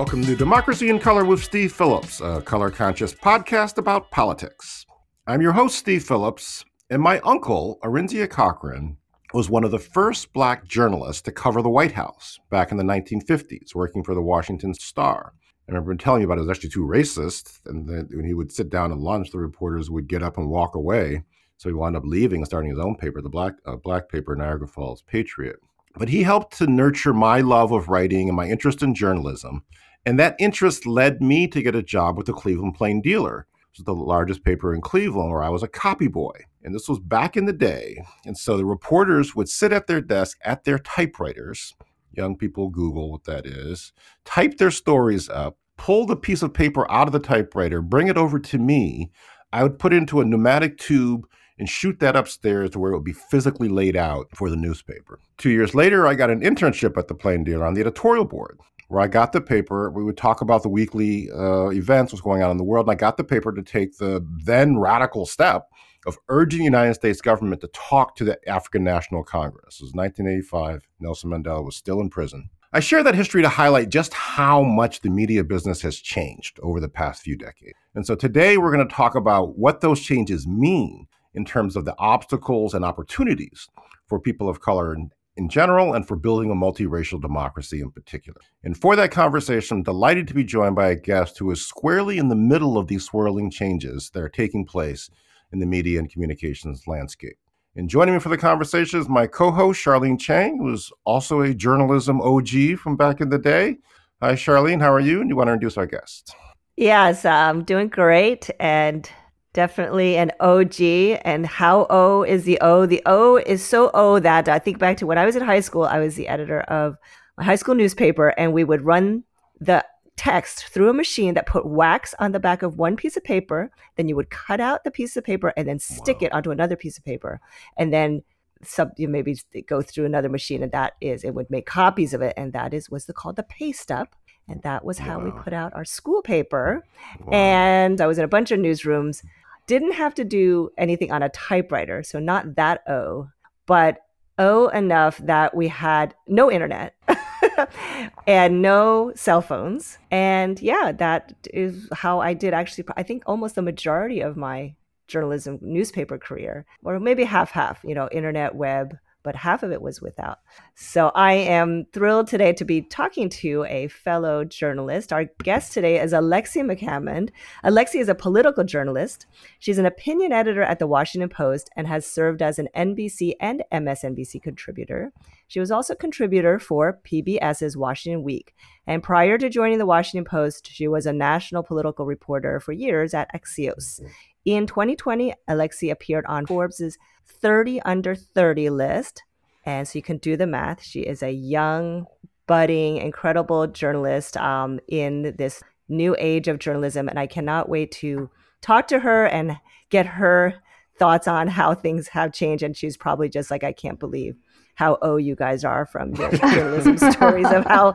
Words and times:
Welcome 0.00 0.24
to 0.24 0.34
Democracy 0.34 0.88
in 0.88 0.98
Color 0.98 1.26
with 1.26 1.44
Steve 1.44 1.74
Phillips, 1.74 2.22
a 2.22 2.40
color 2.40 2.70
conscious 2.70 3.12
podcast 3.12 3.76
about 3.76 4.10
politics. 4.10 4.86
I'm 5.26 5.42
your 5.42 5.52
host, 5.52 5.76
Steve 5.76 6.04
Phillips, 6.04 6.64
and 6.88 7.02
my 7.02 7.18
uncle, 7.18 7.78
Arinzia 7.84 8.26
Cochran, 8.26 8.96
was 9.34 9.50
one 9.50 9.62
of 9.62 9.72
the 9.72 9.78
first 9.78 10.32
black 10.32 10.64
journalists 10.64 11.20
to 11.24 11.32
cover 11.32 11.60
the 11.60 11.68
White 11.68 11.92
House 11.92 12.40
back 12.48 12.70
in 12.70 12.78
the 12.78 12.82
1950s, 12.82 13.74
working 13.74 14.02
for 14.02 14.14
the 14.14 14.22
Washington 14.22 14.72
Star. 14.72 15.34
I 15.68 15.72
remember 15.72 15.94
telling 15.96 16.22
you 16.22 16.26
about 16.26 16.38
it, 16.38 16.44
it 16.44 16.46
was 16.46 16.56
actually 16.56 16.70
too 16.70 16.86
racist. 16.86 17.60
And 17.66 17.86
then 17.86 18.08
when 18.10 18.24
he 18.24 18.32
would 18.32 18.52
sit 18.52 18.70
down 18.70 18.92
at 18.92 18.98
lunch, 18.98 19.32
the 19.32 19.38
reporters 19.38 19.90
would 19.90 20.08
get 20.08 20.22
up 20.22 20.38
and 20.38 20.48
walk 20.48 20.76
away. 20.76 21.24
So 21.58 21.68
he 21.68 21.74
wound 21.74 21.94
up 21.94 22.04
leaving 22.06 22.40
and 22.40 22.46
starting 22.46 22.70
his 22.70 22.80
own 22.80 22.96
paper, 22.96 23.20
the 23.20 23.28
black, 23.28 23.52
uh, 23.66 23.76
black 23.76 24.08
paper, 24.08 24.34
Niagara 24.34 24.66
Falls 24.66 25.02
Patriot. 25.02 25.56
But 25.96 26.08
he 26.08 26.22
helped 26.22 26.56
to 26.58 26.66
nurture 26.66 27.12
my 27.12 27.40
love 27.40 27.72
of 27.72 27.88
writing 27.88 28.28
and 28.28 28.36
my 28.36 28.48
interest 28.48 28.82
in 28.82 28.94
journalism. 28.94 29.64
And 30.06 30.18
that 30.18 30.36
interest 30.38 30.86
led 30.86 31.20
me 31.20 31.46
to 31.48 31.62
get 31.62 31.74
a 31.74 31.82
job 31.82 32.16
with 32.16 32.26
the 32.26 32.32
Cleveland 32.32 32.74
Plain 32.74 33.02
Dealer, 33.02 33.46
which 33.70 33.80
is 33.80 33.84
the 33.84 33.94
largest 33.94 34.44
paper 34.44 34.74
in 34.74 34.80
Cleveland, 34.80 35.30
where 35.30 35.42
I 35.42 35.50
was 35.50 35.62
a 35.62 35.68
copy 35.68 36.08
boy. 36.08 36.32
And 36.62 36.74
this 36.74 36.88
was 36.88 36.98
back 36.98 37.36
in 37.36 37.44
the 37.44 37.52
day. 37.52 38.02
And 38.24 38.36
so 38.36 38.56
the 38.56 38.64
reporters 38.64 39.34
would 39.34 39.48
sit 39.48 39.72
at 39.72 39.86
their 39.86 40.00
desk 40.00 40.38
at 40.44 40.64
their 40.64 40.78
typewriters. 40.78 41.74
Young 42.12 42.36
people 42.36 42.70
Google 42.70 43.12
what 43.12 43.24
that 43.24 43.46
is, 43.46 43.92
type 44.24 44.58
their 44.58 44.70
stories 44.70 45.28
up, 45.28 45.58
pull 45.76 46.06
the 46.06 46.16
piece 46.16 46.42
of 46.42 46.52
paper 46.52 46.90
out 46.90 47.06
of 47.06 47.12
the 47.12 47.20
typewriter, 47.20 47.80
bring 47.80 48.08
it 48.08 48.16
over 48.16 48.38
to 48.40 48.58
me. 48.58 49.10
I 49.52 49.62
would 49.62 49.78
put 49.78 49.92
it 49.92 49.96
into 49.96 50.20
a 50.20 50.24
pneumatic 50.24 50.76
tube 50.78 51.26
and 51.58 51.68
shoot 51.68 52.00
that 52.00 52.16
upstairs 52.16 52.70
to 52.70 52.78
where 52.78 52.90
it 52.90 52.96
would 52.96 53.04
be 53.04 53.12
physically 53.12 53.68
laid 53.68 53.96
out 53.96 54.26
for 54.34 54.50
the 54.50 54.56
newspaper. 54.56 55.20
Two 55.38 55.50
years 55.50 55.74
later, 55.74 56.06
I 56.06 56.14
got 56.14 56.30
an 56.30 56.40
internship 56.40 56.96
at 56.96 57.06
the 57.06 57.14
Plain 57.14 57.44
Dealer 57.44 57.66
on 57.66 57.74
the 57.74 57.80
editorial 57.80 58.24
board 58.24 58.58
where 58.90 59.00
I 59.00 59.06
got 59.06 59.32
the 59.32 59.40
paper. 59.40 59.88
We 59.88 60.02
would 60.02 60.16
talk 60.16 60.40
about 60.40 60.64
the 60.64 60.68
weekly 60.68 61.30
uh, 61.30 61.68
events, 61.68 62.12
what's 62.12 62.20
going 62.20 62.42
on 62.42 62.50
in 62.50 62.56
the 62.56 62.64
world. 62.64 62.86
And 62.86 62.90
I 62.90 62.96
got 62.96 63.16
the 63.16 63.22
paper 63.24 63.52
to 63.52 63.62
take 63.62 63.98
the 63.98 64.26
then 64.44 64.78
radical 64.78 65.26
step 65.26 65.68
of 66.06 66.18
urging 66.28 66.58
the 66.58 66.64
United 66.64 66.94
States 66.94 67.20
government 67.20 67.60
to 67.60 67.68
talk 67.68 68.16
to 68.16 68.24
the 68.24 68.36
African 68.48 68.82
National 68.82 69.22
Congress. 69.22 69.76
It 69.80 69.84
was 69.84 69.92
1985. 69.92 70.88
Nelson 70.98 71.30
Mandela 71.30 71.64
was 71.64 71.76
still 71.76 72.00
in 72.00 72.10
prison. 72.10 72.50
I 72.72 72.80
share 72.80 73.04
that 73.04 73.14
history 73.14 73.42
to 73.42 73.48
highlight 73.48 73.90
just 73.90 74.12
how 74.12 74.64
much 74.64 75.02
the 75.02 75.10
media 75.10 75.44
business 75.44 75.82
has 75.82 76.00
changed 76.00 76.58
over 76.60 76.80
the 76.80 76.88
past 76.88 77.22
few 77.22 77.36
decades. 77.36 77.78
And 77.94 78.04
so 78.04 78.16
today 78.16 78.58
we're 78.58 78.74
going 78.74 78.86
to 78.86 78.92
talk 78.92 79.14
about 79.14 79.56
what 79.56 79.82
those 79.82 80.00
changes 80.00 80.48
mean 80.48 81.06
in 81.32 81.44
terms 81.44 81.76
of 81.76 81.84
the 81.84 81.94
obstacles 81.98 82.74
and 82.74 82.84
opportunities 82.84 83.68
for 84.08 84.18
people 84.18 84.48
of 84.48 84.60
color 84.60 84.96
in 85.40 85.48
general 85.48 85.94
and 85.94 86.06
for 86.06 86.16
building 86.16 86.50
a 86.50 86.54
multiracial 86.54 87.20
democracy 87.20 87.80
in 87.80 87.90
particular. 87.90 88.38
And 88.62 88.76
for 88.76 88.94
that 88.94 89.10
conversation, 89.10 89.78
I'm 89.78 89.82
delighted 89.82 90.28
to 90.28 90.34
be 90.34 90.44
joined 90.44 90.76
by 90.76 90.90
a 90.90 90.94
guest 90.94 91.38
who 91.38 91.50
is 91.50 91.66
squarely 91.66 92.18
in 92.18 92.28
the 92.28 92.36
middle 92.36 92.76
of 92.76 92.88
these 92.88 93.06
swirling 93.06 93.50
changes 93.50 94.10
that 94.10 94.22
are 94.22 94.28
taking 94.28 94.66
place 94.66 95.08
in 95.50 95.58
the 95.58 95.66
media 95.66 95.98
and 95.98 96.12
communications 96.12 96.86
landscape. 96.86 97.38
And 97.74 97.88
joining 97.88 98.14
me 98.14 98.20
for 98.20 98.28
the 98.28 98.36
conversation 98.36 99.00
is 99.00 99.08
my 99.08 99.26
co 99.26 99.50
host, 99.50 99.82
Charlene 99.82 100.20
Chang, 100.20 100.58
who 100.58 100.74
is 100.74 100.92
also 101.04 101.40
a 101.40 101.54
journalism 101.54 102.20
OG 102.20 102.78
from 102.78 102.96
back 102.96 103.22
in 103.22 103.30
the 103.30 103.38
day. 103.38 103.78
Hi, 104.20 104.34
Charlene. 104.34 104.82
How 104.82 104.92
are 104.92 105.00
you? 105.00 105.22
And 105.22 105.30
you 105.30 105.36
want 105.36 105.48
to 105.48 105.54
introduce 105.54 105.78
our 105.78 105.86
guest? 105.86 106.34
Yes, 106.76 107.24
I'm 107.24 107.64
doing 107.64 107.88
great. 107.88 108.50
And 108.60 109.10
Definitely 109.52 110.16
an 110.16 110.32
OG. 110.40 110.80
And 111.24 111.46
how 111.46 111.86
O 111.90 112.22
is 112.22 112.44
the 112.44 112.58
O? 112.60 112.86
The 112.86 113.02
O 113.06 113.36
is 113.36 113.64
so 113.64 113.90
O 113.94 114.18
that 114.20 114.48
I 114.48 114.58
think 114.58 114.78
back 114.78 114.96
to 114.98 115.06
when 115.06 115.18
I 115.18 115.26
was 115.26 115.36
in 115.36 115.42
high 115.42 115.60
school, 115.60 115.84
I 115.84 115.98
was 115.98 116.14
the 116.14 116.28
editor 116.28 116.60
of 116.62 116.96
my 117.36 117.44
high 117.44 117.56
school 117.56 117.74
newspaper, 117.74 118.28
and 118.38 118.52
we 118.52 118.64
would 118.64 118.82
run 118.82 119.24
the 119.60 119.84
text 120.16 120.66
through 120.66 120.90
a 120.90 120.92
machine 120.92 121.34
that 121.34 121.46
put 121.46 121.64
wax 121.64 122.14
on 122.18 122.32
the 122.32 122.40
back 122.40 122.62
of 122.62 122.76
one 122.76 122.94
piece 122.94 123.16
of 123.16 123.24
paper. 123.24 123.70
Then 123.96 124.06
you 124.06 124.16
would 124.16 124.30
cut 124.30 124.60
out 124.60 124.84
the 124.84 124.90
piece 124.90 125.16
of 125.16 125.24
paper 125.24 125.52
and 125.56 125.66
then 125.66 125.78
stick 125.78 126.20
wow. 126.20 126.26
it 126.26 126.32
onto 126.32 126.50
another 126.50 126.76
piece 126.76 126.98
of 126.98 127.04
paper. 127.04 127.40
And 127.78 127.92
then 127.92 128.22
sub 128.62 128.92
you 128.96 129.08
maybe 129.08 129.38
go 129.66 129.80
through 129.80 130.04
another 130.04 130.28
machine 130.28 130.62
and 130.62 130.72
that 130.72 130.94
is 131.00 131.24
it 131.24 131.34
would 131.34 131.50
make 131.50 131.66
copies 131.66 132.12
of 132.12 132.20
it 132.20 132.34
and 132.36 132.52
that 132.52 132.74
is 132.74 132.90
was 132.90 133.06
the, 133.06 133.12
called 133.12 133.36
the 133.36 133.42
paste 133.42 133.90
up 133.90 134.14
and 134.48 134.60
that 134.62 134.84
was 134.84 134.98
how 134.98 135.18
wow. 135.18 135.24
we 135.24 135.30
put 135.30 135.52
out 135.52 135.72
our 135.74 135.84
school 135.84 136.20
paper 136.20 136.84
wow. 137.20 137.32
and 137.32 138.00
i 138.00 138.06
was 138.06 138.18
in 138.18 138.24
a 138.24 138.28
bunch 138.28 138.50
of 138.50 138.60
newsrooms 138.60 139.24
didn't 139.70 139.92
have 139.92 140.16
to 140.16 140.24
do 140.24 140.70
anything 140.76 141.12
on 141.12 141.22
a 141.22 141.28
typewriter, 141.28 142.02
so 142.02 142.18
not 142.18 142.56
that 142.56 142.82
O, 142.88 143.28
but 143.66 143.98
O 144.36 144.66
enough 144.66 145.18
that 145.18 145.56
we 145.56 145.68
had 145.68 146.12
no 146.26 146.50
internet 146.50 146.96
and 148.26 148.62
no 148.62 149.12
cell 149.14 149.40
phones. 149.40 149.96
And 150.10 150.60
yeah, 150.60 150.90
that 150.98 151.34
is 151.54 151.88
how 151.92 152.18
I 152.18 152.34
did 152.34 152.52
actually, 152.52 152.84
I 152.96 153.04
think 153.04 153.22
almost 153.26 153.54
the 153.54 153.62
majority 153.62 154.20
of 154.22 154.36
my 154.36 154.74
journalism 155.06 155.60
newspaper 155.62 156.18
career, 156.18 156.66
or 156.82 156.98
maybe 156.98 157.22
half 157.22 157.52
half, 157.52 157.78
you 157.84 157.94
know, 157.94 158.08
internet, 158.10 158.56
web, 158.56 158.98
but 159.22 159.36
half 159.36 159.62
of 159.62 159.72
it 159.72 159.82
was 159.82 160.00
without. 160.00 160.38
So 160.74 161.10
I 161.14 161.32
am 161.34 161.86
thrilled 161.92 162.28
today 162.28 162.52
to 162.54 162.64
be 162.64 162.82
talking 162.82 163.28
to 163.30 163.64
a 163.68 163.88
fellow 163.88 164.44
journalist. 164.44 165.12
Our 165.12 165.26
guest 165.42 165.72
today 165.72 166.00
is 166.00 166.12
Alexi 166.12 166.62
McCammond. 166.62 167.30
Alexi 167.64 168.00
is 168.00 168.08
a 168.08 168.14
political 168.14 168.64
journalist. 168.64 169.26
She's 169.58 169.78
an 169.78 169.86
opinion 169.86 170.32
editor 170.32 170.62
at 170.62 170.78
the 170.78 170.86
Washington 170.86 171.28
Post 171.28 171.70
and 171.76 171.86
has 171.86 172.06
served 172.06 172.42
as 172.42 172.58
an 172.58 172.68
NBC 172.74 173.34
and 173.40 173.62
MSNBC 173.72 174.42
contributor. 174.42 175.12
She 175.50 175.58
was 175.58 175.72
also 175.72 175.94
a 175.94 175.96
contributor 175.96 176.60
for 176.60 177.00
PBS's 177.04 177.76
Washington 177.76 178.22
Week. 178.22 178.54
And 178.86 179.02
prior 179.02 179.36
to 179.36 179.48
joining 179.48 179.78
the 179.78 179.86
Washington 179.86 180.24
Post, 180.24 180.70
she 180.70 180.86
was 180.86 181.06
a 181.06 181.12
national 181.12 181.64
political 181.64 182.06
reporter 182.06 182.60
for 182.60 182.70
years 182.70 183.14
at 183.14 183.34
Axios. 183.34 184.00
In 184.44 184.68
2020, 184.68 185.34
Alexi 185.48 185.90
appeared 185.90 186.24
on 186.26 186.46
Forbes's 186.46 186.98
30 187.26 187.82
under 187.82 188.14
30 188.14 188.70
list. 188.70 189.24
And 189.66 189.88
so 189.88 189.98
you 189.98 190.04
can 190.04 190.18
do 190.18 190.36
the 190.36 190.46
math. 190.46 190.84
She 190.84 191.00
is 191.00 191.20
a 191.20 191.32
young, 191.32 192.06
budding, 192.46 192.98
incredible 192.98 193.66
journalist 193.66 194.36
um, 194.36 194.78
in 194.86 195.34
this 195.36 195.64
new 195.88 196.14
age 196.20 196.46
of 196.46 196.60
journalism. 196.60 197.08
And 197.08 197.18
I 197.18 197.26
cannot 197.26 197.68
wait 197.68 197.90
to 197.90 198.30
talk 198.60 198.86
to 198.86 199.00
her 199.00 199.26
and 199.26 199.56
get 199.88 200.06
her 200.06 200.54
thoughts 200.96 201.26
on 201.26 201.48
how 201.48 201.74
things 201.74 202.06
have 202.06 202.32
changed. 202.32 202.62
And 202.62 202.76
she's 202.76 202.96
probably 202.96 203.28
just 203.28 203.50
like, 203.50 203.64
I 203.64 203.72
can't 203.72 203.98
believe 203.98 204.36
how 204.80 204.96
oh 205.02 205.18
you 205.18 205.36
guys 205.36 205.62
are 205.62 205.84
from 205.84 206.14
your 206.14 206.30
journalism 206.30 206.96
stories 207.12 207.46
of 207.52 207.66
how 207.66 207.94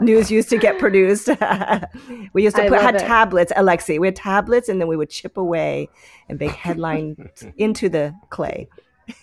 news 0.00 0.30
used 0.30 0.50
to 0.50 0.58
get 0.58 0.78
produced. 0.78 1.28
we 2.34 2.42
used 2.42 2.56
to 2.56 2.68
put 2.68 2.78
had 2.78 2.96
it. 2.96 2.98
tablets, 2.98 3.52
Alexi. 3.56 3.98
We 3.98 4.08
had 4.08 4.16
tablets, 4.16 4.68
and 4.68 4.78
then 4.78 4.86
we 4.86 4.98
would 4.98 5.08
chip 5.08 5.38
away 5.38 5.88
and 6.28 6.38
make 6.38 6.50
headlines 6.50 7.42
into 7.56 7.88
the 7.88 8.14
clay. 8.28 8.68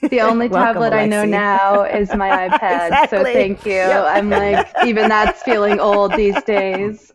The 0.01 0.21
only 0.21 0.47
Welcome, 0.47 0.81
tablet 0.81 0.93
Alexi. 0.93 1.03
I 1.03 1.05
know 1.05 1.25
now 1.25 1.83
is 1.83 2.09
my 2.15 2.29
iPad. 2.29 2.87
exactly. 2.87 3.17
So 3.19 3.23
thank 3.25 3.63
you. 3.63 3.73
Yep. 3.73 4.05
I'm 4.07 4.29
like, 4.31 4.67
even 4.83 5.07
that's 5.07 5.43
feeling 5.43 5.79
old 5.79 6.13
these 6.13 6.41
days. 6.45 7.13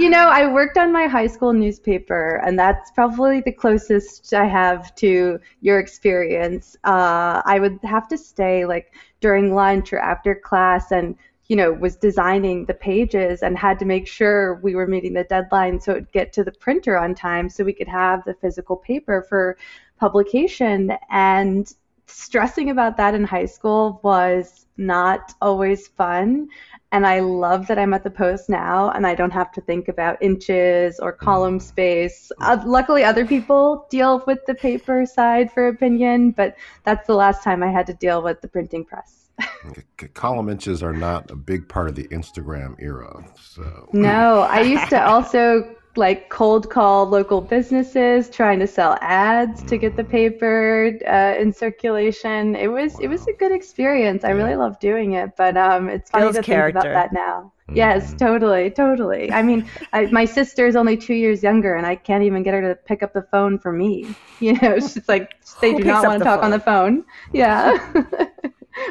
You 0.00 0.08
know, 0.08 0.28
I 0.28 0.50
worked 0.50 0.78
on 0.78 0.92
my 0.92 1.06
high 1.06 1.26
school 1.26 1.52
newspaper, 1.52 2.40
and 2.44 2.58
that's 2.58 2.90
probably 2.90 3.42
the 3.42 3.52
closest 3.52 4.32
I 4.32 4.46
have 4.46 4.94
to 4.96 5.38
your 5.60 5.78
experience. 5.78 6.76
Uh, 6.84 7.42
I 7.44 7.58
would 7.60 7.78
have 7.82 8.08
to 8.08 8.16
stay 8.16 8.64
like 8.64 8.94
during 9.20 9.54
lunch 9.54 9.92
or 9.92 9.98
after 9.98 10.34
class 10.34 10.90
and 10.90 11.16
you 11.48 11.56
know, 11.56 11.72
was 11.72 11.96
designing 11.96 12.64
the 12.66 12.74
pages 12.74 13.42
and 13.42 13.58
had 13.58 13.76
to 13.80 13.84
make 13.84 14.06
sure 14.06 14.60
we 14.62 14.76
were 14.76 14.86
meeting 14.86 15.14
the 15.14 15.24
deadline 15.24 15.80
so 15.80 15.90
it 15.90 15.94
would 15.96 16.12
get 16.12 16.32
to 16.32 16.44
the 16.44 16.52
printer 16.52 16.96
on 16.96 17.12
time 17.12 17.48
so 17.48 17.64
we 17.64 17.72
could 17.72 17.88
have 17.88 18.24
the 18.24 18.34
physical 18.34 18.76
paper 18.76 19.26
for 19.28 19.58
publication. 19.98 20.92
And 21.10 21.74
stressing 22.10 22.70
about 22.70 22.96
that 22.96 23.14
in 23.14 23.24
high 23.24 23.46
school 23.46 24.00
was 24.02 24.66
not 24.76 25.34
always 25.40 25.88
fun. 25.88 26.48
And 26.92 27.06
I 27.06 27.20
love 27.20 27.68
that 27.68 27.78
I'm 27.78 27.94
at 27.94 28.02
the 28.02 28.10
Post 28.10 28.48
now 28.48 28.90
and 28.90 29.06
I 29.06 29.14
don't 29.14 29.32
have 29.32 29.52
to 29.52 29.60
think 29.60 29.88
about 29.88 30.20
inches 30.20 30.98
or 30.98 31.12
column 31.12 31.60
space. 31.60 32.32
Uh, 32.40 32.60
luckily, 32.66 33.04
other 33.04 33.24
people 33.24 33.86
deal 33.90 34.24
with 34.26 34.44
the 34.46 34.54
paper 34.54 35.06
side 35.06 35.52
for 35.52 35.68
opinion, 35.68 36.32
but 36.32 36.56
that's 36.84 37.06
the 37.06 37.14
last 37.14 37.44
time 37.44 37.62
I 37.62 37.70
had 37.70 37.86
to 37.86 37.94
deal 37.94 38.22
with 38.22 38.40
the 38.40 38.48
printing 38.48 38.84
press. 38.84 39.28
column 40.14 40.48
inches 40.48 40.82
are 40.82 40.92
not 40.92 41.30
a 41.30 41.36
big 41.36 41.68
part 41.68 41.88
of 41.88 41.94
the 41.94 42.08
Instagram 42.08 42.74
era. 42.80 43.24
So 43.40 43.88
no, 43.92 44.40
I 44.40 44.60
used 44.60 44.88
to 44.90 45.06
also 45.08 45.76
like 45.96 46.28
cold 46.30 46.70
call 46.70 47.06
local 47.06 47.40
businesses 47.40 48.30
trying 48.30 48.60
to 48.60 48.66
sell 48.66 48.96
ads 49.00 49.62
to 49.64 49.76
get 49.76 49.96
the 49.96 50.04
paper 50.04 50.96
uh, 51.06 51.34
in 51.40 51.52
circulation. 51.52 52.54
It 52.54 52.68
was 52.68 52.94
wow. 52.94 53.00
it 53.02 53.08
was 53.08 53.26
a 53.26 53.32
good 53.32 53.52
experience. 53.52 54.24
I 54.24 54.30
really 54.30 54.54
love 54.56 54.78
doing 54.78 55.12
it 55.14 55.36
but 55.36 55.56
um 55.56 55.88
it's 55.88 56.10
funny 56.10 56.26
Feels 56.26 56.36
to 56.36 56.42
character. 56.42 56.80
think 56.80 56.92
about 56.92 57.10
that 57.10 57.12
now. 57.12 57.52
Mm-hmm. 57.68 57.76
yes 57.76 58.14
totally 58.14 58.70
totally. 58.70 59.32
I 59.32 59.42
mean 59.42 59.68
I, 59.92 60.06
my 60.06 60.24
sister 60.24 60.66
is 60.66 60.76
only 60.76 60.96
two 60.96 61.14
years 61.14 61.42
younger 61.42 61.74
and 61.74 61.86
i 61.86 61.96
can't 61.96 62.24
even 62.24 62.42
get 62.42 62.54
her 62.54 62.62
to 62.62 62.74
pick 62.74 63.02
up 63.02 63.12
the 63.12 63.22
phone 63.22 63.58
for 63.58 63.72
me. 63.72 64.14
You 64.40 64.54
know 64.54 64.78
she's 64.80 65.06
like 65.06 65.32
they 65.60 65.74
do 65.74 65.84
not 65.84 66.02
want 66.06 66.18
to 66.20 66.24
talk 66.24 66.40
phone? 66.40 66.44
on 66.46 66.50
the 66.50 66.60
phone. 66.60 67.04
Yeah. 67.32 67.92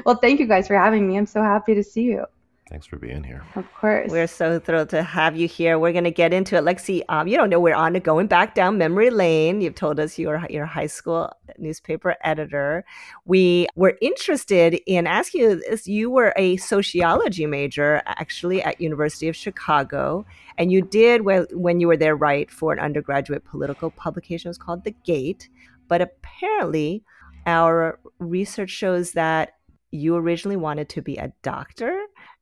Well 0.05 0.15
thank 0.15 0.39
you 0.39 0.45
guys 0.45 0.67
for 0.67 0.77
having 0.77 1.07
me. 1.07 1.17
I'm 1.17 1.25
so 1.25 1.41
happy 1.41 1.73
to 1.73 1.83
see 1.83 2.03
you 2.03 2.25
Thanks 2.69 2.85
for 2.85 2.97
being 2.97 3.23
here. 3.23 3.43
Of 3.55 3.65
course. 3.73 4.11
We're 4.11 4.27
so 4.27 4.59
thrilled 4.59 4.89
to 4.89 5.01
have 5.01 5.35
you 5.35 5.47
here. 5.47 5.79
We're 5.79 5.91
going 5.91 6.03
to 6.03 6.11
get 6.11 6.33
into 6.33 6.55
it. 6.55 6.63
Lexi, 6.63 7.01
um, 7.09 7.27
you 7.27 7.35
don't 7.35 7.49
know, 7.49 7.59
we're 7.59 7.73
on 7.73 7.93
to 7.93 7.99
going 7.99 8.27
back 8.27 8.53
down 8.53 8.77
memory 8.77 9.09
lane. 9.09 9.59
You've 9.59 9.73
told 9.73 9.99
us 9.99 10.19
you're 10.19 10.45
your 10.51 10.67
high 10.67 10.85
school 10.85 11.31
newspaper 11.57 12.15
editor. 12.23 12.85
We 13.25 13.67
were 13.75 13.97
interested 14.03 14.79
in 14.85 15.07
asking 15.07 15.41
you 15.41 15.55
this. 15.67 15.87
You 15.87 16.11
were 16.11 16.31
a 16.35 16.57
sociology 16.57 17.47
major 17.47 18.03
actually 18.05 18.61
at 18.61 18.79
University 18.79 19.27
of 19.27 19.35
Chicago. 19.35 20.23
And 20.59 20.71
you 20.71 20.83
did, 20.83 21.23
when 21.23 21.79
you 21.79 21.87
were 21.87 21.97
there, 21.97 22.15
write 22.15 22.51
for 22.51 22.71
an 22.71 22.79
undergraduate 22.79 23.45
political 23.45 23.89
publication. 23.89 24.47
It 24.47 24.51
was 24.51 24.57
called 24.59 24.83
The 24.83 24.95
Gate. 25.03 25.49
But 25.87 26.01
apparently, 26.01 27.03
our 27.47 27.99
research 28.19 28.69
shows 28.69 29.13
that 29.13 29.53
you 29.91 30.15
originally 30.15 30.55
wanted 30.55 30.87
to 30.89 31.01
be 31.01 31.17
a 31.17 31.33
doctor 31.41 31.99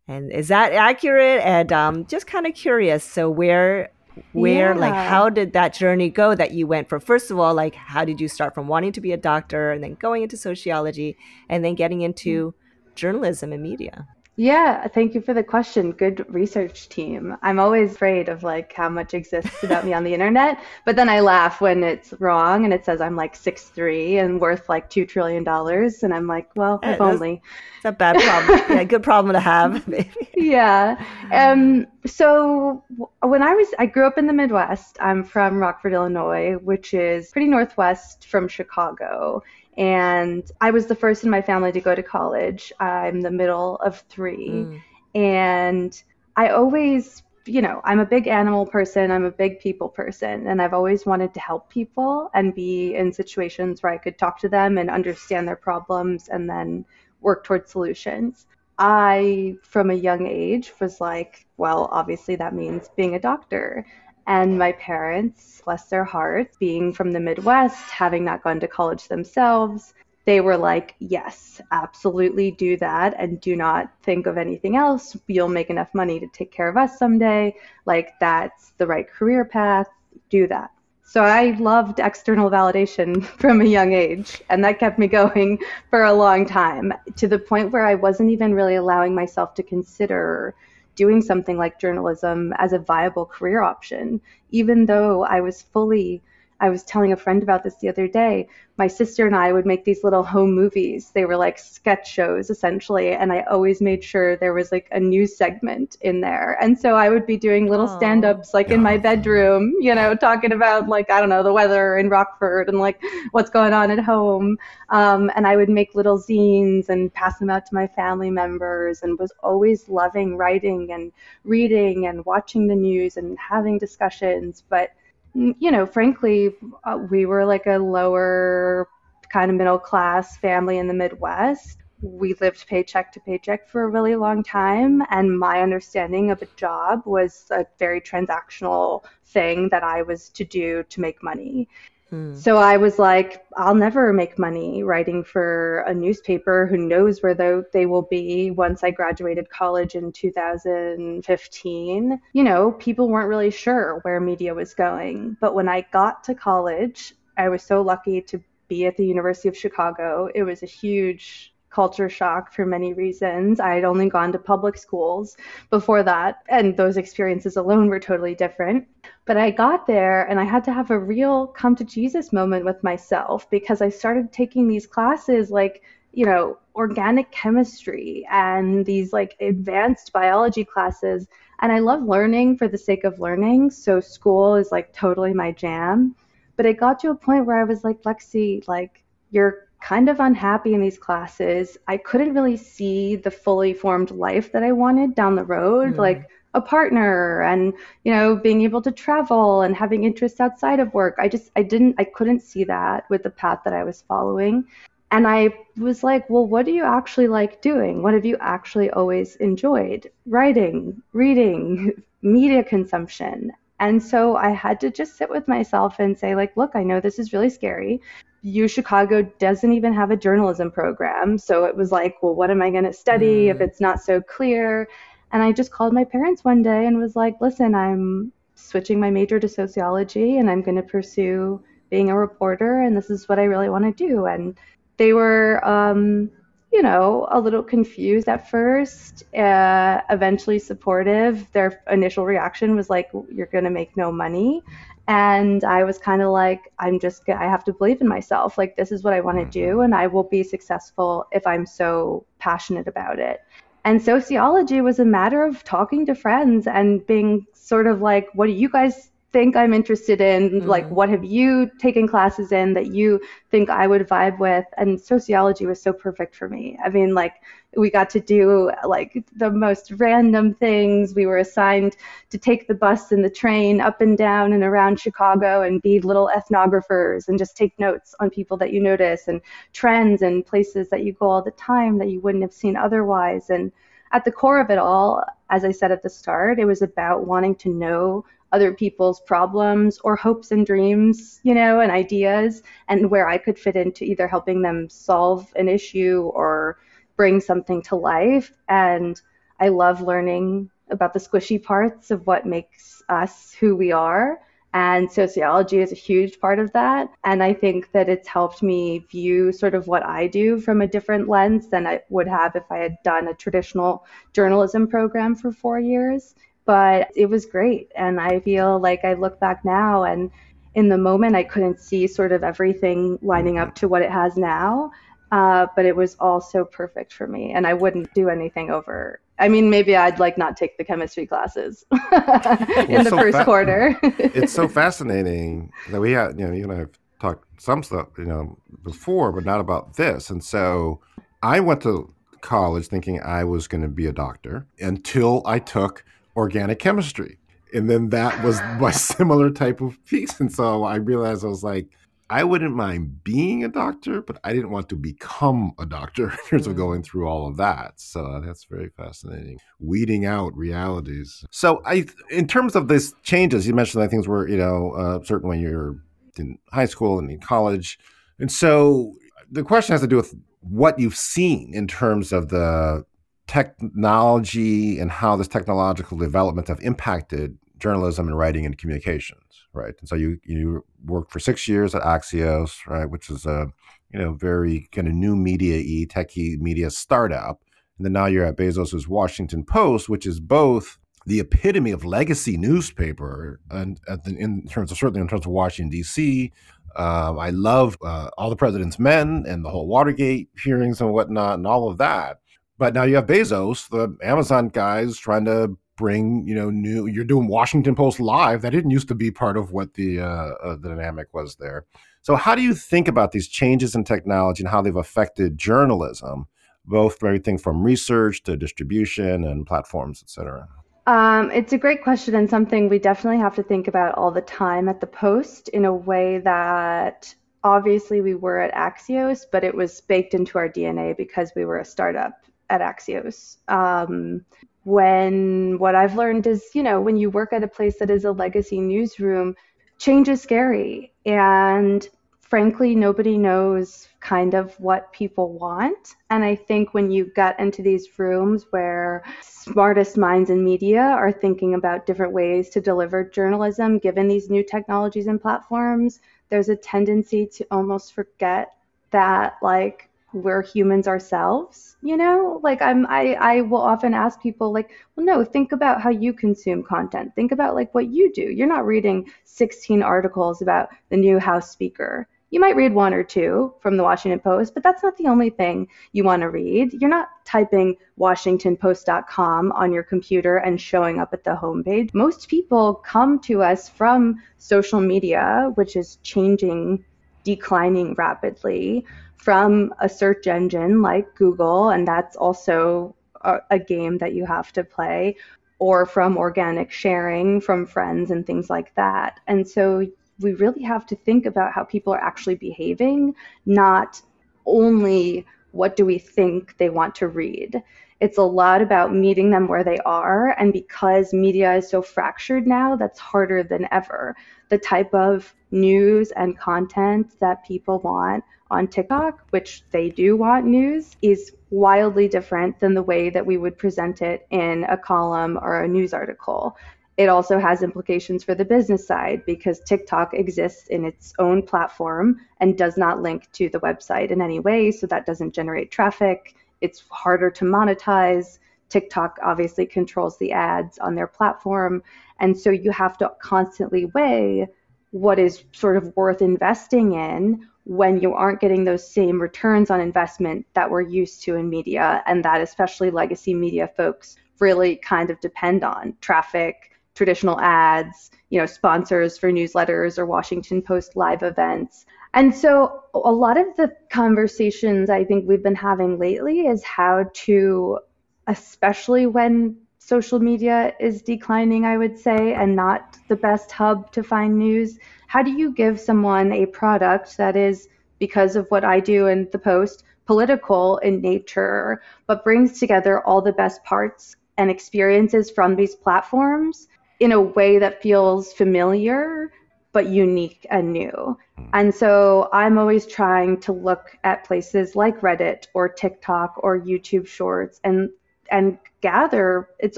and 0.08 0.32
is 0.32 0.48
that 0.48 0.72
accurate? 0.74 1.42
And 1.44 1.72
um, 1.74 2.06
just 2.06 2.28
kind 2.28 2.48
of 2.48 2.54
curious. 2.54 3.04
So 3.04 3.30
where 3.30 3.92
where 4.34 4.74
yeah. 4.74 4.80
like 4.80 4.94
how 4.94 5.30
did 5.30 5.54
that 5.54 5.74
journey 5.74 6.10
go 6.10 6.34
that 6.34 6.52
you 6.52 6.66
went 6.66 6.90
from 6.90 7.00
first 7.00 7.30
of 7.30 7.38
all 7.38 7.54
like 7.54 7.76
how 7.76 8.04
did 8.04 8.20
you 8.20 8.28
start 8.28 8.56
from 8.56 8.68
wanting 8.68 8.92
to 8.92 9.00
be 9.00 9.12
a 9.12 9.18
doctor 9.18 9.72
and 9.72 9.84
then 9.84 9.94
going 9.94 10.24
into 10.24 10.36
sociology 10.36 11.16
and 11.50 11.64
then 11.64 11.76
getting 11.76 12.02
into 12.02 12.52
mm. 12.52 12.96
journalism 12.96 13.54
and 13.54 13.62
media 13.62 14.08
yeah, 14.40 14.88
thank 14.88 15.16
you 15.16 15.22
for 15.22 15.34
the 15.34 15.44
question. 15.44 15.92
Good 15.92 16.24
research 16.32 16.90
team. 16.90 17.36
I'm 17.42 17.60
always 17.60 17.96
afraid 17.96 18.30
of 18.30 18.44
like 18.44 18.72
how 18.72 18.88
much 18.88 19.16
exists 19.16 19.64
about 19.64 19.84
me 19.84 19.94
on 19.94 20.04
the 20.04 20.14
internet, 20.14 20.60
but 20.86 20.96
then 20.96 21.10
I 21.10 21.22
laugh 21.22 21.60
when 21.60 21.84
it's 21.84 22.14
wrong 22.20 22.64
and 22.64 22.72
it 22.72 22.86
says 22.86 23.02
I'm 23.02 23.16
like 23.16 23.36
six 23.36 23.64
three 23.64 24.20
and 24.20 24.40
worth 24.40 24.70
like 24.70 24.92
two 24.92 25.08
trillion 25.08 25.44
dollars, 25.44 26.04
and 26.04 26.14
I'm 26.14 26.28
like, 26.28 26.56
well, 26.56 26.80
if 26.84 27.02
only. 27.02 27.42
It's 27.78 27.86
a 27.86 27.92
bad 27.92 28.22
problem. 28.22 28.62
yeah, 28.78 28.84
good 28.84 29.02
problem 29.02 29.34
to 29.34 29.40
have. 29.40 29.84
yeah. 30.36 31.04
Um. 31.32 31.88
So 32.06 32.84
when 33.24 33.42
I 33.42 33.56
was, 33.56 33.68
I 33.80 33.88
grew 33.88 34.06
up 34.06 34.20
in 34.20 34.28
the 34.28 34.34
Midwest. 34.34 34.98
I'm 35.02 35.24
from 35.24 35.58
Rockford, 35.58 35.94
Illinois, 35.94 36.58
which 36.62 36.94
is 36.94 37.32
pretty 37.32 37.48
northwest 37.48 38.28
from 38.28 38.48
Chicago, 38.48 39.42
and 39.78 40.50
I 40.60 40.72
was 40.72 40.88
the 40.88 40.96
first 40.96 41.24
in 41.24 41.30
my 41.30 41.42
family 41.42 41.72
to 41.72 41.80
go 41.80 41.94
to 41.94 42.04
college. 42.04 42.74
I'm 42.80 43.22
the 43.22 43.32
middle 43.32 43.76
of 43.78 44.00
three. 44.10 44.50
Mm. 44.50 44.82
And 45.14 46.04
I 46.36 46.50
always, 46.50 47.24
you 47.46 47.62
know, 47.62 47.82
I'm 47.84 48.00
a 48.00 48.06
big 48.06 48.28
animal 48.28 48.66
person, 48.66 49.12
I'm 49.12 49.26
a 49.26 49.32
big 49.32 49.60
people 49.60 49.88
person, 49.88 50.48
and 50.48 50.62
I've 50.62 50.74
always 50.74 51.06
wanted 51.06 51.34
to 51.36 51.40
help 51.40 51.70
people 51.70 52.30
and 52.34 52.54
be 52.56 52.96
in 52.96 53.14
situations 53.14 53.82
where 53.82 53.92
I 53.92 53.98
could 53.98 54.18
talk 54.18 54.40
to 54.40 54.50
them 54.50 54.78
and 54.78 54.90
understand 54.90 55.48
their 55.48 55.56
problems 55.56 56.28
and 56.28 56.50
then 56.50 56.84
work 57.22 57.44
towards 57.44 57.72
solutions. 57.72 58.48
I, 58.80 59.56
from 59.64 59.90
a 59.90 59.96
young 59.96 60.28
age, 60.28 60.72
was 60.80 61.02
like, 61.02 61.48
well, 61.58 61.90
obviously 61.92 62.36
that 62.36 62.54
means 62.54 62.90
being 62.96 63.16
a 63.16 63.20
doctor. 63.20 63.86
And 64.28 64.60
my 64.60 64.74
parents, 64.74 65.62
bless 65.64 65.86
their 65.86 66.04
hearts, 66.04 66.58
being 66.58 66.94
from 66.94 67.12
the 67.12 67.20
Midwest, 67.20 67.90
having 67.90 68.26
not 68.26 68.44
gone 68.44 68.60
to 68.60 68.68
college 68.68 69.08
themselves, 69.08 69.94
they 70.28 70.42
were 70.42 70.58
like, 70.58 70.96
yes, 71.00 71.62
absolutely 71.72 72.52
do 72.52 72.76
that 72.78 73.16
and 73.18 73.40
do 73.40 73.56
not 73.56 73.90
think 74.04 74.28
of 74.28 74.38
anything 74.38 74.76
else. 74.76 75.16
You'll 75.28 75.48
make 75.48 75.70
enough 75.70 75.88
money 75.94 76.20
to 76.20 76.28
take 76.34 76.52
care 76.52 76.68
of 76.68 76.76
us 76.76 77.00
someday. 77.00 77.56
Like, 77.86 78.10
that's 78.20 78.74
the 78.78 78.86
right 78.86 79.10
career 79.10 79.46
path. 79.46 79.88
Do 80.30 80.46
that. 80.48 80.72
So 81.06 81.24
I 81.24 81.52
loved 81.52 82.02
external 82.02 82.52
validation 82.52 83.24
from 83.40 83.62
a 83.62 83.64
young 83.64 83.94
age, 83.94 84.42
and 84.50 84.62
that 84.66 84.80
kept 84.80 85.00
me 85.00 85.08
going 85.08 85.60
for 85.90 86.04
a 86.04 86.14
long 86.14 86.46
time 86.46 86.92
to 87.16 87.30
the 87.30 87.40
point 87.40 87.72
where 87.72 87.86
I 87.86 87.96
wasn't 87.96 88.32
even 88.32 88.54
really 88.54 88.76
allowing 88.76 89.16
myself 89.16 89.54
to 89.54 89.64
consider 89.64 90.54
doing 90.98 91.22
something 91.22 91.58
like 91.58 91.80
journalism 91.80 92.54
as 92.58 92.74
a 92.74 92.80
viable 92.80 93.26
career 93.26 93.62
option, 93.62 94.20
even 94.52 94.86
though 94.88 95.24
I 95.24 95.40
was 95.40 95.62
fully 95.62 96.22
I 96.60 96.70
was 96.70 96.84
telling 96.84 97.14
a 97.14 97.18
friend 97.18 97.44
about 97.44 97.64
this 97.64 97.76
the 97.76 97.90
other 97.90 98.08
day. 98.08 98.48
My 98.78 98.88
sister 98.88 99.26
and 99.26 99.36
I 99.36 99.54
would 99.54 99.66
make 99.66 99.86
these 99.86 100.04
little 100.04 100.24
home 100.24 100.54
movies. 100.54 101.12
They 101.14 101.26
were 101.26 101.38
like 101.38 101.58
sketch 101.58 102.12
shows 102.12 102.50
essentially, 102.50 103.12
and 103.12 103.32
I 103.32 103.42
always 103.42 103.82
made 103.82 104.04
sure 104.04 104.36
there 104.36 104.54
was 104.54 104.72
like 104.72 104.88
a 104.92 105.00
news 105.00 105.36
segment 105.36 105.98
in 106.02 106.22
there. 106.22 106.58
And 106.62 106.78
so 106.78 106.96
I 106.96 107.10
would 107.10 107.26
be 107.26 107.38
doing 107.38 107.68
little 107.68 107.90
oh. 107.90 107.98
stand-ups 107.98 108.54
like 108.54 108.70
in 108.70 108.82
my 108.82 108.98
bedroom, 108.98 109.74
you 109.80 109.96
know, 109.96 110.16
talking 110.16 110.52
about 110.52 110.88
like 110.88 111.10
I 111.10 111.20
don't 111.20 111.30
know 111.30 111.44
the 111.44 111.54
weather 111.54 111.98
in 111.98 112.10
Rockford 112.10 112.70
and 112.70 112.80
like 112.80 113.02
what's 113.32 113.50
going 113.50 113.74
on 113.74 113.90
at 113.90 114.00
home. 114.00 114.58
Um, 114.90 115.32
and 115.36 115.48
I 115.48 115.56
would 115.56 115.70
make 115.70 115.96
little 115.96 116.20
zines 116.20 116.90
and 116.90 117.14
pass 117.14 117.40
them 117.40 117.50
out 117.50 117.66
to 117.66 117.76
my 117.76 117.88
family 117.88 118.30
members, 118.30 119.02
and 119.02 119.18
was 119.18 119.34
always 119.42 119.90
loving 119.90 120.38
writing 120.38 120.92
and 120.92 121.12
reading 121.44 122.06
and 122.08 122.26
watching 122.26 122.68
the 122.68 122.76
news 122.76 123.18
and 123.18 123.38
having 123.40 123.78
discussions, 123.78 124.64
but 124.70 124.92
you 125.38 125.72
know, 125.72 125.86
frankly, 125.86 126.56
uh, 126.84 126.98
we 127.10 127.26
were 127.26 127.46
like 127.46 127.68
a 127.68 127.78
lower 127.78 128.88
kind 129.32 129.52
of 129.52 129.58
middle 129.58 129.78
class 129.78 130.38
family 130.38 130.80
in 130.80 130.88
the 130.88 130.94
Midwest. 130.94 131.84
We 132.02 132.34
lived 132.36 132.66
paycheck 132.68 133.12
to 133.14 133.20
paycheck 133.20 133.68
for 133.68 133.84
a 133.84 133.88
really 133.88 134.16
long 134.16 134.44
time, 134.44 135.04
and 135.10 135.38
my 135.38 135.62
understanding 135.62 136.32
of 136.32 136.42
a 136.42 136.48
job 136.56 137.02
was 137.06 137.46
a 137.52 137.66
very 137.78 138.02
transactional 138.02 139.04
thing 139.26 139.70
that 139.70 139.84
I 139.84 140.02
was 140.02 140.30
to 140.30 140.44
do 140.44 140.84
to 140.90 141.02
make 141.02 141.22
money. 141.22 141.68
Hmm. 142.10 142.36
So 142.36 142.58
I 142.58 142.78
was 142.78 143.00
like, 143.00 143.44
I'll 143.58 143.76
never 143.76 144.14
make 144.14 144.40
money 144.40 144.84
writing 144.84 145.24
for 145.24 145.80
a 145.88 145.94
newspaper. 145.94 146.68
Who 146.68 146.78
knows 146.78 147.22
where 147.22 147.34
they, 147.34 147.60
they 147.74 147.86
will 147.86 148.04
be 148.04 148.52
once 148.52 148.82
I 148.84 148.92
graduated 148.92 149.50
college 149.50 149.96
in 149.96 150.14
2015? 150.14 152.22
You 152.34 152.44
know, 152.44 152.72
people 152.74 153.10
weren't 153.10 153.28
really 153.28 153.52
sure 153.52 154.00
where 154.04 154.22
media 154.22 154.54
was 154.54 154.74
going. 154.74 155.36
But 155.42 155.56
when 155.56 155.68
I 155.68 155.86
got 155.92 156.24
to 156.26 156.36
college, 156.36 157.14
I 157.38 157.50
was 157.50 157.64
so 157.64 157.82
lucky 157.82 158.22
to 158.22 158.40
be 158.68 158.86
at 158.86 158.98
the 158.98 159.06
University 159.06 159.50
of 159.50 159.58
Chicago. 159.58 160.30
It 160.34 160.44
was 160.44 160.64
a 160.64 160.68
huge 160.68 161.54
culture 161.70 162.10
shock 162.10 162.54
for 162.54 162.66
many 162.66 162.94
reasons. 162.94 163.60
I 163.60 163.76
had 163.76 163.84
only 163.84 164.10
gone 164.10 164.32
to 164.32 164.40
public 164.40 164.78
schools 164.78 165.38
before 165.70 166.04
that, 166.04 166.44
and 166.50 166.76
those 166.76 166.98
experiences 166.98 167.58
alone 167.58 167.88
were 167.88 168.00
totally 168.00 168.36
different. 168.36 168.88
But 169.26 169.38
I 169.38 169.52
got 169.52 169.86
there 169.86 170.24
and 170.30 170.40
I 170.40 170.44
had 170.44 170.64
to 170.66 170.74
have 170.74 170.90
a 170.90 171.00
real 171.00 171.48
come 171.48 171.76
to 171.76 171.84
Jesus 171.84 172.32
moment 172.32 172.66
with 172.66 172.84
myself 172.84 173.50
because 173.50 173.82
I 173.82 173.90
started 173.90 174.32
taking 174.32 174.68
these 174.68 174.88
classes 174.88 175.52
like, 175.52 175.84
you 176.14 176.26
know, 176.26 176.58
organic 176.76 177.30
chemistry 177.32 178.26
and 178.32 178.86
these 178.86 179.12
like 179.12 179.36
advanced 179.42 180.14
biology 180.14 180.64
classes. 180.64 181.28
And 181.60 181.72
I 181.72 181.80
love 181.80 182.04
learning 182.04 182.58
for 182.58 182.68
the 182.68 182.78
sake 182.78 183.04
of 183.04 183.20
learning. 183.20 183.72
So 183.72 184.00
school 184.00 184.56
is 184.56 184.72
like 184.72 184.94
totally 184.94 185.34
my 185.34 185.52
jam. 185.52 186.16
But 186.56 186.66
it 186.66 186.80
got 186.80 187.00
to 187.02 187.12
a 187.12 187.16
point 187.16 187.46
where 187.46 187.60
I 187.60 187.66
was 187.66 187.84
like, 187.84 188.02
Lexi, 188.04 188.68
like, 188.68 189.04
you're 189.30 189.67
kind 189.82 190.10
of 190.10 190.20
unhappy 190.20 190.74
in 190.74 190.82
these 190.82 190.98
classes. 190.98 191.78
I 191.88 191.98
couldn't 191.98 192.34
really 192.34 192.58
see 192.58 193.16
the 193.16 193.32
fully 193.32 193.74
formed 193.74 194.12
life 194.12 194.52
that 194.52 194.64
I 194.64 194.72
wanted 194.72 195.16
down 195.16 195.36
the 195.36 195.44
road, 195.44 195.94
mm. 195.94 195.98
like 195.98 196.30
a 196.54 196.62
partner 196.62 197.42
and, 197.44 197.74
you 198.04 198.14
know, 198.14 198.36
being 198.36 198.62
able 198.62 198.82
to 198.82 198.92
travel 198.92 199.62
and 199.62 199.76
having 199.76 200.04
interests 200.04 200.40
outside 200.40 200.80
of 200.80 200.94
work. 200.94 201.16
I 201.20 201.28
just 201.28 201.52
I 201.56 201.64
didn't 201.64 201.96
I 201.98 202.04
couldn't 202.04 202.42
see 202.42 202.64
that 202.66 203.10
with 203.10 203.24
the 203.24 203.30
path 203.30 203.62
that 203.64 203.74
I 203.74 203.84
was 203.84 204.04
following. 204.08 204.66
And 205.12 205.26
I 205.26 205.54
was 205.78 206.04
like, 206.04 206.30
well, 206.30 206.46
what 206.46 206.66
do 206.66 206.72
you 206.72 206.84
actually 206.84 207.28
like 207.28 207.62
doing? 207.62 208.04
What 208.04 208.14
have 208.14 208.26
you 208.26 208.38
actually 208.42 208.90
always 208.90 209.36
enjoyed? 209.38 210.12
Writing, 210.26 211.02
reading, 211.14 212.04
media 212.22 212.64
consumption. 212.64 213.52
And 213.80 214.02
so 214.02 214.36
I 214.36 214.50
had 214.50 214.80
to 214.82 214.90
just 214.90 215.18
sit 215.18 215.30
with 215.30 215.48
myself 215.48 216.00
and 216.00 216.18
say, 216.18 216.36
like, 216.36 216.58
look, 216.58 216.72
I 216.74 216.84
know 216.84 217.00
this 217.00 217.20
is 217.20 217.32
really 217.32 217.50
scary. 217.50 218.02
U 218.48 218.68
Chicago 218.68 219.24
doesn't 219.40 219.74
even 219.74 219.94
have 219.94 220.10
a 220.10 220.16
journalism 220.16 220.72
program. 220.72 221.38
So 221.38 221.66
it 221.66 221.76
was 221.76 221.92
like, 221.92 222.16
well, 222.22 222.34
what 222.34 222.50
am 222.50 222.62
I 222.62 222.70
going 222.70 222.86
to 222.86 222.94
study 222.94 223.46
mm. 223.46 223.52
if 223.52 223.62
it's 223.62 223.82
not 223.82 224.02
so 224.02 224.22
clear? 224.22 224.88
And 225.32 225.44
I 225.44 225.52
just 225.52 225.72
called 225.72 225.94
my 225.94 226.06
parents 226.06 226.46
one 226.46 226.62
day 226.62 226.86
and 226.86 226.98
was 226.98 227.16
like, 227.16 227.36
listen, 227.42 227.76
I'm 227.76 228.32
switching 228.56 229.00
my 229.00 229.10
major 229.10 229.40
to 229.40 229.50
sociology 229.50 230.38
and 230.38 230.50
I'm 230.50 230.62
going 230.62 230.78
to 230.78 230.84
pursue 230.84 231.62
being 231.90 232.10
a 232.10 232.18
reporter 232.18 232.82
and 232.82 232.96
this 232.96 233.10
is 233.10 233.28
what 233.28 233.40
I 233.40 233.44
really 233.44 233.70
want 233.70 233.84
to 233.86 234.08
do. 234.08 234.26
And 234.26 234.58
they 234.96 235.14
were, 235.14 235.66
um, 235.68 236.32
you 236.78 236.84
know, 236.84 237.28
a 237.32 237.40
little 237.40 237.64
confused 237.64 238.30
at 238.30 238.48
first, 238.52 239.24
uh, 239.36 240.00
eventually 240.12 240.60
supportive. 240.60 241.52
Their 241.52 241.82
initial 241.90 242.24
reaction 242.24 242.76
was 242.76 242.88
like, 242.88 243.10
you're 243.34 243.48
going 243.48 243.64
to 243.64 243.72
make 243.72 243.98
no 243.98 244.12
money 244.12 244.62
and 245.08 245.64
i 245.64 245.86
was 245.86 245.98
kind 245.98 246.22
of 246.22 246.32
like 246.32 246.72
i'm 246.80 247.00
just 247.00 247.24
i 247.30 247.46
have 247.46 247.64
to 247.64 247.72
believe 247.72 248.02
in 248.02 248.08
myself 248.10 248.58
like 248.58 248.76
this 248.76 248.92
is 248.92 249.04
what 249.04 249.14
i 249.14 249.22
want 249.22 249.38
to 249.38 249.46
do 249.46 249.68
mm-hmm. 249.68 249.86
and 249.86 249.96
i 249.96 250.06
will 250.06 250.24
be 250.24 250.44
successful 250.44 251.26
if 251.32 251.48
i'm 251.48 251.66
so 251.66 252.26
passionate 252.40 252.90
about 252.90 253.18
it 253.18 253.40
and 253.86 254.02
sociology 254.02 254.82
was 254.82 255.00
a 255.00 255.06
matter 255.06 255.44
of 255.44 255.64
talking 255.64 256.06
to 256.06 256.14
friends 256.14 256.68
and 256.68 257.08
being 257.08 257.46
sort 257.54 257.88
of 257.88 258.02
like 258.02 258.28
what 258.34 258.48
do 258.48 258.52
you 258.52 258.70
guys 258.70 259.12
think 259.32 259.56
I'm 259.56 259.74
interested 259.74 260.22
in. 260.22 260.50
Mm-hmm. 260.50 260.68
Like, 260.68 260.90
what 260.90 261.10
have 261.10 261.24
you 261.24 261.70
taken 261.80 262.08
classes 262.08 262.52
in 262.52 262.74
that 262.74 262.88
you 262.88 263.20
think 263.52 263.70
I 263.70 263.88
would 263.88 264.08
vibe 264.08 264.40
with? 264.40 264.66
And 264.78 265.00
sociology 265.00 265.66
was 265.66 265.82
so 265.82 265.92
perfect 265.94 266.36
for 266.36 266.48
me. 266.48 266.78
I 266.84 266.90
mean, 266.90 267.14
like, 267.14 267.36
we 267.76 267.92
got 267.92 268.10
to 268.12 268.20
do 268.20 268.72
like 268.86 269.24
the 269.36 269.52
most 269.52 269.92
random 269.92 270.54
things. 270.56 271.14
We 271.14 271.26
were 271.26 271.38
assigned 271.38 271.96
to 272.30 272.38
take 272.38 272.68
the 272.68 272.74
bus 272.74 273.12
and 273.12 273.24
the 273.24 273.30
train 273.30 273.82
up 273.82 274.02
and 274.02 274.18
down 274.18 274.54
and 274.54 274.64
around 274.64 275.00
Chicago 275.00 275.62
and 275.62 275.82
be 275.82 276.00
little 276.00 276.32
ethnographers 276.36 277.28
and 277.28 277.38
just 277.38 277.56
take 277.56 277.78
notes 277.80 278.16
on 278.20 278.30
people 278.30 278.58
that 278.58 278.74
you 278.74 278.82
notice 278.82 279.28
and 279.28 279.42
trends 279.74 280.22
and 280.22 280.46
places 280.46 280.90
that 280.90 281.04
you 281.04 281.14
go 281.14 281.30
all 281.30 281.42
the 281.44 281.52
time 281.52 281.98
that 282.00 282.10
you 282.10 282.20
wouldn't 282.22 282.44
have 282.44 282.54
seen 282.54 282.76
otherwise. 282.76 283.50
And 283.50 283.72
at 284.12 284.24
the 284.24 284.32
core 284.32 284.60
of 284.60 284.70
it 284.70 284.78
all, 284.78 285.22
as 285.50 285.66
I 285.66 285.72
said 285.72 285.92
at 285.92 286.02
the 286.02 286.10
start, 286.10 286.60
it 286.60 286.66
was 286.66 286.82
about 286.82 287.28
wanting 287.28 287.56
to 287.56 287.70
know 287.70 288.26
other 288.52 288.74
people's 288.74 289.22
problems 289.22 290.00
or 290.04 290.16
hopes 290.16 290.52
and 290.52 290.66
dreams, 290.66 291.40
you 291.44 291.54
know, 291.54 291.80
and 291.80 291.92
ideas, 291.92 292.64
and 292.88 293.12
where 293.12 293.28
I 293.28 293.38
could 293.38 293.60
fit 293.60 293.76
into 293.76 294.06
either 294.06 294.28
helping 294.28 294.62
them 294.62 294.90
solve 294.90 295.52
an 295.56 295.68
issue 295.68 296.32
or 296.34 296.78
bring 297.16 297.40
something 297.40 297.82
to 297.84 297.96
life. 297.96 298.54
And 298.70 299.20
I 299.60 299.70
love 299.70 300.02
learning 300.02 300.70
about 300.90 301.14
the 301.14 301.20
squishy 301.20 301.62
parts 301.62 302.12
of 302.12 302.26
what 302.28 302.46
makes 302.46 303.02
us 303.10 303.54
who 303.54 303.76
we 303.76 303.92
are. 303.92 304.40
And 304.74 305.12
sociology 305.12 305.80
is 305.80 305.92
a 305.92 305.96
huge 305.96 306.40
part 306.40 306.60
of 306.60 306.72
that. 306.74 307.10
And 307.24 307.42
I 307.42 307.54
think 307.54 307.92
that 307.94 308.10
it's 308.10 308.28
helped 308.28 308.62
me 308.62 309.00
view 309.10 309.52
sort 309.52 309.74
of 309.74 309.88
what 309.88 310.06
I 310.06 310.28
do 310.28 310.60
from 310.60 310.82
a 310.82 310.88
different 310.88 311.28
lens 311.28 311.68
than 311.70 311.88
I 311.88 312.02
would 312.10 312.28
have 312.28 312.56
if 312.56 312.64
I 312.70 312.78
had 312.78 312.98
done 313.04 313.28
a 313.28 313.34
traditional 313.34 314.06
journalism 314.34 314.88
program 314.88 315.36
for 315.36 315.52
four 315.52 315.80
years 315.80 316.36
but 316.68 317.10
it 317.16 317.28
was 317.28 317.46
great. 317.46 317.92
And 317.96 318.20
I 318.20 318.42
feel 318.42 318.80
like 318.80 319.04
I 319.04 319.14
look 319.14 319.40
back 319.40 319.66
now 319.66 320.04
and 320.04 320.30
in 320.76 320.90
the 320.90 320.98
moment 320.98 321.36
I 321.36 321.44
couldn't 321.44 321.80
see 321.80 322.06
sort 322.06 322.32
of 322.32 322.44
everything 322.44 323.18
lining 323.24 323.58
up 323.58 323.74
to 323.76 323.88
what 323.88 324.04
it 324.04 324.12
has 324.12 324.38
now. 324.38 324.92
Uh, 325.32 325.66
but 325.76 325.86
it 325.86 325.96
was 325.96 326.16
all 326.20 326.40
so 326.40 326.64
perfect 326.64 327.12
for 327.12 327.28
me 327.28 327.52
and 327.52 327.66
I 327.66 327.74
wouldn't 327.74 328.14
do 328.14 328.30
anything 328.30 328.70
over. 328.70 329.20
I 329.40 329.50
mean, 329.50 329.70
maybe 329.70 329.96
I'd 329.96 330.20
like 330.20 330.38
not 330.38 330.58
take 330.58 330.78
the 330.78 330.84
chemistry 330.84 331.26
classes 331.26 331.86
in 331.92 333.04
the 333.04 333.08
so 333.10 333.18
first 333.18 333.38
fa- 333.38 333.46
quarter. 333.46 333.98
it's 334.04 334.54
so 334.54 334.68
fascinating 334.68 335.72
that 335.90 336.00
we 336.00 336.12
had, 336.12 336.40
you 336.40 336.48
know, 336.48 336.54
you 336.54 336.64
and 336.64 336.74
I 336.74 336.78
have 336.80 336.92
talked 337.20 337.62
some 337.62 337.84
stuff, 337.84 338.08
you 338.18 338.26
know, 338.26 338.58
before, 338.84 339.32
but 339.32 339.46
not 339.46 339.60
about 339.60 339.96
this. 339.96 340.30
And 340.30 340.44
so 340.44 341.02
I 341.42 341.60
went 341.60 341.82
to 341.84 342.14
college 342.42 342.88
thinking 342.88 343.22
I 343.22 343.44
was 343.44 343.68
going 343.68 343.82
to 343.82 343.90
be 343.90 344.06
a 344.06 344.14
doctor 344.14 344.66
until 344.80 345.44
I 345.46 345.60
took 345.60 346.04
organic 346.38 346.80
chemistry. 346.80 347.40
And 347.74 347.90
then 347.90 348.10
that 348.10 348.42
was 348.44 348.62
my 348.80 348.92
similar 348.92 349.50
type 349.50 349.82
of 349.82 350.04
piece. 350.06 350.40
And 350.40 350.54
so 350.54 350.84
I 350.84 350.96
realized 350.96 351.44
I 351.44 351.50
was 351.50 351.64
like, 351.64 351.88
I 352.30 352.44
wouldn't 352.44 352.76
mind 352.76 353.24
being 353.24 353.64
a 353.64 353.70
doctor, 353.70 354.22
but 354.22 354.38
I 354.44 354.54
didn't 354.54 354.70
want 354.70 354.90
to 354.90 354.96
become 354.96 355.72
a 355.80 355.86
doctor 355.86 356.30
in 356.32 356.38
terms 356.48 356.68
of 356.68 356.74
mm. 356.74 356.78
going 356.78 357.04
through 357.04 357.28
all 357.28 357.48
of 357.48 357.58
that. 357.58 357.94
So 357.98 358.42
that's 358.46 358.66
very 358.66 358.90
fascinating. 358.90 359.60
Weeding 359.80 360.26
out 360.26 360.56
realities. 360.56 361.46
So 361.52 361.82
I, 361.86 362.06
in 362.30 362.48
terms 362.48 362.76
of 362.76 362.90
these 362.90 363.14
changes, 363.24 363.66
you 363.66 363.74
mentioned 363.74 364.04
that 364.04 364.12
things 364.12 364.28
were, 364.28 364.48
you 364.48 364.58
know, 364.58 364.92
uh, 364.92 365.24
certain 365.24 365.48
when 365.48 365.60
you're 365.60 365.96
in 366.38 366.58
high 366.72 366.86
school 366.86 367.18
and 367.18 367.32
in 367.32 367.40
college. 367.40 367.98
And 368.40 368.52
so 368.52 369.16
the 369.50 369.64
question 369.64 369.94
has 369.94 370.02
to 370.02 370.08
do 370.08 370.18
with 370.18 370.36
what 370.60 371.00
you've 371.00 371.16
seen 371.16 371.74
in 371.74 371.88
terms 371.88 372.34
of 372.34 372.50
the 372.50 373.06
technology 373.48 375.00
and 375.00 375.10
how 375.10 375.36
this 375.36 375.48
technological 375.48 376.18
development 376.18 376.68
have 376.68 376.80
impacted 376.82 377.58
journalism 377.80 378.28
and 378.28 378.38
writing 378.38 378.66
and 378.66 378.78
communications, 378.78 379.68
right? 379.74 379.94
And 380.00 380.10
so 380.10 380.16
you 380.16 380.40
you 380.44 380.84
worked 381.06 381.32
for 381.32 381.40
six 381.40 381.68
years 381.68 381.96
at 381.96 382.02
Axios, 382.02 382.86
right, 382.88 383.10
which 383.10 383.30
is 383.30 383.46
a 383.46 383.68
you 384.12 384.20
know 384.20 384.34
very 384.34 384.88
kind 384.92 385.08
of 385.08 385.14
new 385.14 385.36
media 385.36 385.78
e 385.78 386.06
techie 386.06 386.60
media 386.60 386.90
startup, 386.90 387.62
and 387.98 388.06
then 388.06 388.14
now 388.14 388.26
you're 388.26 388.46
at 388.46 388.58
Bezos's 388.58 389.08
Washington 389.08 389.64
Post, 389.64 390.10
which 390.10 390.26
is 390.26 390.40
both 390.40 390.98
the 391.26 391.40
epitome 391.40 391.92
of 391.92 392.06
legacy 392.06 392.58
newspaper, 392.58 393.60
and 393.70 394.00
in 394.26 394.66
terms 394.68 394.92
of 394.92 394.98
certainly 394.98 395.22
in 395.22 395.28
terms 395.28 395.46
of 395.46 395.52
Washington 395.52 395.92
D.C. 395.92 396.52
Uh, 396.96 397.36
I 397.38 397.52
love 397.52 397.98
uh, 398.04 398.30
all 398.38 398.50
the 398.50 398.56
president's 398.56 398.98
men 398.98 399.46
and 399.48 399.64
the 399.64 399.70
whole 399.70 399.88
Watergate 399.88 400.50
hearings 400.64 401.00
and 401.00 401.12
whatnot, 401.12 401.56
and 401.56 401.68
all 401.68 401.90
of 401.90 401.98
that. 402.00 402.40
But 402.78 402.94
now 402.94 403.04
you 403.04 403.16
have 403.16 403.26
Bezos, 403.26 403.90
the 403.90 404.16
Amazon 404.26 404.68
guys, 404.70 405.18
trying 405.18 405.46
to 405.46 405.78
bring 405.98 406.48
you 406.48 406.56
know 406.56 406.70
new. 406.70 407.08
You're 407.08 407.26
doing 407.26 407.48
Washington 407.48 407.96
Post 407.96 408.20
live. 408.20 408.62
That 408.62 408.72
didn't 408.72 408.92
used 408.92 409.08
to 409.10 409.16
be 409.16 409.32
part 409.32 409.58
of 409.58 409.72
what 409.72 409.96
the 409.96 410.22
uh, 410.22 410.26
uh, 410.64 410.76
the 410.76 410.90
dynamic 410.90 411.34
was 411.34 411.56
there. 411.56 411.86
So 412.22 412.36
how 412.36 412.56
do 412.56 412.62
you 412.62 412.74
think 412.74 413.08
about 413.08 413.32
these 413.32 413.48
changes 413.48 413.96
in 413.96 414.04
technology 414.04 414.64
and 414.64 414.70
how 414.70 414.82
they've 414.82 414.96
affected 414.96 415.58
journalism, 415.58 416.48
both 416.86 417.24
everything 417.24 417.58
from 417.58 417.84
research 417.84 418.44
to 418.44 418.58
distribution 418.58 419.44
and 419.44 419.66
platforms, 419.66 420.22
et 420.24 420.30
cetera? 420.30 420.68
Um, 421.08 421.50
it's 421.52 421.72
a 421.72 421.78
great 421.78 422.04
question 422.04 422.36
and 422.36 422.50
something 422.50 422.90
we 422.90 423.00
definitely 423.00 423.40
have 423.40 423.56
to 423.56 423.64
think 423.64 423.88
about 423.88 424.16
all 424.16 424.30
the 424.30 424.42
time 424.42 424.90
at 424.90 425.00
the 425.00 425.08
Post 425.08 425.70
in 425.70 425.86
a 425.86 425.94
way 425.94 426.40
that 426.40 427.34
obviously 427.64 428.20
we 428.20 428.36
were 428.36 428.60
at 428.60 428.74
Axios, 428.74 429.46
but 429.50 429.64
it 429.64 429.74
was 429.74 430.02
baked 430.02 430.34
into 430.34 430.58
our 430.58 430.68
DNA 430.68 431.16
because 431.16 431.54
we 431.56 431.64
were 431.64 431.80
a 431.80 431.86
startup 431.86 432.34
at 432.70 432.82
Axios. 432.82 433.58
Um, 433.68 434.46
when 434.84 435.78
what 435.80 435.96
I've 435.96 436.16
learned 436.16 436.48
is, 436.48 436.70
you 436.74 436.84
know, 436.84 437.02
when 437.02 437.18
you 437.18 437.30
work 437.30 437.52
at 437.52 437.64
a 437.64 437.68
place 437.68 437.98
that 438.00 438.10
is 438.10 438.24
a 438.26 438.32
legacy 438.32 438.80
newsroom, 438.80 439.56
change 439.98 440.30
is 440.30 440.42
scary. 440.42 441.14
And 441.26 442.08
frankly, 442.40 442.96
nobody 442.96 443.38
knows 443.38 444.08
kind 444.22 444.54
of 444.54 444.80
what 444.80 445.12
people 445.12 445.52
want. 445.54 446.16
And 446.30 446.44
I 446.44 446.56
think 446.56 446.94
when 446.94 447.12
you 447.12 447.30
get 447.36 447.60
into 447.60 447.82
these 447.82 448.18
rooms 448.18 448.66
where 448.70 449.24
smartest 449.42 450.18
minds 450.18 450.50
in 450.50 450.64
media 450.64 451.02
are 451.02 451.32
thinking 451.32 451.74
about 451.74 452.06
different 452.06 452.32
ways 452.32 452.70
to 452.70 452.80
deliver 452.80 453.26
journalism, 453.26 454.00
given 454.00 454.30
these 454.30 454.50
new 454.50 454.64
technologies 454.64 455.28
and 455.28 455.42
platforms, 455.42 456.22
there's 456.50 456.70
a 456.70 456.76
tendency 456.78 457.46
to 457.46 457.68
almost 457.72 458.14
forget 458.14 458.74
that, 459.12 459.58
like, 459.62 460.07
we're 460.34 460.62
humans 460.62 461.08
ourselves 461.08 461.88
you 462.02 462.18
know? 462.18 462.60
Like 462.64 462.82
i'm 462.82 463.06
i 463.08 463.34
i 463.36 463.62
will 463.62 463.82
often 463.82 464.14
ask 464.14 464.42
people 464.42 464.72
like 464.72 464.92
well 465.16 465.26
no 465.26 465.44
think 465.44 465.72
about 465.72 466.02
how 466.02 466.10
you 466.10 466.34
consume 466.34 466.84
content. 466.84 467.34
Think 467.36 467.52
about 467.52 467.76
like 467.76 467.94
what 467.94 468.08
you 468.08 468.32
do. 468.34 468.42
You're 468.42 468.68
not 468.68 468.86
reading 468.86 469.30
16 469.46 470.04
articles 470.04 470.62
about 470.62 470.90
the 471.10 471.18
new 471.18 471.40
house 471.40 471.72
speaker. 471.72 472.28
You 472.50 472.62
might 472.62 472.78
read 472.78 472.94
one 472.94 473.14
or 473.14 473.24
two 473.24 473.74
from 473.82 473.98
the 473.98 474.04
washington 474.04 474.40
post 474.40 474.74
but 474.74 474.84
that's 474.84 475.04
not 475.04 475.18
the 475.18 475.28
only 475.28 475.50
thing 475.50 475.88
you 476.14 476.24
want 476.24 476.42
to 476.42 476.50
read. 476.50 476.94
You're 476.94 477.10
not 477.10 477.30
typing 477.46 477.96
washingtonpost.com 478.20 479.72
on 479.72 479.92
your 479.92 480.04
computer 480.04 480.58
and 480.58 480.80
showing 480.80 481.20
up 481.20 481.34
at 481.34 481.44
the 481.44 481.56
homepage. 481.62 482.14
Most 482.14 482.48
people 482.48 482.96
come 482.96 483.40
to 483.40 483.64
us 483.64 483.90
from 483.90 484.36
social 484.58 485.02
media 485.02 485.72
which 485.76 485.96
is 485.96 486.18
changing 486.24 487.04
declining 487.48 488.14
rapidly 488.16 489.06
from 489.38 489.94
a 490.02 490.10
search 490.10 490.48
engine 490.48 491.02
like 491.02 491.34
Google, 491.36 491.92
and 491.92 492.06
that's 492.06 492.36
also 492.36 493.16
a, 493.42 493.60
a, 493.72 493.80
game 493.80 494.18
that 494.18 494.34
you 494.34 494.46
have 494.46 494.74
to 494.74 494.84
play, 494.84 495.38
or 495.80 496.06
from 496.06 496.36
organic 496.38 496.92
sharing 496.92 497.62
from 497.62 497.86
friends 497.86 498.32
and 498.32 498.46
things 498.46 498.70
like 498.70 498.94
that. 498.96 499.40
And 499.48 499.66
so 499.66 500.06
we 500.40 500.56
really 500.56 500.84
have 500.84 501.06
to 501.06 501.16
think 501.16 501.46
about 501.46 501.72
how 501.72 501.86
people 501.86 502.14
are 502.14 502.28
actually 502.32 502.56
behaving, 502.56 503.34
not 503.66 504.22
only 504.66 505.46
what 505.72 505.96
do 505.96 506.06
we 506.06 506.18
think 506.18 506.78
they 506.78 506.90
want 506.90 507.16
to 507.16 507.30
read. 507.30 507.82
It's 508.20 508.38
a 508.38 508.44
lot 508.44 508.82
about 508.82 509.14
meeting 509.14 509.52
them 509.52 509.68
where 509.68 509.84
they 509.84 509.98
are. 510.00 510.56
And 510.60 510.74
because 510.74 511.34
media 511.34 511.76
is 511.76 511.90
so 511.90 512.02
fractured 512.02 512.66
now, 512.66 512.96
that's 512.96 513.20
harder 513.20 513.64
than 513.64 513.88
ever. 513.92 514.36
The 514.70 514.78
type 514.78 515.14
of 515.14 515.54
news 515.72 516.32
and 516.32 516.58
content 516.58 517.40
that 517.40 517.66
people 517.66 518.00
want 518.00 518.44
on 518.70 518.88
TikTok, 518.88 519.46
which 519.52 519.84
they 519.92 520.10
do 520.10 520.36
want 520.36 520.66
news, 520.66 521.16
is 521.22 521.54
wildly 521.70 522.28
different 522.28 522.80
than 522.80 522.94
the 522.94 523.04
way 523.04 523.30
that 523.30 523.46
we 523.46 523.58
would 523.58 523.78
present 523.78 524.22
it 524.22 524.48
in 524.50 524.84
a 524.86 524.98
column 524.98 525.58
or 525.62 525.84
a 525.84 525.88
news 525.88 526.14
article. 526.14 526.76
It 527.18 527.30
also 527.30 527.60
has 527.60 527.82
implications 527.82 528.44
for 528.44 528.56
the 528.56 528.66
business 528.66 529.08
side 529.08 529.44
because 529.46 529.80
TikTok 529.80 530.34
exists 530.34 530.88
in 530.90 531.04
its 531.04 531.34
own 531.40 531.64
platform 531.64 532.40
and 532.60 532.78
does 532.78 532.98
not 532.98 533.22
link 533.22 533.52
to 533.54 533.70
the 533.70 533.80
website 533.80 534.32
in 534.32 534.42
any 534.42 534.60
way, 534.60 534.92
so 534.92 535.08
that 535.08 535.26
doesn't 535.26 535.54
generate 535.54 535.92
traffic. 535.92 536.56
It's 536.82 537.04
harder 537.10 537.50
to 537.52 537.66
monetize. 537.66 538.60
TikTok 538.90 539.38
obviously 539.44 539.86
controls 539.86 540.38
the 540.38 540.52
ads 540.52 540.98
on 541.00 541.16
their 541.16 541.28
platform. 541.28 542.04
And 542.40 542.58
so 542.58 542.70
you 542.70 542.92
have 542.92 543.18
to 543.18 543.32
constantly 543.42 544.06
weigh 544.14 544.68
what 545.12 545.40
is 545.40 545.64
sort 545.72 545.98
of 545.98 546.16
worth 546.16 546.42
investing 546.42 547.14
in 547.14 547.68
when 547.86 548.20
you 548.20 548.34
aren't 548.34 548.60
getting 548.60 548.84
those 548.84 549.10
same 549.10 549.42
returns 549.42 549.90
on 549.90 550.02
investment 550.02 550.66
that 550.74 550.90
we're 550.90 551.02
used 551.02 551.42
to 551.44 551.56
in 551.56 551.70
media 551.70 552.22
and 552.28 552.44
that 552.44 552.62
especially 552.62 553.10
legacy 553.10 553.54
media 553.54 553.90
folks 553.96 554.36
really 554.60 554.98
kind 554.98 555.30
of 555.30 555.40
depend 555.40 555.84
on 555.84 556.14
traffic 556.20 556.92
traditional 557.16 557.60
ads, 557.62 558.30
you 558.50 558.60
know, 558.60 558.66
sponsors 558.66 559.38
for 559.38 559.52
newsletters 559.52 560.20
or 560.20 560.26
Washington 560.26 560.82
Post 560.82 561.16
live 561.16 561.42
events. 561.42 562.06
And 562.38 562.54
so 562.54 563.02
a 563.16 563.32
lot 563.32 563.58
of 563.58 563.66
the 563.78 563.92
conversations 564.12 565.10
I 565.10 565.24
think 565.24 565.48
we've 565.48 565.64
been 565.64 565.74
having 565.74 566.20
lately 566.20 566.68
is 566.68 566.84
how 566.84 567.26
to, 567.34 567.98
especially 568.46 569.26
when 569.26 569.76
social 569.98 570.38
media 570.38 570.94
is 571.00 571.24
declining, 571.24 571.84
I 571.86 571.98
would 571.98 572.16
say, 572.16 572.54
and 572.54 572.76
not 572.76 573.18
the 573.28 573.36
best 573.36 573.72
hub 573.72 574.12
to 574.12 574.22
find 574.22 574.56
news, 574.56 575.00
how 575.26 575.42
do 575.42 575.50
you 575.50 575.74
give 575.74 576.00
someone 576.00 576.52
a 576.54 576.68
product 576.68 577.38
that 577.38 577.56
is, 577.56 577.90
because 578.20 578.56
of 578.56 578.68
what 578.70 578.84
I 578.84 579.00
do 579.00 579.26
in 579.26 579.50
the 579.52 579.58
Post, 579.58 580.04
political 580.28 581.00
in 581.00 581.22
nature, 581.22 582.04
but 582.28 582.44
brings 582.44 582.80
together 582.80 583.20
all 583.26 583.42
the 583.42 583.52
best 583.52 583.84
parts 583.84 584.36
and 584.60 584.70
experiences 584.70 585.50
from 585.50 585.76
these 585.76 585.96
platforms 585.96 586.88
in 587.20 587.32
a 587.32 587.42
way 587.42 587.80
that 587.80 588.04
feels 588.04 588.54
familiar 588.54 589.52
but 589.94 590.08
unique 590.08 590.66
and 590.70 590.94
new. 590.94 591.38
Hmm. 591.58 591.66
And 591.74 591.96
so 591.96 592.50
I'm 592.54 592.78
always 592.78 593.06
trying 593.06 593.60
to 593.62 593.72
look 593.72 594.18
at 594.24 594.44
places 594.44 594.96
like 594.96 595.22
Reddit 595.22 595.68
or 595.74 595.90
TikTok 595.90 596.56
or 596.58 596.80
YouTube 596.80 597.28
Shorts 597.28 597.80
and 597.84 598.10
and 598.50 598.78
gather 599.02 599.70
it's 599.80 599.98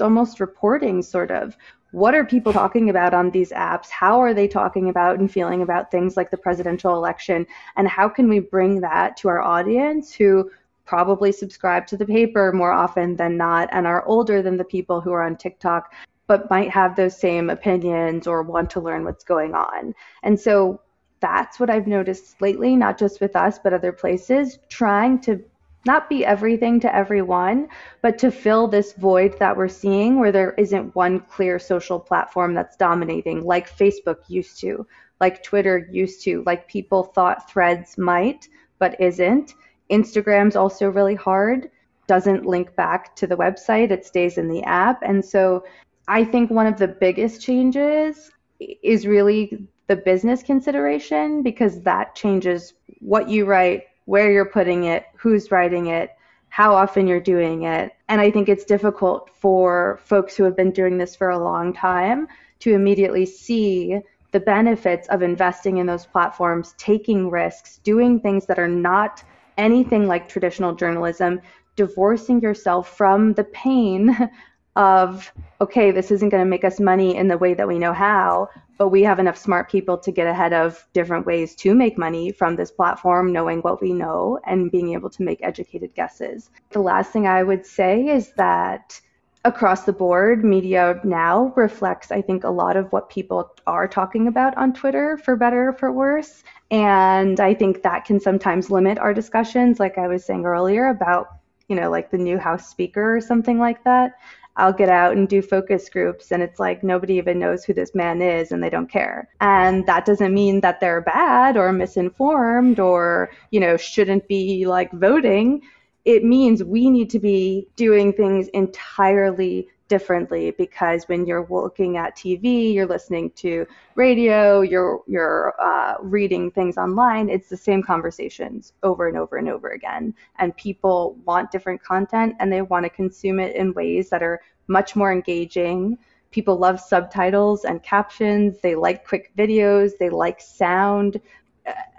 almost 0.00 0.40
reporting 0.40 1.02
sort 1.02 1.30
of 1.30 1.56
what 1.92 2.14
are 2.14 2.24
people 2.24 2.52
talking 2.52 2.88
about 2.88 3.14
on 3.14 3.30
these 3.30 3.50
apps? 3.50 3.90
How 3.90 4.20
are 4.20 4.32
they 4.32 4.46
talking 4.46 4.88
about 4.88 5.18
and 5.18 5.30
feeling 5.30 5.62
about 5.62 5.90
things 5.90 6.16
like 6.16 6.30
the 6.30 6.36
presidential 6.36 6.94
election? 6.94 7.46
And 7.76 7.88
how 7.88 8.08
can 8.08 8.28
we 8.28 8.38
bring 8.38 8.80
that 8.80 9.16
to 9.18 9.28
our 9.28 9.42
audience 9.42 10.12
who 10.12 10.50
probably 10.84 11.32
subscribe 11.32 11.86
to 11.88 11.96
the 11.96 12.06
paper 12.06 12.52
more 12.52 12.72
often 12.72 13.16
than 13.16 13.36
not 13.36 13.68
and 13.72 13.86
are 13.86 14.04
older 14.06 14.42
than 14.42 14.56
the 14.56 14.64
people 14.64 15.00
who 15.00 15.12
are 15.12 15.22
on 15.22 15.36
TikTok, 15.36 15.92
but 16.30 16.48
might 16.48 16.70
have 16.70 16.94
those 16.94 17.18
same 17.18 17.50
opinions 17.50 18.28
or 18.28 18.44
want 18.44 18.70
to 18.70 18.78
learn 18.78 19.02
what's 19.04 19.24
going 19.24 19.52
on? 19.52 19.92
And 20.22 20.38
so 20.38 20.80
that's 21.18 21.58
what 21.58 21.68
I've 21.68 21.88
noticed 21.88 22.40
lately, 22.40 22.76
not 22.76 23.00
just 23.00 23.20
with 23.20 23.34
us, 23.34 23.58
but 23.58 23.72
other 23.72 23.90
places, 23.90 24.60
trying 24.68 25.18
to 25.22 25.42
not 25.86 26.08
be 26.08 26.24
everything 26.24 26.78
to 26.78 26.94
everyone, 26.94 27.66
but 28.00 28.16
to 28.18 28.30
fill 28.30 28.68
this 28.68 28.92
void 28.92 29.36
that 29.40 29.56
we're 29.56 29.66
seeing 29.66 30.20
where 30.20 30.30
there 30.30 30.52
isn't 30.52 30.94
one 30.94 31.18
clear 31.18 31.58
social 31.58 31.98
platform 31.98 32.54
that's 32.54 32.76
dominating, 32.76 33.44
like 33.44 33.76
Facebook 33.76 34.18
used 34.28 34.60
to, 34.60 34.86
like 35.20 35.42
Twitter 35.42 35.88
used 35.90 36.22
to, 36.22 36.44
like 36.46 36.68
people 36.68 37.02
thought 37.02 37.50
threads 37.50 37.98
might, 37.98 38.48
but 38.78 38.94
isn't. 39.00 39.54
Instagram's 39.90 40.54
also 40.54 40.86
really 40.86 41.16
hard, 41.16 41.68
doesn't 42.06 42.46
link 42.46 42.76
back 42.76 43.16
to 43.16 43.26
the 43.26 43.36
website, 43.36 43.90
it 43.90 44.06
stays 44.06 44.38
in 44.38 44.48
the 44.48 44.62
app. 44.62 45.02
And 45.02 45.24
so 45.24 45.64
I 46.10 46.24
think 46.24 46.50
one 46.50 46.66
of 46.66 46.76
the 46.76 46.88
biggest 46.88 47.40
changes 47.40 48.32
is 48.58 49.06
really 49.06 49.68
the 49.86 49.94
business 49.94 50.42
consideration 50.42 51.44
because 51.44 51.82
that 51.82 52.16
changes 52.16 52.74
what 52.98 53.28
you 53.28 53.44
write 53.44 53.84
where 54.06 54.32
you're 54.32 54.44
putting 54.44 54.84
it, 54.84 55.04
who's 55.16 55.52
writing 55.52 55.86
it, 55.86 56.10
how 56.48 56.74
often 56.74 57.06
you're 57.06 57.20
doing 57.20 57.62
it. 57.62 57.92
And 58.08 58.20
I 58.20 58.28
think 58.28 58.48
it's 58.48 58.64
difficult 58.64 59.30
for 59.38 60.00
folks 60.02 60.36
who 60.36 60.42
have 60.42 60.56
been 60.56 60.72
doing 60.72 60.98
this 60.98 61.14
for 61.14 61.30
a 61.30 61.38
long 61.38 61.72
time 61.72 62.26
to 62.58 62.74
immediately 62.74 63.24
see 63.24 64.00
the 64.32 64.40
benefits 64.40 65.06
of 65.10 65.22
investing 65.22 65.76
in 65.76 65.86
those 65.86 66.06
platforms, 66.06 66.74
taking 66.76 67.30
risks, 67.30 67.78
doing 67.84 68.18
things 68.18 68.46
that 68.46 68.58
are 68.58 68.66
not 68.66 69.22
anything 69.58 70.08
like 70.08 70.28
traditional 70.28 70.74
journalism, 70.74 71.40
divorcing 71.76 72.40
yourself 72.40 72.96
from 72.96 73.32
the 73.34 73.44
pain 73.44 74.28
of, 74.76 75.32
okay, 75.60 75.90
this 75.90 76.10
isn't 76.10 76.28
going 76.28 76.42
to 76.42 76.48
make 76.48 76.64
us 76.64 76.78
money 76.80 77.16
in 77.16 77.28
the 77.28 77.38
way 77.38 77.54
that 77.54 77.68
we 77.68 77.78
know 77.78 77.92
how, 77.92 78.48
but 78.78 78.88
we 78.88 79.02
have 79.02 79.18
enough 79.18 79.36
smart 79.36 79.70
people 79.70 79.98
to 79.98 80.10
get 80.10 80.26
ahead 80.26 80.52
of 80.52 80.86
different 80.92 81.26
ways 81.26 81.54
to 81.56 81.74
make 81.74 81.98
money 81.98 82.32
from 82.32 82.56
this 82.56 82.70
platform, 82.70 83.32
knowing 83.32 83.60
what 83.60 83.82
we 83.82 83.92
know 83.92 84.38
and 84.46 84.70
being 84.70 84.92
able 84.94 85.10
to 85.10 85.22
make 85.22 85.42
educated 85.42 85.94
guesses. 85.94 86.50
The 86.70 86.80
last 86.80 87.12
thing 87.12 87.26
I 87.26 87.42
would 87.42 87.66
say 87.66 88.06
is 88.06 88.32
that 88.34 89.00
across 89.44 89.84
the 89.84 89.92
board, 89.92 90.44
media 90.44 91.00
now 91.02 91.52
reflects, 91.56 92.10
I 92.10 92.22
think, 92.22 92.44
a 92.44 92.50
lot 92.50 92.76
of 92.76 92.92
what 92.92 93.10
people 93.10 93.50
are 93.66 93.88
talking 93.88 94.28
about 94.28 94.56
on 94.56 94.72
Twitter, 94.72 95.18
for 95.18 95.34
better 95.34 95.70
or 95.70 95.72
for 95.72 95.92
worse. 95.92 96.42
And 96.70 97.40
I 97.40 97.54
think 97.54 97.82
that 97.82 98.04
can 98.04 98.20
sometimes 98.20 98.70
limit 98.70 98.98
our 98.98 99.14
discussions, 99.14 99.80
like 99.80 99.98
I 99.98 100.08
was 100.08 100.24
saying 100.24 100.44
earlier 100.44 100.88
about, 100.88 101.28
you 101.68 101.76
know, 101.76 101.90
like 101.90 102.10
the 102.10 102.18
new 102.18 102.38
House 102.38 102.68
Speaker 102.68 103.16
or 103.16 103.20
something 103.20 103.58
like 103.58 103.82
that. 103.84 104.14
I'll 104.56 104.72
get 104.72 104.88
out 104.88 105.16
and 105.16 105.28
do 105.28 105.42
focus 105.42 105.88
groups 105.88 106.32
and 106.32 106.42
it's 106.42 106.58
like 106.58 106.82
nobody 106.82 107.14
even 107.14 107.38
knows 107.38 107.64
who 107.64 107.72
this 107.72 107.94
man 107.94 108.20
is 108.20 108.52
and 108.52 108.62
they 108.62 108.70
don't 108.70 108.90
care. 108.90 109.28
And 109.40 109.86
that 109.86 110.04
doesn't 110.04 110.34
mean 110.34 110.60
that 110.60 110.80
they're 110.80 111.00
bad 111.00 111.56
or 111.56 111.72
misinformed 111.72 112.78
or, 112.78 113.30
you 113.50 113.60
know, 113.60 113.76
shouldn't 113.76 114.28
be 114.28 114.66
like 114.66 114.92
voting. 114.92 115.62
It 116.04 116.24
means 116.24 116.64
we 116.64 116.90
need 116.90 117.10
to 117.10 117.18
be 117.18 117.68
doing 117.76 118.12
things 118.12 118.48
entirely 118.48 119.68
differently 119.90 120.52
because 120.52 121.08
when 121.08 121.26
you're 121.26 121.46
looking 121.50 121.96
at 121.96 122.16
TV, 122.16 122.72
you're 122.72 122.86
listening 122.86 123.28
to 123.32 123.66
radio, 123.96 124.60
you're 124.60 125.02
you're 125.08 125.52
uh, 125.60 125.96
reading 126.00 126.50
things 126.52 126.78
online. 126.78 127.28
It's 127.28 127.48
the 127.48 127.56
same 127.56 127.82
conversations 127.82 128.72
over 128.84 129.08
and 129.08 129.18
over 129.18 129.36
and 129.36 129.48
over 129.48 129.70
again, 129.70 130.14
and 130.38 130.56
people 130.56 131.18
want 131.26 131.50
different 131.50 131.82
content 131.82 132.36
and 132.38 132.50
they 132.50 132.62
want 132.62 132.84
to 132.84 132.90
consume 132.90 133.40
it 133.40 133.56
in 133.56 133.74
ways 133.74 134.08
that 134.10 134.22
are 134.22 134.40
much 134.68 134.94
more 134.94 135.12
engaging. 135.12 135.98
People 136.30 136.56
love 136.56 136.78
subtitles 136.78 137.64
and 137.64 137.82
captions. 137.82 138.60
They 138.60 138.76
like 138.76 139.04
quick 139.04 139.32
videos. 139.36 139.98
They 139.98 140.08
like 140.08 140.40
sound. 140.40 141.20